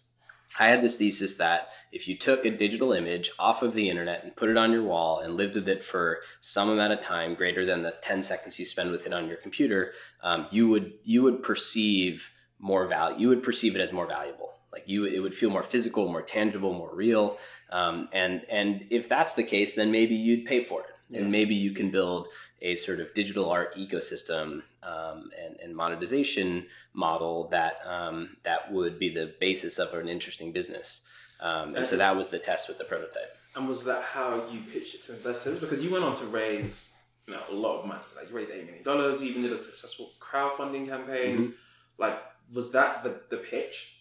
I 0.60 0.68
had 0.68 0.82
this 0.82 0.98
thesis 0.98 1.36
that 1.36 1.70
if 1.92 2.08
you 2.08 2.18
took 2.18 2.46
a 2.46 2.50
digital 2.50 2.92
image 2.94 3.32
off 3.40 3.62
of 3.62 3.74
the 3.74 3.90
internet 3.90 4.24
and 4.24 4.36
put 4.36 4.50
it 4.50 4.58
on 4.58 4.72
your 4.72 4.84
wall 4.84 5.20
and 5.20 5.36
lived 5.36 5.56
with 5.56 5.68
it 5.68 5.84
for 5.84 6.20
some 6.42 6.70
amount 6.70 6.94
of 6.94 7.02
time 7.02 7.36
greater 7.36 7.66
than 7.66 7.84
the 7.84 7.94
10 8.02 8.24
seconds 8.24 8.60
you 8.60 8.66
spend 8.66 8.92
with 8.92 9.06
it 9.06 9.14
on 9.14 9.28
your 9.28 9.38
computer, 9.38 9.94
um, 10.24 10.48
you 10.52 10.68
would 10.70 10.94
you 11.04 11.24
would 11.24 11.44
perceive 11.44 12.32
more 12.60 12.88
value. 12.88 13.18
You 13.20 13.30
would 13.30 13.44
perceive 13.44 13.76
it 13.76 13.82
as 13.82 13.92
more 13.92 14.08
valuable. 14.08 14.54
Like 14.72 14.84
you, 14.88 15.06
it 15.06 15.20
would 15.20 15.34
feel 15.36 15.50
more 15.50 15.64
physical, 15.64 16.08
more 16.10 16.22
tangible, 16.22 16.74
more 16.74 16.94
real. 16.94 17.38
Um, 17.72 18.10
and 18.12 18.42
and 18.50 18.86
if 18.90 19.08
that's 19.08 19.34
the 19.34 19.44
case, 19.44 19.74
then 19.76 19.92
maybe 19.92 20.16
you'd 20.16 20.46
pay 20.46 20.64
for 20.64 20.82
it, 20.82 20.88
Yeah. 21.10 21.22
and 21.22 21.32
maybe 21.32 21.56
you 21.56 21.72
can 21.72 21.92
build 21.92 22.28
a 22.62 22.76
sort 22.76 23.00
of 23.00 23.14
digital 23.14 23.50
art 23.50 23.76
ecosystem 23.76 24.64
um, 24.86 25.32
and, 25.44 25.58
and 25.62 25.76
monetization 25.76 26.68
model 26.94 27.48
that 27.50 27.80
um, 27.86 28.38
that 28.44 28.72
would 28.72 29.00
be 29.00 29.10
the 29.10 29.34
basis 29.40 29.80
of 29.80 29.94
an 29.94 30.08
interesting 30.08 30.52
business. 30.52 31.02
Um, 31.40 31.76
and 31.76 31.86
so 31.86 31.98
that 31.98 32.16
was 32.16 32.30
the 32.30 32.40
test 32.40 32.68
with 32.68 32.78
the 32.78 32.86
prototype. 32.86 33.36
And 33.56 33.68
was 33.68 33.84
that 33.86 34.04
how 34.04 34.48
you 34.52 34.62
pitched 34.72 34.96
it 34.96 35.04
to 35.04 35.14
investors? 35.14 35.60
Because 35.60 35.84
you 35.84 35.92
went 35.92 36.04
on 36.04 36.14
to 36.16 36.26
raise 36.26 36.96
you 37.28 37.34
know, 37.34 37.42
a 37.50 37.54
lot 37.54 37.80
of 37.80 37.88
money. 37.88 38.02
Like 38.16 38.30
you 38.30 38.36
raised 38.36 38.52
eight 38.52 38.66
million 38.66 38.84
dollars. 38.84 39.22
You 39.22 39.30
even 39.30 39.42
did 39.42 39.52
a 39.52 39.58
successful 39.58 40.12
crowdfunding 40.20 40.88
campaign. 40.88 41.38
Mhm. 41.38 41.54
Like, 41.98 42.20
was 42.54 42.72
that 42.74 43.04
the, 43.04 43.22
the 43.30 43.38
pitch? 43.38 43.95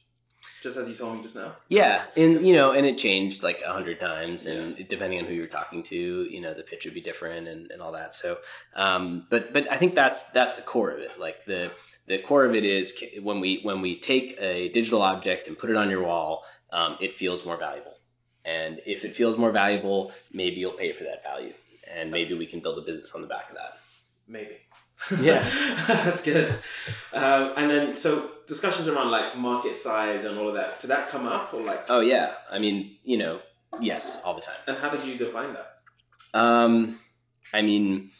Just 0.64 0.78
as 0.78 0.88
you 0.88 0.94
told 0.94 1.18
me 1.18 1.22
just 1.22 1.36
now. 1.36 1.56
Yeah, 1.68 2.00
and 2.16 2.46
you 2.46 2.54
know, 2.54 2.72
and 2.72 2.86
it 2.86 2.96
changed 2.96 3.42
like 3.42 3.60
a 3.60 3.70
hundred 3.70 4.00
times, 4.00 4.46
and 4.46 4.74
depending 4.88 5.18
on 5.18 5.26
who 5.26 5.34
you're 5.34 5.46
talking 5.46 5.82
to, 5.82 5.94
you 6.24 6.40
know, 6.40 6.54
the 6.54 6.62
pitch 6.62 6.86
would 6.86 6.94
be 6.94 7.02
different 7.02 7.48
and, 7.48 7.70
and 7.70 7.82
all 7.82 7.92
that. 7.92 8.14
So, 8.14 8.38
um, 8.74 9.26
but 9.28 9.52
but 9.52 9.70
I 9.70 9.76
think 9.76 9.94
that's 9.94 10.30
that's 10.30 10.54
the 10.54 10.62
core 10.62 10.90
of 10.90 11.00
it. 11.00 11.20
Like 11.20 11.44
the 11.44 11.70
the 12.06 12.16
core 12.16 12.46
of 12.46 12.54
it 12.54 12.64
is 12.64 12.98
when 13.22 13.40
we 13.40 13.60
when 13.60 13.82
we 13.82 14.00
take 14.00 14.38
a 14.40 14.70
digital 14.70 15.02
object 15.02 15.48
and 15.48 15.58
put 15.58 15.68
it 15.68 15.76
on 15.76 15.90
your 15.90 16.02
wall, 16.02 16.44
um, 16.72 16.96
it 16.98 17.12
feels 17.12 17.44
more 17.44 17.58
valuable. 17.58 17.98
And 18.46 18.80
if 18.86 19.04
it 19.04 19.14
feels 19.14 19.36
more 19.36 19.52
valuable, 19.52 20.14
maybe 20.32 20.56
you'll 20.56 20.72
pay 20.72 20.92
for 20.92 21.04
that 21.04 21.22
value, 21.22 21.52
and 21.94 22.10
maybe 22.10 22.32
we 22.32 22.46
can 22.46 22.60
build 22.60 22.78
a 22.78 22.80
business 22.90 23.12
on 23.12 23.20
the 23.20 23.28
back 23.28 23.50
of 23.50 23.56
that. 23.56 23.80
Maybe. 24.26 24.56
Yeah. 25.20 25.42
that's 25.86 26.22
good. 26.22 26.50
Um, 27.12 27.52
and 27.56 27.70
then, 27.70 27.96
so 27.96 28.30
discussions 28.46 28.88
around 28.88 29.10
like 29.10 29.36
market 29.36 29.76
size 29.76 30.24
and 30.24 30.38
all 30.38 30.48
of 30.48 30.54
that. 30.54 30.80
Did 30.80 30.88
that 30.88 31.08
come 31.08 31.26
up 31.26 31.52
or 31.52 31.62
like? 31.62 31.84
Oh 31.88 32.00
yeah, 32.00 32.34
I 32.50 32.58
mean, 32.58 32.96
you 33.04 33.16
know, 33.16 33.40
yes, 33.80 34.18
all 34.24 34.34
the 34.34 34.40
time. 34.40 34.56
And 34.66 34.76
how 34.76 34.90
did 34.90 35.04
you 35.04 35.16
define 35.16 35.54
that? 35.54 36.38
Um, 36.38 37.00
I 37.52 37.62
mean, 37.62 38.10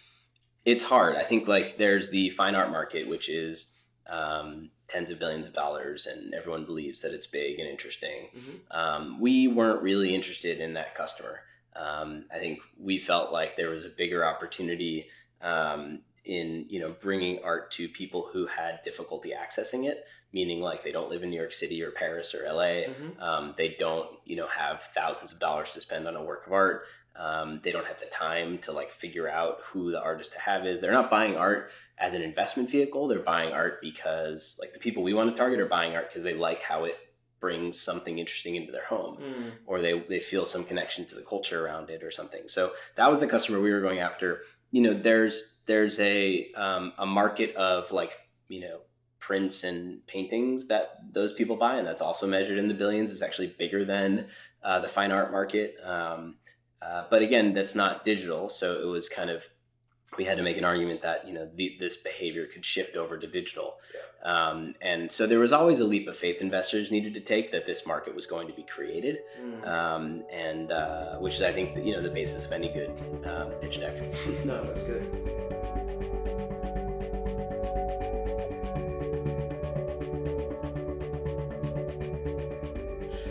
it's 0.65 0.85
hard. 0.85 1.17
I 1.17 1.23
think 1.23 1.49
like 1.49 1.77
there's 1.77 2.11
the 2.11 2.31
fine 2.31 2.55
art 2.55 2.71
market, 2.71 3.09
which 3.09 3.29
is 3.29 3.75
um, 4.07 4.71
tens 4.89 5.11
of 5.11 5.19
billions 5.19 5.47
of 5.47 5.55
dollars, 5.55 6.07
and 6.07 6.35
everyone 6.35 6.65
believes 6.65 7.01
that 7.03 7.13
it's 7.13 7.27
big 7.27 7.59
and 7.59 7.69
interesting. 7.69 8.29
Mhm. 8.37 8.77
Um, 8.77 9.21
we 9.21 9.49
weren't 9.49 9.83
really 9.83 10.15
interested 10.15 10.61
in 10.61 10.75
that 10.75 10.95
customer. 10.95 11.41
Um, 11.77 12.27
I 12.33 12.39
think 12.39 12.61
we 12.79 12.99
felt 12.99 13.33
like 13.33 13.57
there 13.57 13.71
was 13.71 13.85
a 13.85 13.89
bigger 13.89 14.25
opportunity 14.25 15.09
um, 15.41 16.03
in 16.25 16.67
you 16.69 16.81
know 16.81 16.95
bringing 17.01 17.43
art 17.45 17.71
to 17.73 17.89
people 17.89 18.29
who 18.33 18.47
had 18.47 18.81
difficulty 18.85 19.33
accessing 19.39 19.87
it, 19.87 20.05
meaning 20.33 20.61
like 20.61 20.83
they 20.83 20.93
don't 20.93 21.11
live 21.11 21.23
in 21.23 21.31
New 21.31 21.37
York 21.39 21.53
City 21.53 21.83
or 21.83 21.91
Paris 21.91 22.35
or 22.35 22.45
LA. 22.47 22.87
Mhm. 22.89 23.21
Um, 23.21 23.55
they 23.59 23.77
don't, 23.79 24.09
you 24.25 24.37
know, 24.37 24.47
have 24.47 24.83
thousands 24.95 25.33
of 25.33 25.39
dollars 25.41 25.71
to 25.73 25.81
spend 25.81 26.07
on 26.09 26.17
a 26.17 26.23
work 26.25 26.47
of 26.47 26.53
art. 26.53 26.85
Um, 27.17 27.61
they 27.63 27.71
don't 27.71 27.87
have 27.87 28.01
the 28.01 28.07
time 28.07 28.59
to 28.59 28.73
like 28.73 28.91
figure 28.91 29.29
out 29.29 29.59
who 29.67 29.93
the 29.93 30.01
artist 30.03 30.33
to 30.33 30.41
have 30.41 30.67
is. 30.67 30.81
They're 30.81 30.91
not 30.93 31.11
buying 31.11 31.37
art 31.37 31.71
as 31.99 32.13
an 32.15 32.23
investment 32.23 32.71
vehicle. 32.71 33.07
They're 33.07 33.21
buying 33.21 33.53
art 33.53 33.81
because 33.81 34.57
like 34.61 34.73
the 34.73 34.81
people 34.81 35.03
we 35.05 35.15
want 35.15 35.31
to 35.31 35.37
target 35.37 35.61
are 35.61 35.67
buying 35.67 35.95
art 35.95 36.09
because 36.09 36.25
they 36.25 36.35
like 36.35 36.63
how 36.63 36.85
it 36.85 36.99
brings 37.39 37.79
something 37.79 38.19
interesting 38.19 38.57
into 38.57 38.73
their 38.73 38.87
home 38.87 39.19
Mm. 39.21 39.53
or 39.67 39.81
they, 39.83 40.01
they 40.09 40.19
feel 40.19 40.45
some 40.47 40.65
connection 40.65 41.05
to 41.05 41.15
the 41.15 41.21
culture 41.23 41.65
around 41.65 41.91
it 41.91 42.03
or 42.03 42.11
something. 42.11 42.49
So 42.49 42.73
that 42.97 43.11
was 43.11 43.21
the 43.21 43.27
customer 43.29 43.61
we 43.61 43.71
were 43.71 43.83
going 43.83 43.99
after. 44.01 44.41
You 44.75 44.81
know, 44.83 44.95
there's 44.95 45.37
there's 45.67 46.01
a 46.01 46.51
um, 46.55 46.93
a 46.99 47.07
market 47.07 47.55
of 47.55 47.93
like 47.93 48.13
you 48.49 48.61
know 48.61 48.79
prints 49.21 49.63
and 49.63 50.05
paintings 50.07 50.67
that 50.67 50.99
those 51.13 51.33
people 51.33 51.57
buy, 51.57 51.77
and 51.79 51.87
that's 51.87 52.03
also 52.03 52.27
measured 52.27 52.59
in 52.59 52.67
the 52.67 52.75
billions. 52.83 53.13
It's 53.13 53.23
actually 53.23 53.55
bigger 53.63 53.85
than 53.85 54.27
uh, 54.63 54.81
the 54.81 54.89
fine 54.89 55.13
art 55.13 55.31
market. 55.31 55.77
Um, 55.83 56.39
uh, 56.83 57.05
but 57.09 57.23
again, 57.23 57.55
that's 57.55 57.77
not 57.77 58.05
digital, 58.05 58.49
so 58.49 58.67
it 58.83 58.87
was 58.87 59.09
kind 59.09 59.31
of 59.31 59.49
we 60.19 60.25
had 60.25 60.37
to 60.37 60.43
make 60.43 60.57
an 60.57 60.65
argument 60.65 61.03
that 61.03 61.27
you 61.27 61.35
know 61.35 61.49
the, 61.55 61.77
this 61.81 61.97
behavior 61.97 62.47
could 62.47 62.65
shift 62.65 62.97
over 62.97 63.19
to 63.19 63.27
digital, 63.27 63.77
yeah. 63.95 64.49
um, 64.49 64.75
and 64.81 65.11
so 65.11 65.27
there 65.27 65.39
was 65.39 65.53
always 65.53 65.81
a 65.81 65.85
leap 65.85 66.07
of 66.07 66.17
faith 66.17 66.41
investors 66.41 66.91
needed 66.91 67.15
to 67.15 67.21
take 67.21 67.53
that 67.53 67.67
this 67.67 67.87
market 67.87 68.15
was 68.15 68.27
going 68.27 68.47
to 68.47 68.53
be 68.53 68.63
created, 68.63 69.19
mm. 69.41 69.67
um, 69.67 70.23
and 70.33 70.71
uh, 70.73 71.17
which 71.17 71.35
is 71.35 71.43
I 71.43 71.53
think 71.53 71.77
you 71.85 71.93
know 71.93 72.03
the 72.03 72.11
basis 72.11 72.45
of 72.45 72.53
any 72.53 72.69
good 72.69 72.91
um, 73.25 73.51
pitch 73.61 73.81
deck. 73.81 73.97
no, 74.45 74.63
that's 74.65 74.83
good. 74.83 75.35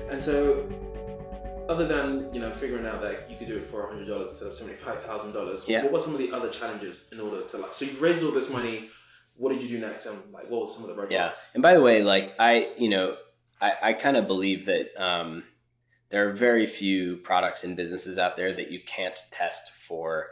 And 0.10 0.22
so 0.22 0.68
other 1.74 1.88
than 1.88 2.34
you 2.34 2.40
know 2.40 2.52
figuring 2.52 2.86
out 2.86 3.02
that 3.02 3.30
you 3.30 3.36
could 3.38 3.48
do 3.48 3.58
it 3.58 3.64
for 3.64 3.88
hundred 3.88 4.08
dollars 4.08 4.30
instead 4.30 4.48
of 4.48 4.58
seventy 4.58 4.78
five 4.78 5.02
thousand 5.04 5.32
dollars, 5.34 5.68
yeah. 5.68 5.84
what 5.84 5.92
were 5.92 6.00
some 6.00 6.14
of 6.14 6.20
the 6.20 6.32
other 6.32 6.50
challenges 6.50 7.10
in 7.12 7.20
order 7.20 7.42
to 7.42 7.58
like? 7.58 7.74
So 7.74 7.86
you 7.86 7.98
raised 8.00 8.24
all 8.24 8.32
this 8.32 8.50
money. 8.50 8.90
What 9.36 9.52
did 9.52 9.64
you 9.64 9.68
do 9.68 9.80
next? 9.80 10.06
And 10.06 10.18
like, 10.32 10.50
what 10.50 10.62
were 10.62 10.68
some 10.68 10.88
of 10.88 10.96
the 10.96 11.02
roadblocks? 11.02 11.12
Yeah. 11.12 11.34
And 11.56 11.64
by 11.64 11.74
the 11.74 11.82
way, 11.82 12.04
like 12.04 12.36
I, 12.40 12.70
you 12.78 12.90
know, 12.90 13.16
I, 13.60 13.74
I 13.82 13.94
kind 13.94 14.16
of 14.16 14.28
believe 14.28 14.66
that 14.66 14.90
um, 14.96 15.44
there 16.10 16.30
are 16.30 16.34
very 16.34 16.68
few 16.68 17.18
products 17.18 17.64
and 17.64 17.76
businesses 17.76 18.20
out 18.20 18.38
there 18.38 18.54
that 18.54 18.70
you 18.70 18.80
can't 18.86 19.20
test 19.32 19.72
for 19.72 20.28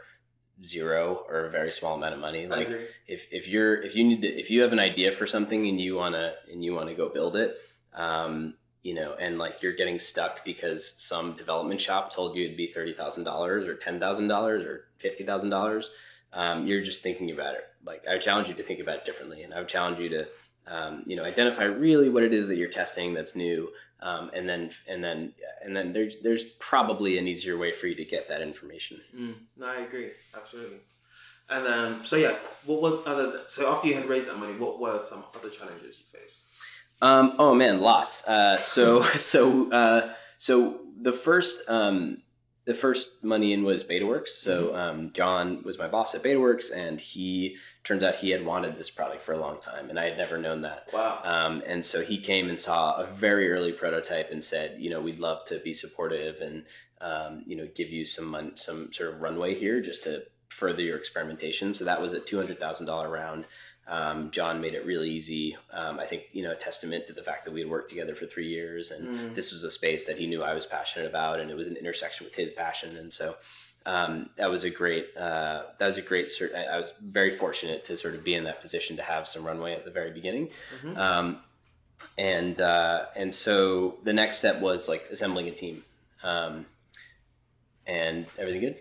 zero 0.64 1.24
or 1.28 1.46
a 1.46 1.50
very 1.50 1.72
small 1.72 1.96
amount 1.96 2.14
of 2.14 2.20
money. 2.20 2.46
Like 2.46 2.68
if, 3.08 3.26
if 3.32 3.48
you're 3.48 3.82
if 3.82 3.96
you 3.96 4.04
need 4.04 4.22
to 4.22 4.28
if 4.28 4.50
you 4.50 4.62
have 4.62 4.72
an 4.72 4.78
idea 4.78 5.10
for 5.10 5.26
something 5.26 5.66
and 5.66 5.80
you 5.80 5.96
wanna 5.96 6.34
and 6.50 6.62
you 6.64 6.72
wanna 6.72 6.94
go 6.94 7.08
build 7.08 7.36
it, 7.36 7.56
um, 7.94 8.54
you 8.82 8.94
know, 8.94 9.14
and 9.18 9.38
like 9.38 9.62
you're 9.62 9.74
getting 9.74 9.98
stuck 9.98 10.44
because 10.44 10.94
some 10.98 11.34
development 11.36 11.80
shop 11.80 12.12
told 12.12 12.36
you 12.36 12.44
it'd 12.44 12.56
be 12.56 12.66
thirty 12.66 12.92
thousand 12.92 13.24
dollars 13.24 13.68
or 13.68 13.74
ten 13.74 14.00
thousand 14.00 14.28
dollars 14.28 14.64
or 14.64 14.86
fifty 14.98 15.24
thousand 15.24 15.52
um, 15.52 15.58
dollars. 15.58 15.90
You're 16.68 16.82
just 16.82 17.02
thinking 17.02 17.30
about 17.30 17.54
it. 17.54 17.64
Like 17.84 18.06
I 18.08 18.18
challenge 18.18 18.48
you 18.48 18.54
to 18.54 18.62
think 18.62 18.80
about 18.80 18.96
it 18.96 19.04
differently, 19.04 19.42
and 19.42 19.54
I 19.54 19.58
would 19.58 19.68
challenge 19.68 19.98
you 19.98 20.08
to, 20.10 20.28
um, 20.66 21.04
you 21.06 21.16
know, 21.16 21.24
identify 21.24 21.64
really 21.64 22.08
what 22.08 22.22
it 22.22 22.32
is 22.32 22.48
that 22.48 22.56
you're 22.56 22.68
testing 22.68 23.14
that's 23.14 23.36
new, 23.36 23.70
um, 24.00 24.30
and 24.34 24.48
then 24.48 24.70
and 24.88 25.02
then 25.02 25.32
and 25.64 25.76
then 25.76 25.92
there's 25.92 26.16
there's 26.22 26.44
probably 26.44 27.18
an 27.18 27.28
easier 27.28 27.56
way 27.56 27.70
for 27.70 27.86
you 27.86 27.94
to 27.94 28.04
get 28.04 28.28
that 28.28 28.42
information. 28.42 29.00
Mm, 29.16 29.34
no, 29.56 29.66
I 29.66 29.82
agree 29.82 30.10
absolutely. 30.36 30.78
And 31.48 31.66
um, 31.66 32.04
so 32.04 32.16
yeah, 32.16 32.36
what 32.66 32.82
what 32.82 33.06
other 33.06 33.42
so 33.48 33.70
after 33.72 33.88
you 33.88 33.94
had 33.94 34.06
raised 34.06 34.28
that 34.28 34.38
money, 34.38 34.54
what 34.54 34.80
were 34.80 35.00
some 35.00 35.24
other 35.34 35.50
challenges 35.50 35.98
you 35.98 36.18
faced? 36.18 36.44
Um, 37.02 37.34
oh 37.38 37.54
man, 37.54 37.80
lots. 37.80 38.26
Uh, 38.26 38.56
so 38.56 39.02
so 39.02 39.70
uh, 39.70 40.14
so 40.38 40.80
the 41.00 41.12
first 41.12 41.68
um, 41.68 42.22
the 42.64 42.74
first 42.74 43.24
money 43.24 43.52
in 43.52 43.64
was 43.64 43.82
BetaWorks. 43.82 44.28
So 44.28 44.68
mm-hmm. 44.68 44.76
um, 44.76 45.12
John 45.12 45.62
was 45.64 45.78
my 45.78 45.88
boss 45.88 46.14
at 46.14 46.22
BetaWorks, 46.22 46.74
and 46.74 47.00
he 47.00 47.56
turns 47.84 48.04
out 48.04 48.14
he 48.14 48.30
had 48.30 48.46
wanted 48.46 48.76
this 48.76 48.88
product 48.88 49.22
for 49.22 49.32
a 49.32 49.38
long 49.38 49.60
time, 49.60 49.90
and 49.90 49.98
I 49.98 50.04
had 50.04 50.16
never 50.16 50.38
known 50.38 50.62
that. 50.62 50.86
Wow. 50.92 51.20
Um, 51.24 51.62
and 51.66 51.84
so 51.84 52.02
he 52.02 52.18
came 52.18 52.48
and 52.48 52.58
saw 52.58 52.94
a 52.96 53.06
very 53.06 53.50
early 53.50 53.72
prototype 53.72 54.30
and 54.30 54.42
said, 54.42 54.76
you 54.78 54.88
know, 54.88 55.00
we'd 55.00 55.18
love 55.18 55.44
to 55.46 55.58
be 55.58 55.74
supportive 55.74 56.40
and 56.40 56.64
um, 57.00 57.42
you 57.46 57.56
know 57.56 57.68
give 57.74 57.90
you 57.90 58.04
some 58.04 58.52
some 58.54 58.92
sort 58.92 59.12
of 59.12 59.20
runway 59.20 59.54
here 59.54 59.80
just 59.80 60.04
to 60.04 60.22
further 60.48 60.82
your 60.82 60.96
experimentation. 60.96 61.74
So 61.74 61.84
that 61.84 62.00
was 62.00 62.12
a 62.12 62.20
two 62.20 62.36
hundred 62.36 62.60
thousand 62.60 62.86
dollar 62.86 63.10
round. 63.10 63.46
Um, 63.88 64.30
John 64.30 64.60
made 64.60 64.74
it 64.74 64.86
really 64.86 65.10
easy. 65.10 65.56
Um, 65.72 65.98
I 65.98 66.06
think 66.06 66.24
you 66.32 66.42
know 66.42 66.52
a 66.52 66.56
testament 66.56 67.06
to 67.06 67.12
the 67.12 67.22
fact 67.22 67.44
that 67.44 67.52
we 67.52 67.60
had 67.60 67.68
worked 67.68 67.90
together 67.90 68.14
for 68.14 68.26
three 68.26 68.48
years, 68.48 68.90
and 68.90 69.08
mm. 69.08 69.34
this 69.34 69.52
was 69.52 69.64
a 69.64 69.70
space 69.70 70.04
that 70.06 70.18
he 70.18 70.26
knew 70.26 70.42
I 70.42 70.54
was 70.54 70.66
passionate 70.66 71.06
about, 71.06 71.40
and 71.40 71.50
it 71.50 71.56
was 71.56 71.66
an 71.66 71.76
intersection 71.76 72.24
with 72.24 72.34
his 72.36 72.52
passion, 72.52 72.96
and 72.96 73.12
so 73.12 73.36
um, 73.84 74.30
that 74.36 74.50
was 74.50 74.64
a 74.64 74.70
great 74.70 75.08
uh, 75.16 75.64
that 75.78 75.86
was 75.86 75.96
a 75.96 76.02
great. 76.02 76.30
I 76.56 76.78
was 76.78 76.92
very 77.00 77.30
fortunate 77.30 77.84
to 77.84 77.96
sort 77.96 78.14
of 78.14 78.22
be 78.22 78.34
in 78.34 78.44
that 78.44 78.60
position 78.60 78.96
to 78.96 79.02
have 79.02 79.26
some 79.26 79.44
runway 79.44 79.74
at 79.74 79.84
the 79.84 79.90
very 79.90 80.12
beginning, 80.12 80.50
mm-hmm. 80.76 80.96
Um, 80.96 81.38
and 82.16 82.60
uh, 82.60 83.06
and 83.16 83.34
so 83.34 83.98
the 84.04 84.12
next 84.12 84.36
step 84.36 84.60
was 84.60 84.88
like 84.88 85.08
assembling 85.10 85.48
a 85.48 85.52
team, 85.52 85.84
um, 86.22 86.66
and 87.84 88.26
everything 88.38 88.60
good. 88.60 88.76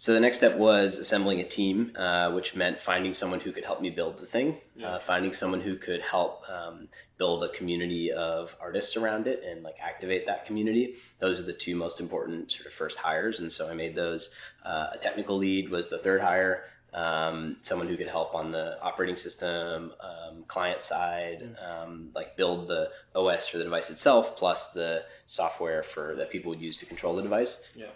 So 0.00 0.14
the 0.14 0.20
next 0.20 0.36
step 0.36 0.56
was 0.56 0.96
assembling 0.96 1.40
a 1.40 1.44
team, 1.44 1.90
uh, 1.96 2.30
which 2.30 2.54
meant 2.54 2.80
finding 2.80 3.12
someone 3.12 3.40
who 3.40 3.50
could 3.50 3.64
help 3.64 3.80
me 3.80 3.90
build 3.90 4.16
the 4.16 4.26
thing, 4.26 4.58
yeah. 4.76 4.90
uh, 4.92 4.98
finding 5.00 5.32
someone 5.32 5.60
who 5.60 5.74
could 5.74 6.02
help 6.02 6.48
um, 6.48 6.86
build 7.16 7.42
a 7.42 7.48
community 7.48 8.12
of 8.12 8.54
artists 8.60 8.96
around 8.96 9.26
it 9.26 9.42
and 9.44 9.64
like 9.64 9.74
activate 9.80 10.24
that 10.26 10.44
community. 10.44 10.94
Those 11.18 11.40
are 11.40 11.42
the 11.42 11.52
two 11.52 11.74
most 11.74 11.98
important 11.98 12.52
sort 12.52 12.66
of 12.66 12.72
first 12.72 12.98
hires, 12.98 13.40
and 13.40 13.50
so 13.50 13.68
I 13.68 13.74
made 13.74 13.96
those. 13.96 14.30
Uh, 14.64 14.90
a 14.92 14.98
technical 14.98 15.36
lead 15.36 15.68
was 15.68 15.88
the 15.88 15.98
third 15.98 16.20
hire. 16.20 16.66
Um, 16.94 17.56
someone 17.62 17.88
who 17.88 17.96
could 17.96 18.08
help 18.08 18.36
on 18.36 18.52
the 18.52 18.80
operating 18.80 19.16
system, 19.16 19.92
um, 20.00 20.44
client 20.46 20.84
side, 20.84 21.42
mm. 21.42 21.68
um, 21.68 22.10
like 22.14 22.36
build 22.36 22.68
the 22.68 22.92
OS 23.16 23.48
for 23.48 23.58
the 23.58 23.64
device 23.64 23.90
itself, 23.90 24.36
plus 24.36 24.68
the 24.68 25.04
software 25.26 25.82
for 25.82 26.14
that 26.14 26.30
people 26.30 26.50
would 26.50 26.60
use 26.60 26.76
to 26.76 26.86
control 26.86 27.16
the 27.16 27.22
device. 27.22 27.62
Yeah. 27.74 27.86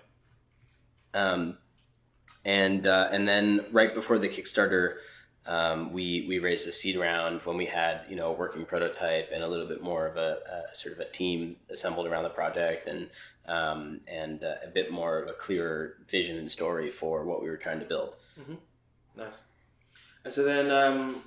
Um, 1.14 1.58
and 2.44 2.86
uh, 2.86 3.08
and 3.10 3.26
then 3.26 3.66
right 3.72 3.94
before 3.94 4.18
the 4.18 4.28
Kickstarter, 4.28 4.96
um, 5.46 5.92
we 5.92 6.24
we 6.28 6.38
raised 6.38 6.68
a 6.68 6.72
seed 6.72 6.96
round 6.96 7.40
when 7.42 7.56
we 7.56 7.66
had 7.66 8.02
you 8.08 8.16
know 8.16 8.28
a 8.28 8.32
working 8.32 8.64
prototype 8.64 9.30
and 9.32 9.42
a 9.42 9.48
little 9.48 9.66
bit 9.66 9.82
more 9.82 10.06
of 10.06 10.16
a, 10.16 10.38
a 10.70 10.74
sort 10.74 10.94
of 10.94 11.00
a 11.00 11.10
team 11.10 11.56
assembled 11.70 12.06
around 12.06 12.24
the 12.24 12.30
project 12.30 12.88
and 12.88 13.10
um, 13.46 14.00
and 14.06 14.44
uh, 14.44 14.54
a 14.64 14.68
bit 14.68 14.90
more 14.90 15.18
of 15.18 15.28
a 15.28 15.32
clearer 15.32 15.96
vision 16.08 16.38
and 16.38 16.50
story 16.50 16.90
for 16.90 17.24
what 17.24 17.42
we 17.42 17.48
were 17.48 17.56
trying 17.56 17.80
to 17.80 17.86
build. 17.86 18.14
Mm-hmm. 18.40 18.54
Nice. 19.16 19.42
And 20.24 20.32
so 20.32 20.44
then. 20.44 20.70
Um, 20.70 21.22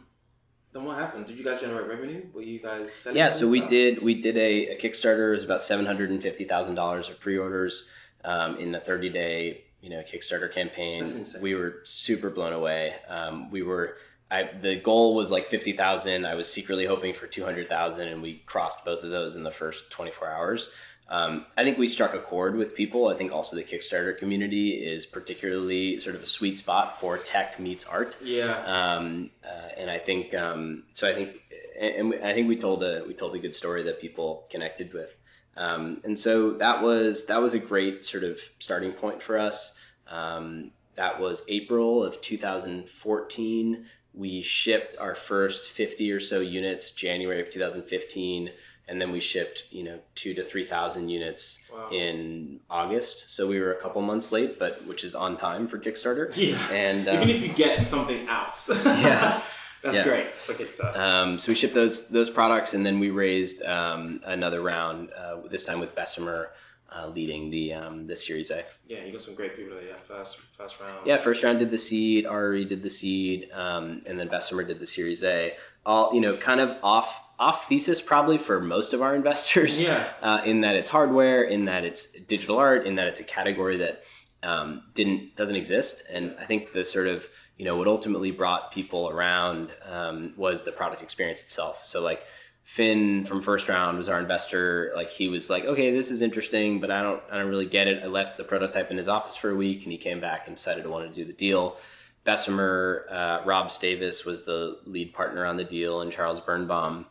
then 0.76 0.84
what 0.84 0.97
happened? 0.97 1.26
Did 1.26 1.38
you 1.38 1.45
guys 1.45 1.62
generate 1.62 1.88
revenue? 1.88 2.26
Were 2.34 2.41
you 2.41 2.60
guys 2.60 2.91
selling? 2.91 3.18
Yeah, 3.18 3.30
so 3.30 3.47
we 3.47 3.62
did. 3.62 4.01
We 4.01 4.20
did 4.20 4.36
a, 4.36 4.72
a 4.72 4.78
Kickstarter. 4.78 5.30
It 5.30 5.36
was 5.36 5.43
about 5.45 5.64
seven 5.64 5.86
hundred 5.86 6.10
and 6.10 6.22
fifty 6.22 6.43
thousand 6.43 6.76
dollars 6.76 7.08
of 7.10 7.18
pre-orders 7.18 7.88
um, 8.26 8.58
in 8.58 8.76
a 8.76 8.82
thirty 8.82 9.10
day 9.10 9.64
you 9.86 9.92
know 9.92 10.02
Kickstarter 10.02 10.52
campaign. 10.52 11.06
We 11.40 11.54
were 11.54 11.82
super 11.84 12.32
blown 12.32 12.54
away. 12.54 12.96
Um, 13.08 13.52
we 13.52 13.62
were 13.62 13.98
I 14.32 14.50
the 14.60 14.76
goal 14.78 15.14
was 15.14 15.30
like 15.30 15.48
fifty 15.48 15.74
thousand. 15.74 16.26
I 16.26 16.34
was 16.34 16.52
secretly 16.52 16.88
hoping 16.88 17.14
for 17.14 17.28
two 17.28 17.46
hundred 17.46 17.70
thousand, 17.70 18.08
and 18.08 18.20
we 18.20 18.42
crossed 18.48 18.84
both 18.84 19.04
of 19.04 19.12
those 19.12 19.36
in 19.36 19.44
the 19.44 19.52
first 19.52 19.92
twenty 19.92 20.12
four 20.12 20.28
hours. 20.28 20.72
Um, 21.08 21.46
I 21.56 21.64
think 21.64 21.78
we 21.78 21.88
struck 21.88 22.16
a 22.16 22.20
chord 22.20 22.56
with 22.56 22.76
people. 22.76 23.10
I 23.10 23.14
think 23.14 23.32
also 23.32 23.56
the 23.56 23.64
Kickstarter 23.64 24.18
community 24.18 24.72
is 24.72 25.06
particularly 25.06 26.00
sort 26.00 26.16
of 26.16 26.24
a 26.24 26.26
sweet 26.26 26.58
spot 26.58 27.00
for 27.00 27.20
tech 27.20 27.60
meets 27.60 27.86
art. 27.86 28.18
Yeah. 28.24 28.58
Um, 28.66 29.30
uh, 29.46 29.70
and 29.78 29.92
I 29.92 30.00
think 30.00 30.34
um, 30.34 30.82
so. 30.94 31.08
I 31.08 31.14
think 31.14 31.40
and 31.80 32.15
I 32.23 32.34
think 32.34 32.47
we 32.47 32.57
told 32.57 32.84
a 32.84 33.03
we 33.07 33.13
told 33.13 33.36
a 33.36 33.39
good 33.39 33.55
story 33.55 33.84
that 33.84 33.99
people 33.99 34.45
connected 34.49 34.93
with. 34.93 35.19
Um, 35.57 36.01
and 36.03 36.17
so 36.17 36.51
that 36.51 36.82
was 36.82 37.26
that 37.28 37.41
was 37.41 37.53
a 37.53 37.59
great 37.59 38.05
sort 38.05 38.23
of 38.23 38.39
starting 38.59 38.91
point 38.91 39.23
for 39.23 39.38
us. 39.38 39.73
Um, 40.07 40.71
that 40.95 41.19
was 41.19 41.43
April 41.47 42.03
of 42.03 42.21
2014. 42.21 43.86
We 44.13 44.41
shipped 44.41 44.97
our 44.97 45.13
first 45.13 45.69
50 45.71 46.11
or 46.11 46.19
so 46.21 46.39
units 46.39 46.91
January 46.91 47.41
of 47.41 47.49
2015, 47.49 48.51
and 48.88 49.01
then 49.01 49.11
we 49.11 49.19
shipped 49.19 49.65
you 49.71 49.84
know 49.84 49.99
two 50.13 50.34
to 50.34 50.43
three 50.43 50.65
thousand 50.65 51.09
units 51.09 51.59
wow. 51.73 51.89
in 51.91 52.59
August. 52.69 53.34
So 53.34 53.47
we 53.47 53.59
were 53.59 53.73
a 53.73 53.80
couple 53.80 54.01
months 54.01 54.32
late, 54.32 54.59
but 54.59 54.86
which 54.86 55.03
is 55.03 55.15
on 55.15 55.38
time 55.38 55.67
for 55.67 55.80
Kickstarter. 55.80 56.36
Yeah, 56.36 56.57
and 56.71 57.07
um, 57.07 57.15
even 57.15 57.30
if 57.30 57.41
you 57.41 57.49
get 57.49 57.88
something 57.88 58.28
out, 58.28 58.57
yeah. 58.86 59.41
That's 59.86 59.98
yeah. 59.98 60.04
great 60.04 60.36
Kickstarter. 60.36 60.98
Um, 60.98 61.38
so 61.38 61.52
we 61.52 61.56
shipped 61.56 61.76
those 61.76 62.10
those 62.10 62.32
products, 62.32 62.74
and 62.74 62.84
then 62.84 63.00
we 63.00 63.12
raised 63.12 63.62
um, 63.64 64.20
another 64.26 64.62
round. 64.62 65.12
Uh, 65.16 65.42
this 65.48 65.64
time 65.64 65.80
with 65.80 65.94
Bessemer 65.94 66.50
uh, 66.92 67.08
leading 67.08 67.52
the 67.52 67.74
um, 67.74 68.08
the 68.08 68.16
Series 68.16 68.50
A. 68.50 68.64
Yeah, 68.88 69.04
you 69.04 69.12
got 69.12 69.22
some 69.22 69.36
great 69.36 69.56
people 69.56 69.76
there. 69.76 69.86
Yeah, 69.86 69.96
first 70.08 70.40
first 70.58 70.80
round. 70.80 71.06
Yeah, 71.06 71.18
first 71.18 71.44
round 71.44 71.60
did 71.60 71.70
the 71.70 71.78
seed. 71.78 72.26
Ari 72.26 72.66
did 72.66 72.82
the 72.82 72.90
seed, 72.90 73.50
um, 73.54 74.02
and 74.08 74.20
then 74.20 74.28
Bessemer 74.28 74.64
did 74.64 74.80
the 74.80 74.88
Series 74.88 75.24
A. 75.24 75.56
All 75.86 76.16
you 76.16 76.22
know, 76.22 76.36
kind 76.36 76.60
of 76.60 76.76
off 76.82 77.22
off 77.38 77.68
thesis 77.68 78.02
probably 78.02 78.40
for 78.40 78.60
most 78.60 78.94
of 78.94 79.04
our 79.04 79.16
investors. 79.16 79.84
Yeah. 79.84 80.04
Uh, 80.22 80.42
in 80.46 80.62
that 80.62 80.76
it's 80.76 80.90
hardware, 80.90 81.44
in 81.44 81.66
that 81.66 81.86
it's 81.86 82.08
digital 82.08 82.58
art, 82.58 82.88
in 82.88 82.96
that 82.96 83.08
it's 83.08 83.20
a 83.20 83.24
category 83.24 83.78
that 83.78 84.04
um, 84.46 84.84
didn't 84.93 85.36
doesn't 85.36 85.56
exist, 85.56 86.04
and 86.12 86.36
I 86.39 86.46
think 86.46 86.72
the 86.72 86.86
sort 86.86 87.08
of 87.08 87.28
you 87.58 87.66
know 87.66 87.76
what 87.76 87.88
ultimately 87.88 88.32
brought 88.32 88.72
people 88.72 89.10
around 89.10 89.74
um, 89.86 90.34
was 90.38 90.64
the 90.64 90.72
product 90.72 91.02
experience 91.02 91.41
itself. 91.43 91.84
So 91.84 92.02
like 92.02 92.24
Phin 92.66 93.24
from 93.26 93.43
first 93.43 93.70
round 93.70 93.96
was 93.96 94.10
our 94.10 94.20
investor. 94.20 94.91
Like 94.96 95.12
he 95.12 95.28
was 95.28 95.52
like, 95.52 95.66
okay, 95.66 95.91
this 95.91 96.10
is 96.10 96.24
interesting, 96.24 96.80
but 96.80 96.89
I 96.89 97.04
don't 97.04 97.22
I 97.32 97.38
don't 97.38 97.48
really 97.48 97.68
get 97.68 97.88
it. 97.88 98.02
I 98.02 98.08
left 98.08 98.38
the 98.38 98.43
prototype 98.43 98.89
in 98.89 98.98
his 98.98 99.08
office 99.08 99.36
for 99.36 99.52
a 99.52 99.56
week, 99.56 99.84
and 99.84 99.91
he 99.91 100.00
came 100.00 100.20
back 100.20 100.48
and 100.48 100.56
decided 100.56 100.84
to 100.84 100.89
want 100.89 101.08
to 101.08 101.14
do 101.14 101.26
the 101.26 101.38
deal. 101.38 101.78
Bessemer, 102.24 103.06
uh, 103.12 103.41
Rob 103.46 103.68
Stavis 103.68 104.26
was 104.26 104.46
the 104.46 104.80
lead 104.88 105.14
partner 105.14 105.46
on 105.46 105.58
the 105.58 105.64
deal, 105.64 106.02
and 106.02 106.12
Charles 106.12 106.41
Birnbaum. 106.41 107.06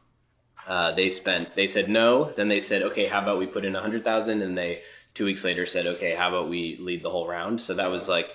Uh, 0.67 0.91
they 0.91 1.09
spent. 1.09 1.55
They 1.55 1.69
said 1.69 1.89
no. 1.89 2.25
Then 2.33 2.49
they 2.49 2.59
said, 2.59 2.83
okay, 2.83 3.07
how 3.07 3.23
about 3.23 3.39
we 3.39 3.47
put 3.47 3.65
in 3.65 3.77
a 3.77 3.81
hundred 3.81 4.05
thousand? 4.05 4.43
And 4.43 4.59
they 4.59 4.83
two 5.15 5.25
weeks 5.25 5.45
later 5.45 5.65
said, 5.65 5.87
okay, 5.87 6.15
how 6.15 6.29
about 6.29 6.49
we 6.49 6.77
lead 6.79 7.03
the 7.03 7.11
whole 7.11 7.27
round? 7.27 7.61
So 7.61 7.75
that 7.75 7.91
was 7.91 8.09
like 8.09 8.35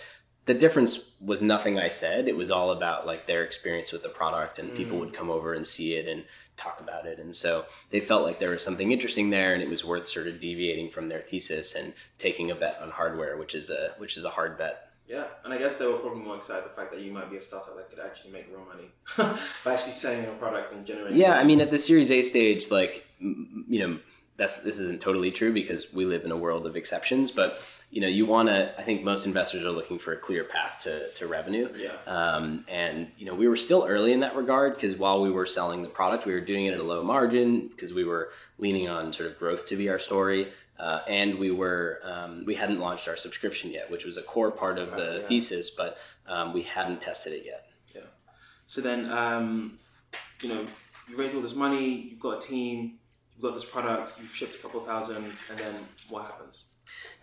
the 0.49 0.53
difference 0.55 1.03
was 1.21 1.43
nothing 1.43 1.77
I 1.77 1.89
said. 1.89 2.27
It 2.27 2.35
was 2.35 2.49
all 2.49 2.71
about 2.71 3.05
like 3.05 3.27
their 3.27 3.43
experience 3.43 3.91
with 3.91 4.01
the 4.01 4.09
product, 4.09 4.57
and 4.57 4.71
mm. 4.71 4.75
people 4.75 4.97
would 4.97 5.13
come 5.13 5.29
over 5.29 5.53
and 5.53 5.67
see 5.67 5.93
it 5.93 6.07
and 6.07 6.25
talk 6.57 6.79
about 6.79 7.05
it. 7.05 7.19
And 7.19 7.35
so 7.35 7.65
they 7.91 7.99
felt 7.99 8.23
like 8.23 8.39
there 8.39 8.49
was 8.49 8.63
something 8.63 8.91
interesting 8.91 9.29
there, 9.29 9.53
and 9.53 9.61
it 9.61 9.69
was 9.69 9.85
worth 9.85 10.07
sort 10.07 10.27
of 10.27 10.39
deviating 10.39 10.89
from 10.89 11.07
their 11.07 11.21
thesis 11.21 11.75
and 11.75 11.93
taking 12.17 12.49
a 12.49 12.55
bet 12.55 12.79
on 12.81 12.89
hardware, 12.89 13.37
which 13.37 13.53
is 13.53 13.69
a 13.69 13.93
which 13.99 14.17
is 14.17 14.23
a 14.23 14.31
hard 14.31 14.57
bet. 14.57 14.89
Yeah, 15.07 15.25
and 15.43 15.53
I 15.53 15.59
guess 15.59 15.77
they 15.77 15.85
were 15.85 15.97
probably 15.97 16.23
more 16.23 16.37
excited 16.37 16.65
the 16.65 16.69
fact 16.69 16.91
that 16.93 17.01
you 17.01 17.11
might 17.11 17.29
be 17.29 17.37
a 17.37 17.41
startup 17.41 17.75
that 17.75 17.89
could 17.89 17.99
actually 17.99 18.31
make 18.31 18.47
real 18.49 18.65
money 18.65 18.91
by 19.65 19.73
actually 19.73 19.93
selling 19.93 20.23
your 20.23 20.33
product 20.33 20.71
and 20.71 20.83
generating. 20.83 21.17
Yeah, 21.19 21.37
I 21.37 21.43
mean, 21.43 21.61
at 21.61 21.69
the 21.69 21.79
Series 21.79 22.09
A 22.09 22.23
stage, 22.23 22.71
like 22.71 23.05
you 23.19 23.87
know, 23.87 23.99
that's 24.39 24.57
this 24.59 24.79
isn't 24.79 25.01
totally 25.01 25.29
true 25.29 25.53
because 25.53 25.93
we 25.93 26.05
live 26.05 26.25
in 26.25 26.31
a 26.31 26.37
world 26.37 26.65
of 26.65 26.75
exceptions, 26.75 27.29
but 27.29 27.61
you 27.91 28.01
know, 28.01 28.07
you 28.07 28.25
want 28.25 28.49
to. 28.49 28.79
I 28.79 28.83
think 28.83 29.03
most 29.03 29.25
investors 29.25 29.63
are 29.63 29.71
looking 29.71 29.97
for 29.97 30.13
a 30.13 30.17
clear 30.17 30.43
path 30.43 30.81
to, 30.83 31.09
to 31.13 31.27
revenue. 31.27 31.69
Yeah. 31.75 31.97
Um, 32.05 32.65
and 32.67 33.11
you 33.17 33.25
know, 33.25 33.33
we 33.33 33.47
were 33.47 33.55
still 33.55 33.85
early 33.87 34.13
in 34.13 34.19
that 34.19 34.35
regard 34.35 34.75
because 34.75 34.95
while 34.95 35.21
we 35.21 35.31
were 35.31 35.45
selling 35.45 35.81
the 35.81 35.89
product, 35.89 36.25
we 36.25 36.33
were 36.33 36.41
doing 36.41 36.65
it 36.65 36.73
at 36.73 36.79
a 36.79 36.83
low 36.83 37.03
margin 37.03 37.67
because 37.67 37.91
we 37.91 38.03
were 38.03 38.31
leaning 38.59 38.87
on 38.87 39.11
sort 39.11 39.29
of 39.29 39.39
growth 39.39 39.67
to 39.67 39.75
be 39.75 39.89
our 39.89 39.99
story. 39.99 40.51
Uh, 40.79 41.01
and 41.09 41.37
we 41.37 41.51
were 41.51 41.99
um, 42.03 42.45
we 42.45 42.55
hadn't 42.55 42.79
launched 42.79 43.07
our 43.07 43.17
subscription 43.17 43.71
yet, 43.71 43.89
which 43.91 44.05
was 44.05 44.17
a 44.17 44.21
core 44.21 44.51
part 44.51 44.77
of 44.77 44.91
the 44.91 45.19
yeah. 45.19 45.27
thesis, 45.27 45.71
but 45.71 45.97
um, 46.27 46.53
we 46.53 46.61
hadn't 46.61 47.01
tested 47.01 47.33
it 47.33 47.43
yet. 47.45 47.65
Yeah. 47.93 48.01
So 48.67 48.81
then, 48.81 49.11
um, 49.11 49.79
you 50.41 50.49
know, 50.49 50.67
you 51.09 51.17
raised 51.17 51.35
all 51.35 51.41
this 51.41 51.55
money, 51.55 52.09
you've 52.11 52.19
got 52.19 52.43
a 52.43 52.47
team, 52.47 52.99
you've 53.39 53.49
got 53.49 53.55
this 53.55 53.65
product, 53.65 54.15
you've 54.19 54.35
shipped 54.35 54.55
a 54.55 54.57
couple 54.57 54.81
thousand, 54.81 55.33
and 55.49 55.57
then 55.57 55.75
what 56.09 56.25
happens? 56.25 56.65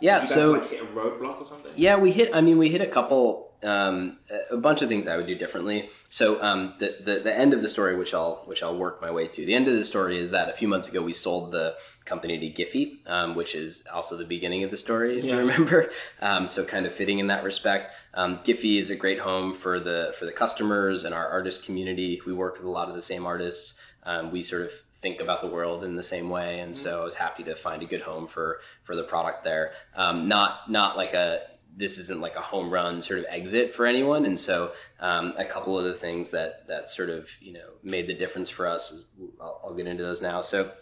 Yeah, 0.01 0.19
so 0.19 0.53
like 0.53 0.71
hit 0.71 0.83
a 0.83 0.87
roadblock 0.87 1.41
or 1.41 1.45
something. 1.45 1.73
Yeah, 1.77 1.97
we 1.97 2.13
hit. 2.13 2.31
I 2.35 2.41
mean, 2.41 2.57
we 2.57 2.71
hit 2.71 2.81
a 2.81 2.87
couple, 2.87 3.53
um, 3.65 4.19
a 4.51 4.57
bunch 4.57 4.81
of 4.81 4.89
things 4.89 5.09
I 5.09 5.17
would 5.17 5.27
do 5.27 5.35
differently. 5.35 5.91
So 6.09 6.41
um, 6.41 6.75
the, 6.79 6.97
the 7.05 7.19
the 7.19 7.37
end 7.37 7.53
of 7.53 7.63
the 7.63 7.69
story, 7.69 7.97
which 7.97 8.15
I'll 8.15 8.43
which 8.47 8.63
I'll 8.63 8.79
work 8.79 9.03
my 9.03 9.11
way 9.11 9.27
to. 9.27 9.45
The 9.45 9.55
end 9.55 9.67
of 9.69 9.75
the 9.75 9.85
story 9.85 10.19
is 10.19 10.31
that 10.31 10.49
a 10.49 10.53
few 10.53 10.69
months 10.69 10.89
ago 10.89 11.03
we 11.03 11.13
sold 11.13 11.53
the 11.53 11.77
company 12.05 12.39
to 12.39 12.63
Giphy, 12.63 12.99
um, 13.07 13.35
which 13.35 13.55
is 13.55 13.83
also 13.93 14.17
the 14.17 14.25
beginning 14.25 14.63
of 14.63 14.71
the 14.71 14.77
story, 14.77 15.19
if 15.19 15.25
yeah. 15.25 15.33
you 15.33 15.39
remember. 15.41 15.91
Um, 16.21 16.47
so 16.47 16.65
kind 16.65 16.87
of 16.87 16.93
fitting 16.93 17.19
in 17.19 17.27
that 17.27 17.43
respect. 17.43 17.93
Um, 18.15 18.39
Giphy 18.39 18.81
is 18.81 18.89
a 18.89 18.97
great 18.97 19.19
home 19.19 19.53
for 19.53 19.81
the 19.81 20.15
for 20.19 20.27
the 20.27 20.33
customers 20.33 21.03
and 21.05 21.15
our 21.15 21.27
artist 21.27 21.65
community. 21.65 22.23
We 22.25 22.33
work 22.33 22.57
with 22.57 22.65
a 22.65 22.71
lot 22.71 22.89
of 22.89 22.95
the 22.95 23.03
same 23.03 23.27
artists. 23.27 23.75
Um, 24.05 24.31
we 24.31 24.45
sort 24.45 24.63
of 24.63 24.71
think 25.01 25.21
about 25.21 25.43
the 25.43 25.49
world 25.49 25.85
in 25.85 25.97
the 25.97 26.03
same 26.03 26.29
way, 26.29 26.61
and 26.61 26.77
so 26.77 27.03
I 27.03 27.05
was 27.05 27.15
happy 27.15 27.43
to 27.45 27.55
find 27.55 27.83
a 27.83 27.87
good 27.87 28.03
home 28.03 28.27
for 28.27 28.61
for 28.83 28.97
the 28.97 29.05
product 29.05 29.45
there. 29.45 29.73
Um, 29.95 30.29
not 30.29 30.71
not 30.71 30.97
like 30.97 31.15
a 31.15 31.43
this 31.77 31.99
isn't 31.99 32.21
like 32.23 32.37
a 32.37 32.41
home 32.41 32.71
run 32.71 33.03
sort 33.03 33.21
of 33.21 33.27
exit 33.29 33.75
for 33.75 33.85
anyone, 33.85 34.25
and 34.25 34.41
so 34.41 34.73
um, 34.99 35.35
a 35.37 35.45
couple 35.45 35.79
of 35.79 35.85
the 35.85 35.95
things 35.95 36.31
that 36.31 36.67
that 36.69 36.89
sort 36.89 37.11
of 37.11 37.31
you 37.41 37.53
know 37.53 37.69
made 37.83 38.07
the 38.07 38.15
difference 38.15 38.49
for 38.49 38.67
us. 38.67 39.05
I'll, 39.41 39.61
I'll 39.65 39.75
get 39.75 39.87
into 39.87 40.03
those 40.03 40.23
now. 40.23 40.41
So 40.41 40.73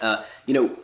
uh, 0.00 0.24
you 0.46 0.54
know, 0.54 0.76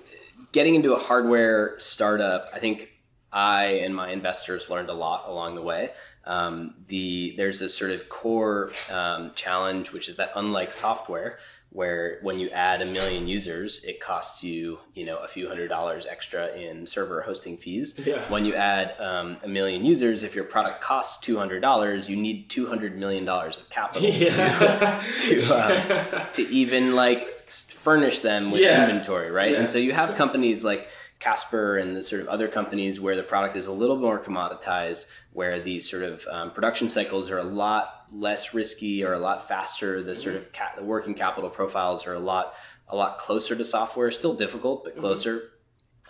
getting 0.52 0.74
into 0.74 0.94
a 0.94 0.98
hardware 0.98 1.78
startup, 1.78 2.48
I 2.52 2.58
think 2.58 2.92
I 3.32 3.64
and 3.84 3.94
my 3.94 4.10
investors 4.10 4.70
learned 4.70 4.90
a 4.90 4.94
lot 4.94 5.28
along 5.28 5.54
the 5.54 5.62
way. 5.62 5.90
Um, 6.28 6.74
the 6.88 7.34
there's 7.36 7.62
a 7.62 7.68
sort 7.68 7.90
of 7.90 8.08
core 8.08 8.70
um, 8.90 9.32
challenge, 9.34 9.92
which 9.92 10.08
is 10.08 10.16
that 10.16 10.30
unlike 10.36 10.72
software, 10.72 11.38
where 11.70 12.18
when 12.22 12.38
you 12.38 12.50
add 12.50 12.80
a 12.80 12.86
million 12.86 13.26
users, 13.26 13.82
it 13.84 13.98
costs 14.00 14.44
you, 14.44 14.78
you 14.94 15.04
know, 15.04 15.16
a 15.18 15.28
few 15.28 15.48
hundred 15.48 15.68
dollars 15.68 16.06
extra 16.06 16.54
in 16.54 16.86
server 16.86 17.22
hosting 17.22 17.56
fees. 17.56 17.94
Yeah. 18.04 18.20
When 18.30 18.44
you 18.44 18.54
add 18.54 18.98
um, 19.00 19.38
a 19.42 19.48
million 19.48 19.84
users, 19.84 20.22
if 20.22 20.34
your 20.34 20.44
product 20.44 20.82
costs 20.82 21.18
two 21.20 21.38
hundred 21.38 21.60
dollars, 21.60 22.08
you 22.08 22.16
need 22.16 22.50
two 22.50 22.66
hundred 22.66 22.96
million 22.96 23.24
dollars 23.24 23.58
of 23.58 23.68
capital 23.70 24.08
yeah. 24.08 25.02
to 25.16 25.40
to, 25.40 25.54
uh, 25.54 26.24
to 26.32 26.42
even 26.50 26.94
like 26.94 27.50
furnish 27.50 28.20
them 28.20 28.50
with 28.50 28.60
yeah. 28.60 28.84
inventory, 28.84 29.30
right? 29.30 29.54
And 29.54 29.70
so 29.70 29.78
you 29.78 29.92
have 29.92 30.14
companies 30.14 30.62
like 30.62 30.90
Casper 31.20 31.78
and 31.78 31.96
the 31.96 32.02
sort 32.04 32.22
of 32.22 32.28
other 32.28 32.46
companies 32.48 33.00
where 33.00 33.16
the 33.16 33.22
product 33.22 33.56
is 33.56 33.66
a 33.66 33.72
little 33.72 33.96
more 33.96 34.22
commoditized, 34.22 35.06
where 35.32 35.58
these 35.60 35.88
sort 35.88 36.04
of 36.04 36.26
um, 36.30 36.52
production 36.52 36.88
cycles 36.88 37.30
are 37.30 37.38
a 37.38 37.44
lot 37.44 38.06
less 38.12 38.54
risky 38.54 39.04
or 39.04 39.12
a 39.12 39.18
lot 39.18 39.48
faster. 39.48 40.02
The 40.02 40.14
sort 40.14 40.36
of 40.36 40.52
ca- 40.52 40.72
the 40.76 40.84
working 40.84 41.14
capital 41.14 41.50
profiles 41.50 42.06
are 42.06 42.14
a 42.14 42.20
lot 42.20 42.54
a 42.88 42.96
lot 42.96 43.18
closer 43.18 43.56
to 43.56 43.64
software. 43.64 44.10
Still 44.10 44.34
difficult, 44.34 44.84
but 44.84 44.92
mm-hmm. 44.92 45.00
closer. 45.00 45.36
Mm-hmm. 45.36 45.48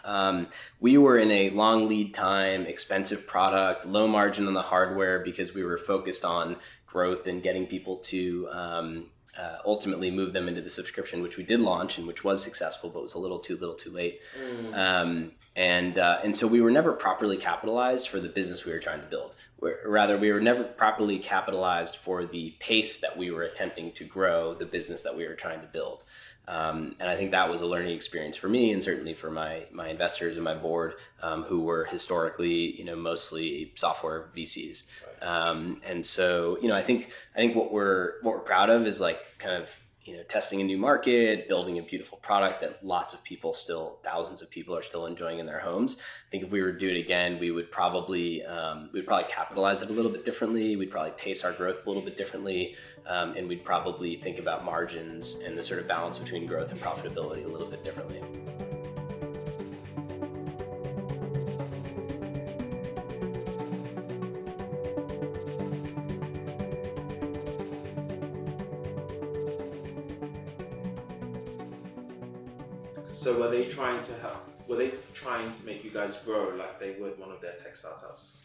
Um, 0.04 0.46
we 0.80 0.96
were 0.96 1.18
in 1.18 1.30
a 1.30 1.50
long 1.50 1.88
lead 1.88 2.14
time, 2.14 2.66
expensive 2.66 3.26
product, 3.26 3.84
low 3.86 4.06
margin 4.06 4.46
on 4.46 4.54
the 4.54 4.62
hardware 4.62 5.18
because 5.20 5.54
we 5.54 5.64
were 5.64 5.76
focused 5.76 6.24
on 6.24 6.56
growth 6.86 7.26
and 7.26 7.42
getting 7.42 7.66
people 7.66 7.96
to 7.96 8.48
um, 8.50 9.10
uh, 9.38 9.58
ultimately 9.64 10.10
move 10.10 10.32
them 10.32 10.48
into 10.48 10.60
the 10.60 10.70
subscription, 10.70 11.22
which 11.22 11.36
we 11.36 11.44
did 11.44 11.60
launch 11.60 11.98
and 11.98 12.06
which 12.06 12.24
was 12.24 12.42
successful, 12.42 12.90
but 12.90 13.02
was 13.02 13.14
a 13.14 13.18
little 13.18 13.38
too 13.38 13.56
little 13.56 13.74
too 13.74 13.90
late. 13.90 14.20
Mm. 14.42 14.76
Um, 14.76 15.32
and 15.54 15.98
uh, 15.98 16.18
and 16.24 16.36
so 16.36 16.46
we 16.46 16.60
were 16.60 16.70
never 16.70 16.92
properly 16.92 17.36
capitalized 17.36 18.08
for 18.08 18.20
the 18.20 18.28
business 18.28 18.64
we 18.64 18.72
were 18.72 18.78
trying 18.78 19.00
to 19.00 19.06
build. 19.06 19.32
We're, 19.60 19.78
rather, 19.86 20.16
we 20.16 20.32
were 20.32 20.40
never 20.40 20.64
properly 20.64 21.18
capitalized 21.18 21.96
for 21.96 22.24
the 22.24 22.54
pace 22.60 22.98
that 22.98 23.16
we 23.16 23.30
were 23.30 23.42
attempting 23.42 23.92
to 23.92 24.04
grow 24.04 24.54
the 24.54 24.66
business 24.66 25.02
that 25.02 25.16
we 25.16 25.26
were 25.26 25.34
trying 25.34 25.60
to 25.60 25.66
build. 25.66 26.02
Um, 26.48 26.96
and 26.98 27.10
I 27.10 27.16
think 27.16 27.32
that 27.32 27.50
was 27.50 27.60
a 27.60 27.66
learning 27.66 27.94
experience 27.94 28.36
for 28.36 28.48
me, 28.48 28.72
and 28.72 28.82
certainly 28.82 29.12
for 29.12 29.30
my 29.30 29.66
my 29.70 29.88
investors 29.88 30.36
and 30.36 30.44
my 30.44 30.54
board, 30.54 30.94
um, 31.22 31.42
who 31.42 31.60
were 31.60 31.84
historically, 31.84 32.74
you 32.78 32.84
know, 32.84 32.96
mostly 32.96 33.72
software 33.74 34.30
VCs. 34.34 34.86
Um, 35.20 35.82
and 35.86 36.04
so, 36.04 36.56
you 36.62 36.68
know, 36.68 36.74
I 36.74 36.82
think 36.82 37.12
I 37.34 37.38
think 37.38 37.54
what 37.54 37.70
we're 37.70 38.14
what 38.22 38.34
we're 38.34 38.40
proud 38.40 38.70
of 38.70 38.86
is 38.86 38.98
like 38.98 39.20
kind 39.38 39.62
of 39.62 39.78
you 40.08 40.16
know 40.16 40.22
testing 40.22 40.60
a 40.60 40.64
new 40.64 40.78
market 40.78 41.48
building 41.48 41.78
a 41.78 41.82
beautiful 41.82 42.16
product 42.18 42.60
that 42.62 42.84
lots 42.84 43.12
of 43.12 43.22
people 43.22 43.52
still 43.52 43.98
thousands 44.02 44.40
of 44.40 44.50
people 44.50 44.74
are 44.74 44.82
still 44.82 45.06
enjoying 45.06 45.38
in 45.38 45.46
their 45.46 45.60
homes. 45.60 45.98
I 45.98 46.30
think 46.30 46.44
if 46.44 46.50
we 46.50 46.62
were 46.62 46.72
to 46.72 46.78
do 46.78 46.88
it 46.88 46.98
again 46.98 47.38
we 47.38 47.50
would 47.50 47.70
probably 47.70 48.44
um, 48.44 48.88
we'd 48.92 49.06
probably 49.06 49.28
capitalize 49.28 49.82
it 49.82 49.90
a 49.90 49.92
little 49.92 50.10
bit 50.10 50.24
differently. 50.24 50.76
We'd 50.76 50.90
probably 50.90 51.12
pace 51.12 51.44
our 51.44 51.52
growth 51.52 51.84
a 51.84 51.88
little 51.88 52.02
bit 52.02 52.16
differently 52.16 52.76
um, 53.06 53.36
and 53.36 53.46
we'd 53.46 53.64
probably 53.64 54.16
think 54.16 54.38
about 54.38 54.64
margins 54.64 55.40
and 55.44 55.56
the 55.56 55.62
sort 55.62 55.80
of 55.80 55.86
balance 55.86 56.16
between 56.16 56.46
growth 56.46 56.70
and 56.72 56.80
profitability 56.80 57.44
a 57.44 57.48
little 57.48 57.68
bit 57.68 57.84
differently 57.84 58.22
So 73.18 73.36
were 73.36 73.50
they 73.50 73.66
trying 73.66 74.00
to 74.02 74.12
help? 74.20 74.48
Were 74.68 74.76
they 74.76 74.92
trying 75.12 75.52
to 75.52 75.66
make 75.66 75.82
you 75.82 75.90
guys 75.90 76.16
grow 76.18 76.54
like 76.56 76.78
they 76.78 76.94
would 77.00 77.18
one 77.18 77.32
of 77.32 77.40
their 77.40 77.54
tech 77.54 77.74
startups? 77.76 78.38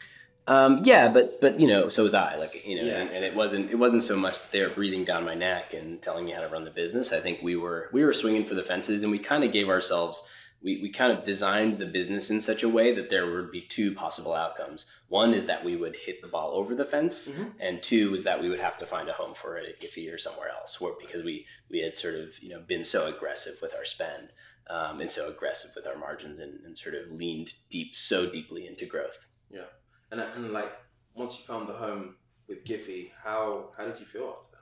Um, 0.48 0.80
yeah, 0.82 1.08
but 1.08 1.40
but 1.40 1.60
you 1.60 1.68
know, 1.68 1.88
so 1.88 2.02
was 2.02 2.12
I. 2.12 2.36
Like 2.36 2.66
you 2.66 2.76
know, 2.76 2.82
yeah. 2.82 3.02
and, 3.02 3.10
and, 3.10 3.24
it 3.24 3.36
wasn't 3.36 3.70
it 3.70 3.76
wasn't 3.76 4.02
so 4.02 4.16
much 4.16 4.42
that 4.42 4.50
they 4.50 4.62
were 4.62 4.68
breathing 4.68 5.04
down 5.04 5.24
my 5.24 5.34
neck 5.34 5.74
and 5.74 6.02
telling 6.02 6.24
me 6.24 6.32
how 6.32 6.40
to 6.40 6.48
run 6.48 6.64
the 6.64 6.72
business. 6.72 7.12
I 7.12 7.20
think 7.20 7.40
we 7.40 7.54
were 7.54 7.88
we 7.92 8.04
were 8.04 8.12
swinging 8.12 8.44
for 8.44 8.54
the 8.54 8.64
fences, 8.64 9.04
and 9.04 9.12
we 9.12 9.18
kind 9.20 9.44
of 9.44 9.52
gave 9.52 9.68
ourselves. 9.68 10.24
We, 10.60 10.80
we 10.80 10.90
kind 10.90 11.12
of 11.12 11.24
designed 11.24 11.78
the 11.78 11.84
business 11.84 12.30
in 12.30 12.40
such 12.40 12.62
a 12.62 12.70
way 12.70 12.94
that 12.94 13.10
there 13.10 13.30
would 13.30 13.50
be 13.50 13.60
two 13.60 13.94
possible 13.94 14.32
outcomes. 14.32 14.90
One 15.10 15.34
is 15.34 15.44
that 15.44 15.62
we 15.62 15.76
would 15.76 15.94
hit 15.94 16.22
the 16.22 16.28
ball 16.28 16.52
over 16.52 16.74
the 16.74 16.86
fence, 16.86 17.28
mm-hmm. 17.28 17.50
and 17.60 17.82
two 17.82 18.14
is 18.14 18.24
that 18.24 18.40
we 18.40 18.48
would 18.48 18.60
have 18.60 18.78
to 18.78 18.86
find 18.86 19.10
a 19.10 19.12
home 19.12 19.34
for 19.34 19.58
it 19.58 19.68
at 19.68 19.78
Giphy 19.78 20.12
or 20.12 20.16
somewhere 20.16 20.48
else, 20.48 20.80
where, 20.80 20.94
because 20.98 21.22
we 21.22 21.46
we 21.70 21.80
had 21.80 21.94
sort 21.94 22.16
of 22.16 22.42
you 22.42 22.48
know 22.48 22.60
been 22.60 22.82
so 22.82 23.06
aggressive 23.06 23.58
with 23.62 23.74
our 23.74 23.84
spend 23.84 24.32
um, 24.68 25.00
and 25.00 25.10
so 25.10 25.28
aggressive 25.28 25.70
with 25.74 25.86
our 25.86 25.96
margins 25.96 26.38
and, 26.38 26.60
and 26.64 26.76
sort 26.76 26.94
of 26.94 27.10
leaned 27.10 27.54
deep 27.70 27.94
so 27.94 28.28
deeply 28.28 28.66
into 28.66 28.86
growth. 28.86 29.26
Yeah, 29.50 29.70
and 30.10 30.20
and 30.20 30.52
like 30.52 30.72
once 31.14 31.38
you 31.38 31.44
found 31.44 31.68
the 31.68 31.74
home 31.74 32.16
with 32.48 32.64
Giphy, 32.64 33.10
how 33.22 33.70
how 33.76 33.84
did 33.84 34.00
you 34.00 34.06
feel 34.06 34.36
after? 34.38 34.53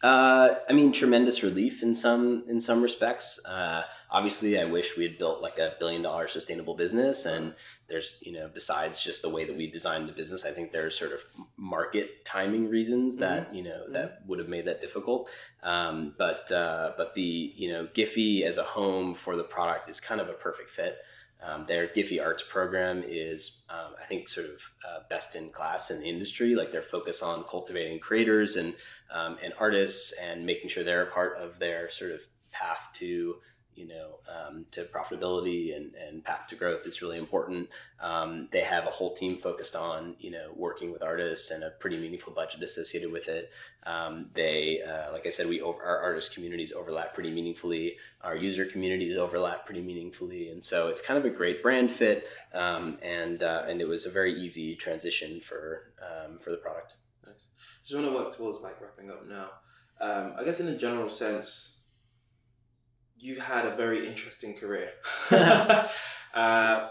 Uh, 0.00 0.54
I 0.68 0.72
mean, 0.72 0.92
tremendous 0.92 1.42
relief 1.42 1.82
in 1.82 1.94
some 1.94 2.44
in 2.48 2.60
some 2.60 2.82
respects. 2.82 3.40
Uh, 3.44 3.82
obviously, 4.10 4.58
I 4.58 4.64
wish 4.64 4.96
we 4.96 5.02
had 5.02 5.18
built 5.18 5.42
like 5.42 5.58
a 5.58 5.74
billion 5.80 6.02
dollar 6.02 6.28
sustainable 6.28 6.74
business. 6.74 7.26
And 7.26 7.54
there's 7.88 8.16
you 8.20 8.32
know, 8.32 8.48
besides 8.52 9.02
just 9.02 9.22
the 9.22 9.28
way 9.28 9.44
that 9.44 9.56
we 9.56 9.68
designed 9.68 10.08
the 10.08 10.12
business, 10.12 10.44
I 10.44 10.52
think 10.52 10.70
there's 10.70 10.96
sort 10.96 11.12
of 11.12 11.20
market 11.56 12.24
timing 12.24 12.68
reasons 12.68 13.14
mm-hmm. 13.14 13.22
that 13.22 13.52
you 13.52 13.64
know 13.64 13.82
mm-hmm. 13.84 13.94
that 13.94 14.20
would 14.26 14.38
have 14.38 14.48
made 14.48 14.66
that 14.66 14.80
difficult. 14.80 15.28
Um, 15.64 16.14
but 16.16 16.50
uh, 16.52 16.92
but 16.96 17.14
the 17.14 17.52
you 17.56 17.72
know 17.72 17.88
Giphy 17.92 18.42
as 18.42 18.56
a 18.56 18.62
home 18.62 19.14
for 19.14 19.34
the 19.34 19.44
product 19.44 19.90
is 19.90 19.98
kind 19.98 20.20
of 20.20 20.28
a 20.28 20.34
perfect 20.34 20.70
fit. 20.70 20.98
Um, 21.42 21.66
their 21.66 21.86
Giphy 21.86 22.20
Arts 22.20 22.42
program 22.42 23.04
is, 23.06 23.62
um, 23.70 23.94
I 24.00 24.06
think, 24.06 24.28
sort 24.28 24.46
of 24.46 24.60
uh, 24.86 24.98
best 25.08 25.36
in 25.36 25.50
class 25.50 25.90
in 25.90 26.00
the 26.00 26.08
industry. 26.08 26.54
Like 26.54 26.72
their 26.72 26.82
focus 26.82 27.22
on 27.22 27.44
cultivating 27.44 28.00
creators 28.00 28.56
and 28.56 28.74
um, 29.10 29.38
and 29.42 29.52
artists 29.58 30.12
and 30.20 30.44
making 30.44 30.68
sure 30.70 30.82
they're 30.82 31.04
a 31.06 31.10
part 31.12 31.38
of 31.38 31.58
their 31.58 31.90
sort 31.90 32.10
of 32.10 32.22
path 32.50 32.90
to 32.94 33.36
you 33.78 33.86
know 33.86 34.18
um, 34.28 34.66
to 34.72 34.82
profitability 34.82 35.76
and, 35.76 35.94
and 35.94 36.24
path 36.24 36.48
to 36.48 36.56
growth 36.56 36.84
is 36.86 37.00
really 37.00 37.16
important. 37.16 37.68
Um, 38.00 38.48
they 38.50 38.62
have 38.62 38.86
a 38.86 38.90
whole 38.90 39.14
team 39.14 39.36
focused 39.36 39.76
on 39.76 40.16
you 40.18 40.32
know 40.32 40.50
working 40.56 40.90
with 40.92 41.02
artists 41.02 41.52
and 41.52 41.62
a 41.62 41.70
pretty 41.70 41.96
meaningful 41.96 42.32
budget 42.32 42.62
associated 42.62 43.12
with 43.12 43.28
it. 43.28 43.52
Um, 43.86 44.30
they 44.34 44.82
uh, 44.82 45.12
like 45.12 45.26
i 45.26 45.28
said 45.28 45.48
we 45.48 45.60
over, 45.60 45.80
our 45.80 45.98
artist 46.02 46.34
communities 46.34 46.72
overlap 46.72 47.14
pretty 47.14 47.30
meaningfully. 47.30 47.96
Our 48.22 48.36
user 48.36 48.64
communities 48.64 49.16
overlap 49.16 49.64
pretty 49.64 49.82
meaningfully. 49.82 50.50
And 50.50 50.62
so 50.62 50.88
it's 50.88 51.00
kind 51.00 51.16
of 51.16 51.24
a 51.24 51.30
great 51.30 51.62
brand 51.62 51.92
fit 51.92 52.26
um, 52.52 52.98
and 53.00 53.42
uh, 53.42 53.64
and 53.68 53.80
it 53.80 53.86
was 53.86 54.06
a 54.06 54.10
very 54.10 54.34
easy 54.34 54.74
transition 54.74 55.40
for 55.40 55.92
um, 56.02 56.38
for 56.40 56.50
the 56.50 56.56
product. 56.56 56.96
Nice. 57.24 57.46
Just 57.84 57.94
want 57.94 58.08
to 58.08 58.12
work 58.12 58.36
towards 58.36 58.60
like 58.60 58.80
wrapping 58.80 59.10
up 59.10 59.26
now. 59.28 59.50
Um, 60.00 60.34
i 60.38 60.44
guess 60.44 60.60
in 60.60 60.68
a 60.68 60.76
general 60.78 61.10
sense 61.10 61.77
you've 63.18 63.38
had 63.38 63.66
a 63.66 63.76
very 63.76 64.08
interesting 64.08 64.54
career. 64.54 64.90
uh, 66.34 66.88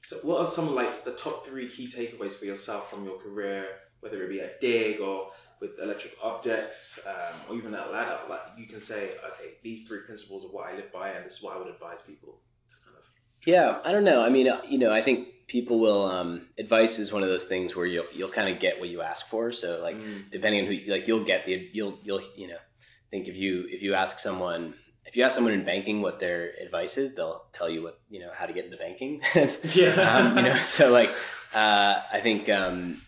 so, 0.00 0.16
what 0.22 0.40
are 0.40 0.46
some 0.46 0.68
of 0.68 0.74
like 0.74 1.04
the 1.04 1.12
top 1.12 1.46
three 1.46 1.68
key 1.68 1.88
takeaways 1.88 2.32
for 2.32 2.44
yourself 2.44 2.90
from 2.90 3.04
your 3.04 3.18
career, 3.18 3.66
whether 4.00 4.22
it 4.22 4.28
be 4.28 4.40
at 4.40 4.60
Digg 4.60 5.00
or 5.00 5.30
with 5.60 5.78
electric 5.82 6.14
objects, 6.22 7.00
um, 7.06 7.40
or 7.48 7.56
even 7.56 7.74
at 7.74 7.90
ladder? 7.90 8.18
Like 8.28 8.40
you 8.58 8.66
can 8.66 8.80
say, 8.80 9.12
okay, 9.24 9.52
these 9.62 9.88
three 9.88 10.00
principles 10.04 10.44
are 10.44 10.48
what 10.48 10.68
I 10.68 10.76
live 10.76 10.92
by, 10.92 11.10
and 11.10 11.24
this 11.24 11.34
is 11.34 11.42
what 11.42 11.56
I 11.56 11.58
would 11.58 11.68
advise 11.68 12.02
people 12.06 12.40
to 12.68 12.76
kind 12.84 12.96
of. 12.98 13.04
Yeah, 13.46 13.80
I 13.82 13.92
don't 13.92 14.04
know. 14.04 14.22
I 14.22 14.28
mean, 14.28 14.46
uh, 14.46 14.60
you 14.68 14.78
know, 14.78 14.92
I 14.92 15.00
think 15.00 15.28
people 15.48 15.78
will. 15.80 16.04
Um, 16.04 16.48
advice 16.58 16.98
is 16.98 17.10
one 17.10 17.22
of 17.22 17.30
those 17.30 17.46
things 17.46 17.74
where 17.74 17.86
you'll 17.86 18.06
you'll 18.14 18.28
kind 18.28 18.50
of 18.50 18.60
get 18.60 18.78
what 18.78 18.90
you 18.90 19.00
ask 19.00 19.26
for. 19.26 19.52
So 19.52 19.80
like, 19.82 19.96
mm. 19.96 20.30
depending 20.30 20.66
on 20.66 20.72
who, 20.72 20.92
like, 20.92 21.08
you'll 21.08 21.24
get 21.24 21.46
the 21.46 21.70
you'll 21.72 21.98
you'll 22.02 22.20
you 22.36 22.48
know, 22.48 22.58
think 23.10 23.26
if 23.26 23.36
you 23.36 23.66
if 23.70 23.80
you 23.80 23.94
ask 23.94 24.18
someone 24.18 24.74
if 25.06 25.16
you 25.16 25.24
ask 25.24 25.34
someone 25.34 25.52
in 25.52 25.64
banking 25.64 26.02
what 26.02 26.18
their 26.18 26.50
advice 26.60 26.96
is, 26.98 27.14
they'll 27.14 27.44
tell 27.52 27.68
you 27.68 27.82
what 27.82 28.00
you 28.10 28.20
know 28.20 28.30
how 28.34 28.46
to 28.46 28.52
get 28.52 28.64
into 28.64 28.76
banking. 28.76 29.20
yeah, 29.74 29.92
um, 30.00 30.36
you 30.36 30.42
know. 30.44 30.56
So 30.56 30.90
like, 30.90 31.10
uh, 31.54 32.00
I 32.12 32.20
think 32.20 32.48
um, 32.48 33.02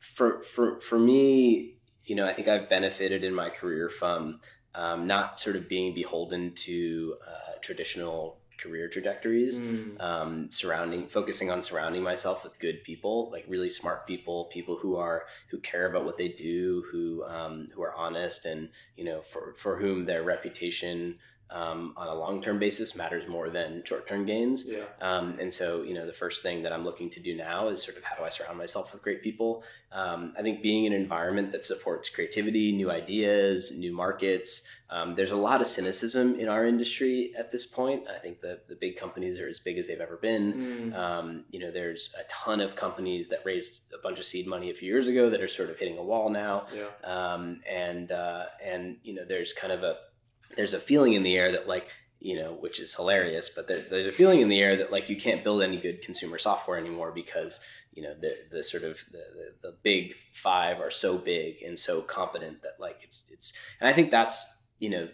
for 0.00 0.42
for 0.42 0.80
for 0.80 0.98
me, 0.98 1.76
you 2.04 2.14
know, 2.14 2.26
I 2.26 2.32
think 2.32 2.48
I've 2.48 2.68
benefited 2.68 3.24
in 3.24 3.34
my 3.34 3.50
career 3.50 3.90
from 3.90 4.40
um, 4.74 5.06
not 5.06 5.40
sort 5.40 5.56
of 5.56 5.68
being 5.68 5.94
beholden 5.94 6.52
to 6.54 7.16
uh, 7.26 7.58
traditional 7.60 8.37
career 8.58 8.88
trajectories 8.88 9.58
mm. 9.58 10.00
um, 10.00 10.50
surrounding 10.50 11.06
focusing 11.06 11.50
on 11.50 11.62
surrounding 11.62 12.02
myself 12.02 12.44
with 12.44 12.58
good 12.58 12.82
people 12.84 13.30
like 13.30 13.44
really 13.48 13.70
smart 13.70 14.06
people 14.06 14.44
people 14.46 14.76
who 14.76 14.96
are 14.96 15.24
who 15.48 15.58
care 15.58 15.86
about 15.88 16.04
what 16.04 16.18
they 16.18 16.28
do 16.28 16.84
who 16.90 17.24
um, 17.24 17.68
who 17.74 17.82
are 17.82 17.94
honest 17.94 18.46
and 18.46 18.68
you 18.96 19.04
know 19.04 19.22
for 19.22 19.54
for 19.56 19.78
whom 19.78 20.04
their 20.04 20.22
reputation 20.22 21.18
um, 21.50 21.94
on 21.96 22.08
a 22.08 22.14
long 22.14 22.42
term 22.42 22.58
basis 22.58 22.94
matters 22.94 23.26
more 23.26 23.48
than 23.48 23.82
short 23.84 24.06
term 24.06 24.26
gains. 24.26 24.66
Yeah. 24.68 24.84
Um, 25.00 25.38
and 25.40 25.52
so, 25.52 25.82
you 25.82 25.94
know, 25.94 26.06
the 26.06 26.12
first 26.12 26.42
thing 26.42 26.62
that 26.62 26.72
I'm 26.72 26.84
looking 26.84 27.08
to 27.10 27.20
do 27.20 27.34
now 27.36 27.68
is 27.68 27.82
sort 27.82 27.96
of 27.96 28.04
how 28.04 28.16
do 28.16 28.24
I 28.24 28.28
surround 28.28 28.58
myself 28.58 28.92
with 28.92 29.02
great 29.02 29.22
people? 29.22 29.62
Um, 29.90 30.34
I 30.38 30.42
think 30.42 30.62
being 30.62 30.84
in 30.84 30.92
an 30.92 31.00
environment 31.00 31.52
that 31.52 31.64
supports 31.64 32.10
creativity, 32.10 32.72
new 32.72 32.90
ideas, 32.90 33.72
new 33.74 33.94
markets. 33.94 34.62
Um, 34.90 35.14
there's 35.14 35.32
a 35.32 35.36
lot 35.36 35.60
of 35.60 35.66
cynicism 35.66 36.38
in 36.38 36.48
our 36.48 36.64
industry 36.66 37.32
at 37.36 37.50
this 37.50 37.66
point. 37.66 38.04
I 38.08 38.18
think 38.18 38.40
the, 38.40 38.60
the 38.68 38.74
big 38.74 38.96
companies 38.96 39.38
are 39.38 39.46
as 39.46 39.58
big 39.58 39.76
as 39.76 39.86
they've 39.86 40.00
ever 40.00 40.16
been. 40.16 40.92
Mm. 40.94 41.44
you 41.50 41.60
know, 41.60 41.70
there's 41.70 42.14
a 42.18 42.24
ton 42.30 42.60
of 42.60 42.74
companies 42.74 43.28
that 43.28 43.40
raised 43.44 43.82
a 43.92 43.98
bunch 44.02 44.18
of 44.18 44.24
seed 44.24 44.46
money 44.46 44.70
a 44.70 44.74
few 44.74 44.88
years 44.88 45.06
ago 45.06 45.28
that 45.28 45.42
are 45.42 45.48
sort 45.48 45.68
of 45.68 45.78
hitting 45.78 45.98
a 45.98 46.02
wall 46.02 46.30
now. 46.30 46.66
Yeah. 46.74 46.88
Um, 47.04 47.60
and 47.68 48.12
uh, 48.12 48.46
and 48.64 48.96
you 49.02 49.14
know, 49.14 49.24
there's 49.26 49.52
kind 49.52 49.72
of 49.72 49.82
a 49.82 49.96
there's 50.56 50.74
a 50.74 50.78
feeling 50.78 51.12
in 51.12 51.22
the 51.22 51.36
air 51.36 51.52
that 51.52 51.68
like 51.68 51.90
you 52.20 52.36
know 52.40 52.52
which 52.52 52.80
is 52.80 52.94
hilarious 52.94 53.48
but 53.48 53.68
there, 53.68 53.84
there's 53.88 54.12
a 54.12 54.16
feeling 54.16 54.40
in 54.40 54.48
the 54.48 54.60
air 54.60 54.76
that 54.76 54.90
like 54.90 55.08
you 55.08 55.16
can't 55.16 55.44
build 55.44 55.62
any 55.62 55.78
good 55.78 56.02
consumer 56.02 56.38
software 56.38 56.78
anymore 56.78 57.12
because 57.12 57.60
you 57.92 58.02
know 58.02 58.14
the, 58.20 58.34
the 58.50 58.62
sort 58.62 58.82
of 58.82 58.98
the, 59.12 59.18
the, 59.18 59.68
the 59.68 59.76
big 59.82 60.14
five 60.32 60.80
are 60.80 60.90
so 60.90 61.18
big 61.18 61.62
and 61.62 61.78
so 61.78 62.00
competent 62.02 62.62
that 62.62 62.74
like 62.80 62.98
it's 63.02 63.24
it's 63.30 63.52
and 63.80 63.88
i 63.88 63.92
think 63.92 64.10
that's 64.10 64.46
you 64.78 64.90
know 64.90 65.08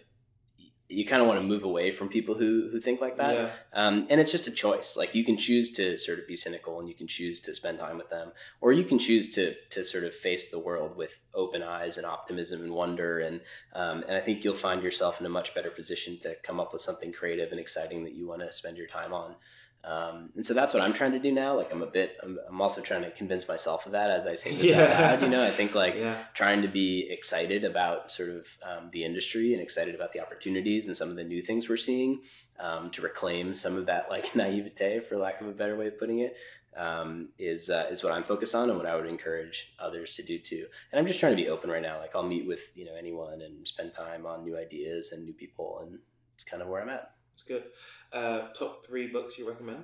you 0.87 1.05
kind 1.05 1.21
of 1.21 1.27
want 1.27 1.39
to 1.39 1.45
move 1.45 1.63
away 1.63 1.91
from 1.91 2.09
people 2.09 2.35
who 2.35 2.69
who 2.71 2.79
think 2.79 3.01
like 3.01 3.17
that. 3.17 3.33
Yeah. 3.33 3.49
um, 3.73 4.07
and 4.09 4.21
it's 4.21 4.31
just 4.31 4.47
a 4.47 4.51
choice. 4.51 4.95
Like 4.95 5.15
you 5.15 5.23
can 5.23 5.37
choose 5.37 5.71
to 5.71 5.97
sort 5.97 6.19
of 6.19 6.27
be 6.27 6.35
cynical 6.35 6.79
and 6.79 6.87
you 6.87 6.93
can 6.93 7.07
choose 7.07 7.39
to 7.41 7.55
spend 7.55 7.79
time 7.79 7.97
with 7.97 8.09
them 8.09 8.31
or 8.61 8.71
you 8.71 8.83
can 8.83 8.99
choose 8.99 9.33
to 9.35 9.55
to 9.71 9.83
sort 9.83 10.03
of 10.03 10.13
face 10.13 10.49
the 10.49 10.59
world 10.59 10.95
with 10.95 11.21
open 11.33 11.63
eyes 11.63 11.97
and 11.97 12.05
optimism 12.05 12.61
and 12.61 12.71
wonder 12.73 13.19
and 13.19 13.41
um, 13.73 14.03
and 14.07 14.17
i 14.17 14.19
think 14.19 14.43
you'll 14.43 14.53
find 14.55 14.83
yourself 14.83 15.19
in 15.19 15.25
a 15.25 15.29
much 15.29 15.53
better 15.53 15.69
position 15.69 16.17
to 16.19 16.35
come 16.43 16.59
up 16.59 16.71
with 16.71 16.81
something 16.81 17.11
creative 17.11 17.51
and 17.51 17.59
exciting 17.59 18.03
that 18.03 18.13
you 18.13 18.27
want 18.27 18.41
to 18.41 18.51
spend 18.51 18.77
your 18.77 18.87
time 18.87 19.13
on 19.13 19.35
um, 19.85 20.31
and 20.35 20.43
so 20.43 20.55
that's 20.55 20.73
what 20.73 20.81
I'm 20.81 20.93
trying 20.93 21.11
to 21.11 21.19
do 21.19 21.31
now. 21.31 21.55
Like 21.55 21.71
I'm 21.71 21.83
a 21.83 21.87
bit, 21.87 22.17
I'm, 22.23 22.39
I'm 22.49 22.59
also 22.59 22.81
trying 22.81 23.03
to 23.03 23.11
convince 23.11 23.47
myself 23.47 23.85
of 23.85 23.91
that 23.91 24.09
as 24.09 24.25
I 24.25 24.33
say 24.33 24.55
this 24.55 24.71
yeah. 24.71 24.81
out 24.81 24.99
loud. 24.99 25.21
You 25.21 25.29
know, 25.29 25.45
I 25.45 25.51
think 25.51 25.75
like 25.75 25.95
yeah. 25.95 26.17
trying 26.33 26.63
to 26.63 26.67
be 26.67 27.07
excited 27.09 27.63
about 27.63 28.11
sort 28.11 28.29
of 28.29 28.47
um, 28.63 28.89
the 28.91 29.03
industry 29.03 29.53
and 29.53 29.61
excited 29.61 29.93
about 29.93 30.11
the 30.11 30.21
opportunities 30.21 30.87
and 30.87 30.97
some 30.97 31.09
of 31.09 31.15
the 31.15 31.23
new 31.23 31.41
things 31.41 31.69
we're 31.69 31.77
seeing 31.77 32.21
um, 32.59 32.89
to 32.91 33.01
reclaim 33.01 33.53
some 33.53 33.77
of 33.77 33.85
that 33.85 34.09
like 34.09 34.35
naivete, 34.35 35.01
for 35.01 35.17
lack 35.17 35.39
of 35.39 35.47
a 35.47 35.51
better 35.51 35.77
way 35.77 35.87
of 35.87 35.99
putting 35.99 36.19
it, 36.19 36.35
um, 36.75 37.29
is 37.37 37.69
uh, 37.69 37.85
is 37.91 38.03
what 38.03 38.11
I'm 38.11 38.23
focused 38.23 38.55
on 38.55 38.69
and 38.69 38.79
what 38.79 38.87
I 38.87 38.95
would 38.95 39.05
encourage 39.05 39.73
others 39.77 40.15
to 40.15 40.23
do 40.23 40.39
too. 40.39 40.65
And 40.91 40.99
I'm 40.99 41.05
just 41.05 41.19
trying 41.19 41.35
to 41.35 41.41
be 41.41 41.49
open 41.49 41.69
right 41.69 41.81
now. 41.81 41.99
Like 41.99 42.15
I'll 42.15 42.23
meet 42.23 42.47
with 42.47 42.71
you 42.75 42.85
know 42.85 42.95
anyone 42.97 43.41
and 43.41 43.67
spend 43.67 43.93
time 43.93 44.25
on 44.25 44.43
new 44.43 44.57
ideas 44.57 45.11
and 45.11 45.23
new 45.23 45.33
people, 45.33 45.79
and 45.83 45.99
it's 46.33 46.43
kind 46.43 46.63
of 46.63 46.69
where 46.69 46.81
I'm 46.81 46.89
at. 46.89 47.11
It's 47.35 47.43
good. 47.43 47.63
Uh, 48.13 48.47
top 48.57 48.85
three 48.85 49.07
books 49.07 49.37
you 49.37 49.45
recommend? 49.45 49.83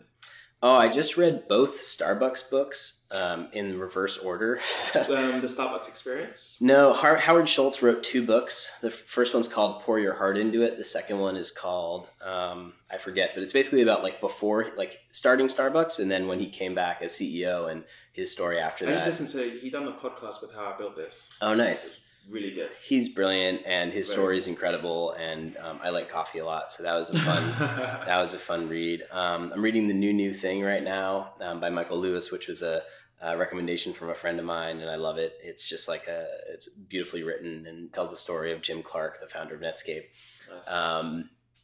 Oh, 0.64 0.76
I 0.76 0.88
just 0.88 1.18
read 1.18 1.50
both 1.50 1.82
Starbucks 1.82 2.50
books 2.50 3.02
um, 3.12 3.50
in 3.52 3.78
reverse 3.78 4.18
order. 4.18 4.56
um, 4.96 5.42
the 5.42 5.48
Starbucks 5.48 5.90
Experience. 5.90 6.60
No, 6.62 6.94
Howard 6.94 7.50
Schultz 7.50 7.82
wrote 7.84 8.04
two 8.04 8.26
books. 8.26 8.72
The 8.80 8.90
first 8.90 9.34
one's 9.34 9.50
called 9.50 9.82
"Pour 9.82 10.00
Your 10.00 10.14
Heart 10.14 10.38
Into 10.38 10.62
It." 10.62 10.78
The 10.78 10.86
second 10.86 11.20
one 11.20 11.36
is 11.36 11.52
called 11.52 12.08
um, 12.24 12.74
I 12.90 12.98
forget, 13.00 13.32
but 13.34 13.44
it's 13.44 13.52
basically 13.52 13.82
about 13.82 14.02
like 14.02 14.22
before, 14.22 14.68
like 14.78 15.00
starting 15.12 15.48
Starbucks, 15.48 16.00
and 16.00 16.10
then 16.10 16.30
when 16.30 16.40
he 16.40 16.48
came 16.48 16.74
back 16.74 17.02
as 17.02 17.12
CEO 17.12 17.70
and 17.70 17.84
his 18.14 18.32
story 18.32 18.60
after 18.60 18.86
I 18.86 18.92
that. 18.92 19.02
I 19.02 19.06
just 19.08 19.20
listened 19.20 19.42
to 19.42 19.60
he 19.60 19.70
done 19.70 19.86
the 19.86 19.94
podcast 19.94 20.42
with 20.42 20.54
how 20.54 20.72
I 20.74 20.78
built 20.78 20.96
this. 20.96 21.36
Oh, 21.42 21.54
nice 21.54 22.00
really 22.30 22.52
good. 22.52 22.72
He's 22.84 23.10
brilliant, 23.10 23.62
and 23.66 23.92
his 23.92 24.08
Very 24.08 24.16
story 24.16 24.38
is 24.38 24.48
incredible. 24.48 25.12
And 25.14 25.58
um, 25.58 25.80
I 25.84 25.90
like 25.90 26.10
coffee 26.10 26.40
a 26.40 26.46
lot, 26.46 26.74
so 26.74 26.84
that 26.84 26.94
was 26.94 27.10
a 27.10 27.20
fun 27.20 27.52
that 28.06 28.22
was 28.22 28.34
a 28.34 28.40
fun 28.40 28.68
read. 28.70 29.04
Um, 29.12 29.52
I'm 29.54 29.62
reading 29.62 29.88
the 29.88 29.94
new 29.94 30.14
new 30.14 30.34
thing 30.34 30.62
right 30.62 30.84
now 30.84 31.34
um, 31.42 31.60
by 31.60 31.70
Michael 31.70 32.00
Lewis, 32.00 32.32
which 32.32 32.48
was 32.48 32.62
a, 32.62 32.84
a, 33.22 33.38
recommendation 33.38 33.94
from 33.94 34.10
a 34.10 34.16
friend 34.16 34.40
of 34.40 34.46
mine, 34.46 34.80
and 34.80 34.90
I 34.90 34.96
love 34.96 35.18
it. 35.18 35.38
It's 35.44 35.68
just 35.68 35.88
like 35.88 36.08
a 36.08 36.28
it's 36.50 36.68
beautifully 36.68 37.24
written 37.24 37.66
and 37.68 37.94
tells 37.94 38.12
the 38.12 38.18
story 38.18 38.52
of 38.52 38.62
Jim 38.62 38.84
Clark, 38.84 39.20
the 39.20 39.28
founder 39.28 39.56
of 39.56 39.62
Netscape. 39.62 40.06
Nice. 40.54 40.72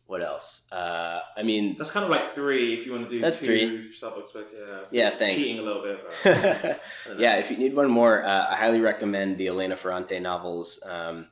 What 0.08 0.24
else? 0.24 0.64
Uh, 0.72 1.20
I 1.36 1.44
mean, 1.44 1.76
that's 1.78 1.92
kind 1.92 2.06
of 2.06 2.10
like 2.10 2.34
three 2.34 2.74
if 2.74 2.86
you 2.86 2.94
want 2.94 3.10
to 3.10 3.16
do 3.16 3.20
that's 3.20 3.42
two 3.42 3.46
three. 3.46 3.92
Starbucks, 3.92 4.34
but 4.34 4.50
yeah, 4.58 4.84
yeah, 4.90 5.18
thanks. 5.18 5.36
Cheating 5.36 5.60
a 5.60 5.68
little 5.68 5.84
bit. 5.84 6.80
yeah, 7.18 7.36
if 7.36 7.52
you 7.52 7.58
need 7.58 7.76
one 7.76 7.92
more, 7.92 8.24
uh, 8.24 8.48
I 8.50 8.56
highly 8.56 8.80
recommend 8.80 9.38
the 9.38 9.48
Elena 9.48 9.76
Ferrante 9.76 10.18
novels 10.22 10.82
um, 10.86 11.28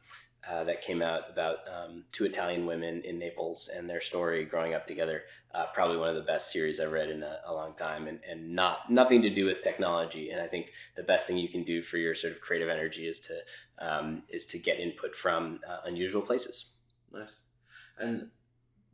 uh, 0.49 0.65
that 0.65 0.81
came 0.81 1.01
out 1.01 1.29
about 1.29 1.59
um, 1.73 2.03
two 2.11 2.25
Italian 2.25 2.65
women 2.65 3.01
in 3.05 3.17
Naples 3.17 3.69
and 3.73 3.89
their 3.89 4.01
story 4.01 4.43
growing 4.43 4.73
up 4.73 4.85
together. 4.85 5.23
Uh, 5.53 5.67
probably 5.73 5.95
one 5.95 6.09
of 6.09 6.15
the 6.15 6.21
best 6.21 6.51
series 6.51 6.81
I've 6.81 6.91
read 6.91 7.09
in 7.09 7.23
a, 7.23 7.39
a, 7.47 7.53
long 7.53 7.75
time, 7.75 8.07
and, 8.07 8.19
and 8.29 8.53
not 8.53 8.91
nothing 8.91 9.21
to 9.21 9.29
do 9.29 9.45
with 9.45 9.63
technology. 9.63 10.31
And 10.31 10.41
I 10.41 10.47
think 10.47 10.73
the 10.97 11.03
best 11.03 11.27
thing 11.27 11.37
you 11.37 11.47
can 11.47 11.63
do 11.63 11.81
for 11.81 11.95
your 11.95 12.13
sort 12.13 12.33
of 12.33 12.41
creative 12.41 12.67
energy 12.67 13.07
is 13.07 13.21
to 13.21 13.39
um, 13.79 14.23
is 14.27 14.45
to 14.47 14.59
get 14.59 14.81
input 14.81 15.15
from 15.15 15.61
uh, 15.65 15.77
unusual 15.85 16.21
places. 16.21 16.65
Nice. 17.13 17.39
And 17.97 18.31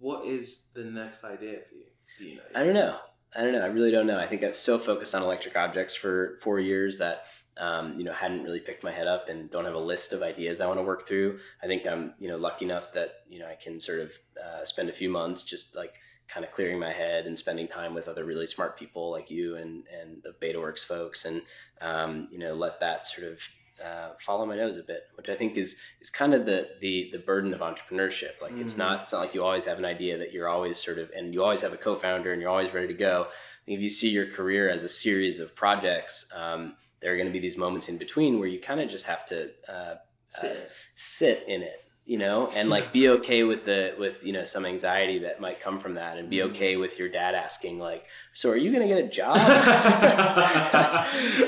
what 0.02 0.26
is 0.26 0.66
the 0.74 0.84
next 0.84 1.24
idea 1.24 1.60
for 1.70 1.76
you? 1.76 1.86
Do 2.18 2.26
you 2.26 2.36
know? 2.36 2.42
I 2.54 2.64
don't 2.64 2.74
know. 2.74 2.98
I 3.36 3.44
don't 3.44 3.54
know. 3.54 3.62
I 3.62 3.68
really 3.68 3.92
don't 3.92 4.08
know. 4.08 4.20
I 4.20 4.28
think 4.28 4.44
I've 4.44 4.56
so 4.56 4.78
focused 4.78 5.16
on 5.16 5.24
electric 5.24 5.56
objects 5.56 5.96
for 5.96 6.38
four 6.42 6.60
years 6.60 6.98
that 6.98 7.26
um, 7.58 7.98
you 7.98 8.04
know 8.04 8.14
hadn't 8.14 8.44
really 8.44 8.60
picked 8.60 8.84
my 8.84 8.92
head 8.92 9.08
up 9.08 9.30
and 9.30 9.50
don't 9.50 9.66
have 9.66 9.76
a 9.76 9.80
list 9.80 10.12
of 10.12 10.24
ideas 10.24 10.60
I 10.60 10.68
want 10.68 10.80
to 10.80 10.84
work 10.84 11.08
through. 11.08 11.40
I 11.64 11.68
think 11.68 11.88
I'm 11.88 12.16
you 12.20 12.28
know 12.28 12.38
lucky 12.38 12.66
enough 12.66 12.92
that 12.94 13.22
you 13.30 13.40
know 13.40 13.48
I 13.48 13.56
can 13.56 13.80
sort 13.80 14.00
of 14.00 14.12
uh, 14.44 14.66
spend 14.66 14.90
a 14.90 14.94
few 14.94 15.10
months 15.10 15.44
just 15.44 15.76
like 15.76 15.94
kind 16.28 16.46
of 16.46 16.52
clearing 16.52 16.80
my 16.80 16.92
head 16.92 17.26
and 17.26 17.38
spending 17.38 17.68
time 17.68 17.94
with 17.94 18.08
other 18.08 18.24
really 18.26 18.48
smart 18.48 18.78
people 18.78 19.12
like 19.12 19.30
you 19.30 19.56
and 19.56 19.84
and 20.02 20.24
the 20.24 20.34
BetaWorks 20.42 20.84
folks 20.84 21.26
and 21.26 21.44
um, 21.80 22.28
you 22.32 22.40
know 22.40 22.54
let 22.54 22.80
that 22.80 23.06
sort 23.06 23.32
of 23.32 23.42
uh, 23.84 24.14
follow 24.20 24.46
my 24.46 24.56
nose 24.56 24.78
a 24.78 24.84
bit, 24.84 25.04
which 25.16 25.30
I 25.30 25.36
think 25.36 25.58
is 25.58 25.78
is 26.00 26.10
kind 26.10 26.34
of 26.34 26.46
the 26.46 26.70
the 26.80 27.10
the 27.12 27.20
burden 27.20 27.54
of 27.54 27.60
entrepreneurship. 27.62 28.42
Like 28.42 28.58
it's 28.60 28.76
Mhm. 28.76 28.80
not 28.80 29.02
it's 29.04 29.12
not 29.14 29.20
like 29.22 29.34
you 29.34 29.44
always 29.44 29.66
have 29.66 29.78
an 29.78 29.86
idea 29.86 30.18
that 30.18 30.32
you're 30.32 30.48
always 30.48 30.78
sort 30.84 30.98
of 30.98 31.10
and 31.16 31.34
you 31.34 31.44
always 31.44 31.62
have 31.62 31.74
a 31.74 31.78
co-founder 31.78 32.32
and 32.32 32.42
you're 32.42 32.52
always 32.52 32.74
ready 32.74 32.88
to 32.88 32.94
go. 32.94 33.28
I 33.30 33.66
think 33.66 33.78
if 33.78 33.82
you 33.84 33.90
see 33.90 34.10
your 34.10 34.28
career 34.28 34.70
as 34.70 34.84
a 34.84 34.90
series 34.90 35.40
of 35.40 35.56
projects, 35.56 36.30
um, 36.34 36.76
there 37.00 37.14
are 37.14 37.16
going 37.18 37.28
to 37.28 37.34
be 37.34 37.40
these 37.40 37.58
moments 37.58 37.90
in 37.90 37.98
between 37.98 38.40
where 38.40 38.48
you 38.48 38.60
kind 38.60 38.80
of 38.82 38.90
just 38.90 39.06
have 39.06 39.26
to 39.28 39.52
uh, 39.68 39.96
Sit. 40.30 40.72
sit 40.96 41.44
in 41.48 41.62
it 41.62 41.84
you 42.12 42.18
know 42.18 42.38
and 42.58 42.66
like 42.76 42.86
be 42.92 43.04
okay 43.18 43.42
with 43.52 43.62
the 43.66 43.80
with 44.04 44.16
you 44.28 44.34
know 44.34 44.44
some 44.54 44.66
anxiety 44.66 45.18
that 45.20 45.40
might 45.46 45.60
come 45.66 45.78
from 45.84 45.94
that 46.02 46.18
and 46.18 46.30
be 46.30 46.38
Mhm. 46.38 46.50
okay 46.52 46.76
with 46.84 46.94
your 47.00 47.10
dad 47.20 47.34
asking 47.36 47.76
like 47.80 48.04
so 48.34 48.50
are 48.54 48.58
you 48.64 48.70
gonna 48.74 48.88
get 48.94 48.98
a 49.06 49.08
job 49.08 49.38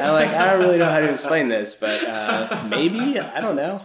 i'm 0.03 0.14
like 0.14 0.30
i 0.30 0.51
don't 0.51 0.59
really 0.61 0.78
know 0.78 0.89
how 0.89 0.99
to 0.99 1.11
explain 1.11 1.47
this 1.47 1.76
but 1.76 2.03
uh, 2.05 2.64
maybe 2.70 3.20
i 3.20 3.39
don't 3.41 3.55
know 3.55 3.82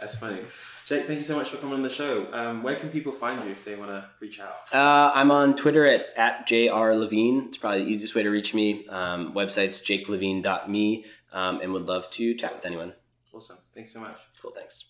That's 0.00 0.14
funny. 0.14 0.40
Jake, 0.86 1.06
thank 1.06 1.18
you 1.18 1.24
so 1.24 1.36
much 1.36 1.50
for 1.50 1.58
coming 1.58 1.74
on 1.74 1.82
the 1.82 1.90
show. 1.90 2.32
Um, 2.32 2.62
where 2.62 2.74
can 2.76 2.88
people 2.88 3.12
find 3.12 3.44
you 3.44 3.50
if 3.50 3.62
they 3.62 3.74
want 3.76 3.90
to 3.90 4.00
reach 4.20 4.38
out? 4.40 4.72
uh, 4.72 5.10
i'm 5.18 5.30
on 5.30 5.56
twitter 5.56 5.84
at, 5.84 6.06
at 6.16 6.46
jr 6.46 6.92
levine 7.02 7.36
it's 7.48 7.58
probably 7.58 7.84
the 7.84 7.90
easiest 7.90 8.14
way 8.14 8.22
to 8.22 8.30
reach 8.30 8.54
me 8.54 8.86
um, 8.88 9.32
website's 9.34 9.80
jakelevine.me 9.80 11.04
um, 11.32 11.60
and 11.60 11.72
would 11.74 11.86
love 11.86 12.08
to 12.10 12.34
chat 12.34 12.54
with 12.56 12.64
anyone 12.66 12.92
Awesome. 13.34 13.58
Thanks 13.74 13.92
so 13.92 14.00
much. 14.00 14.18
cool 14.40 14.52
thanks 14.52 14.84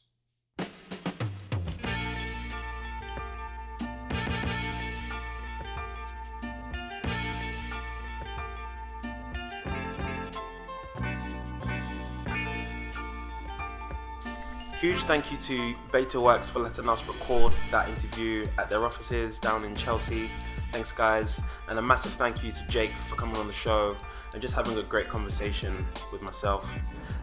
Huge 14.79 15.03
thank 15.03 15.33
you 15.33 15.39
to 15.39 15.75
Beta 15.91 16.21
Works 16.21 16.49
for 16.49 16.61
letting 16.61 16.89
us 16.89 17.05
record 17.09 17.53
that 17.73 17.89
interview 17.89 18.47
at 18.59 18.71
their 18.71 18.85
offices 18.85 19.41
down 19.41 19.65
in 19.65 19.75
Chelsea. 19.75 20.31
Thanks, 20.71 20.93
guys. 20.93 21.43
And 21.67 21.81
a 21.81 21.83
massive 21.83 22.13
thank 22.13 22.45
you 22.45 22.53
to 22.53 22.65
Jake 22.69 22.93
for 23.09 23.17
coming 23.17 23.37
on 23.39 23.49
the 23.49 23.53
show 23.53 23.97
and 24.33 24.41
just 24.41 24.55
having 24.55 24.79
a 24.79 24.83
great 24.85 25.09
conversation 25.09 25.85
with 26.13 26.23
myself. 26.23 26.71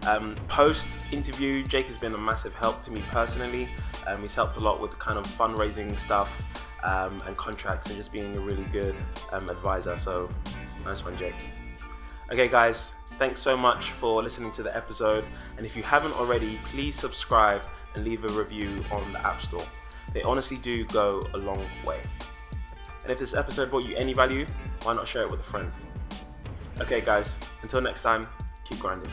Um, 0.05 0.35
Post 0.49 0.99
interview, 1.13 1.65
Jake 1.65 1.87
has 1.87 1.97
been 1.97 2.13
a 2.13 2.17
massive 2.17 2.53
help 2.53 2.81
to 2.81 2.91
me 2.91 3.01
personally. 3.07 3.69
Um, 4.05 4.21
he's 4.21 4.35
helped 4.35 4.57
a 4.57 4.59
lot 4.59 4.81
with 4.81 4.99
kind 4.99 5.17
of 5.17 5.25
fundraising 5.25 5.97
stuff 5.97 6.43
um, 6.83 7.23
and 7.25 7.37
contracts 7.37 7.87
and 7.87 7.95
just 7.95 8.11
being 8.11 8.35
a 8.35 8.39
really 8.41 8.65
good 8.73 8.97
um, 9.31 9.49
advisor. 9.49 9.95
So, 9.95 10.29
nice 10.83 11.05
one, 11.05 11.15
Jake. 11.15 11.35
Okay, 12.33 12.49
guys, 12.49 12.95
thanks 13.17 13.39
so 13.39 13.55
much 13.55 13.91
for 13.91 14.21
listening 14.21 14.51
to 14.53 14.63
the 14.63 14.75
episode. 14.75 15.25
And 15.57 15.65
if 15.65 15.75
you 15.75 15.83
haven't 15.83 16.13
already, 16.13 16.59
please 16.65 16.95
subscribe 16.95 17.63
and 17.93 18.03
leave 18.03 18.23
a 18.23 18.29
review 18.29 18.83
on 18.91 19.11
the 19.13 19.25
App 19.25 19.41
Store. 19.41 19.65
They 20.13 20.21
honestly 20.23 20.57
do 20.57 20.85
go 20.85 21.27
a 21.33 21.37
long 21.37 21.65
way. 21.85 21.99
And 23.03 23.11
if 23.11 23.19
this 23.19 23.33
episode 23.33 23.69
brought 23.69 23.85
you 23.85 23.95
any 23.95 24.13
value, 24.13 24.45
why 24.83 24.93
not 24.93 25.07
share 25.07 25.23
it 25.23 25.31
with 25.31 25.39
a 25.39 25.43
friend? 25.43 25.71
Okay, 26.79 27.01
guys, 27.01 27.39
until 27.61 27.81
next 27.81 28.01
time, 28.01 28.27
keep 28.65 28.79
grinding. 28.79 29.11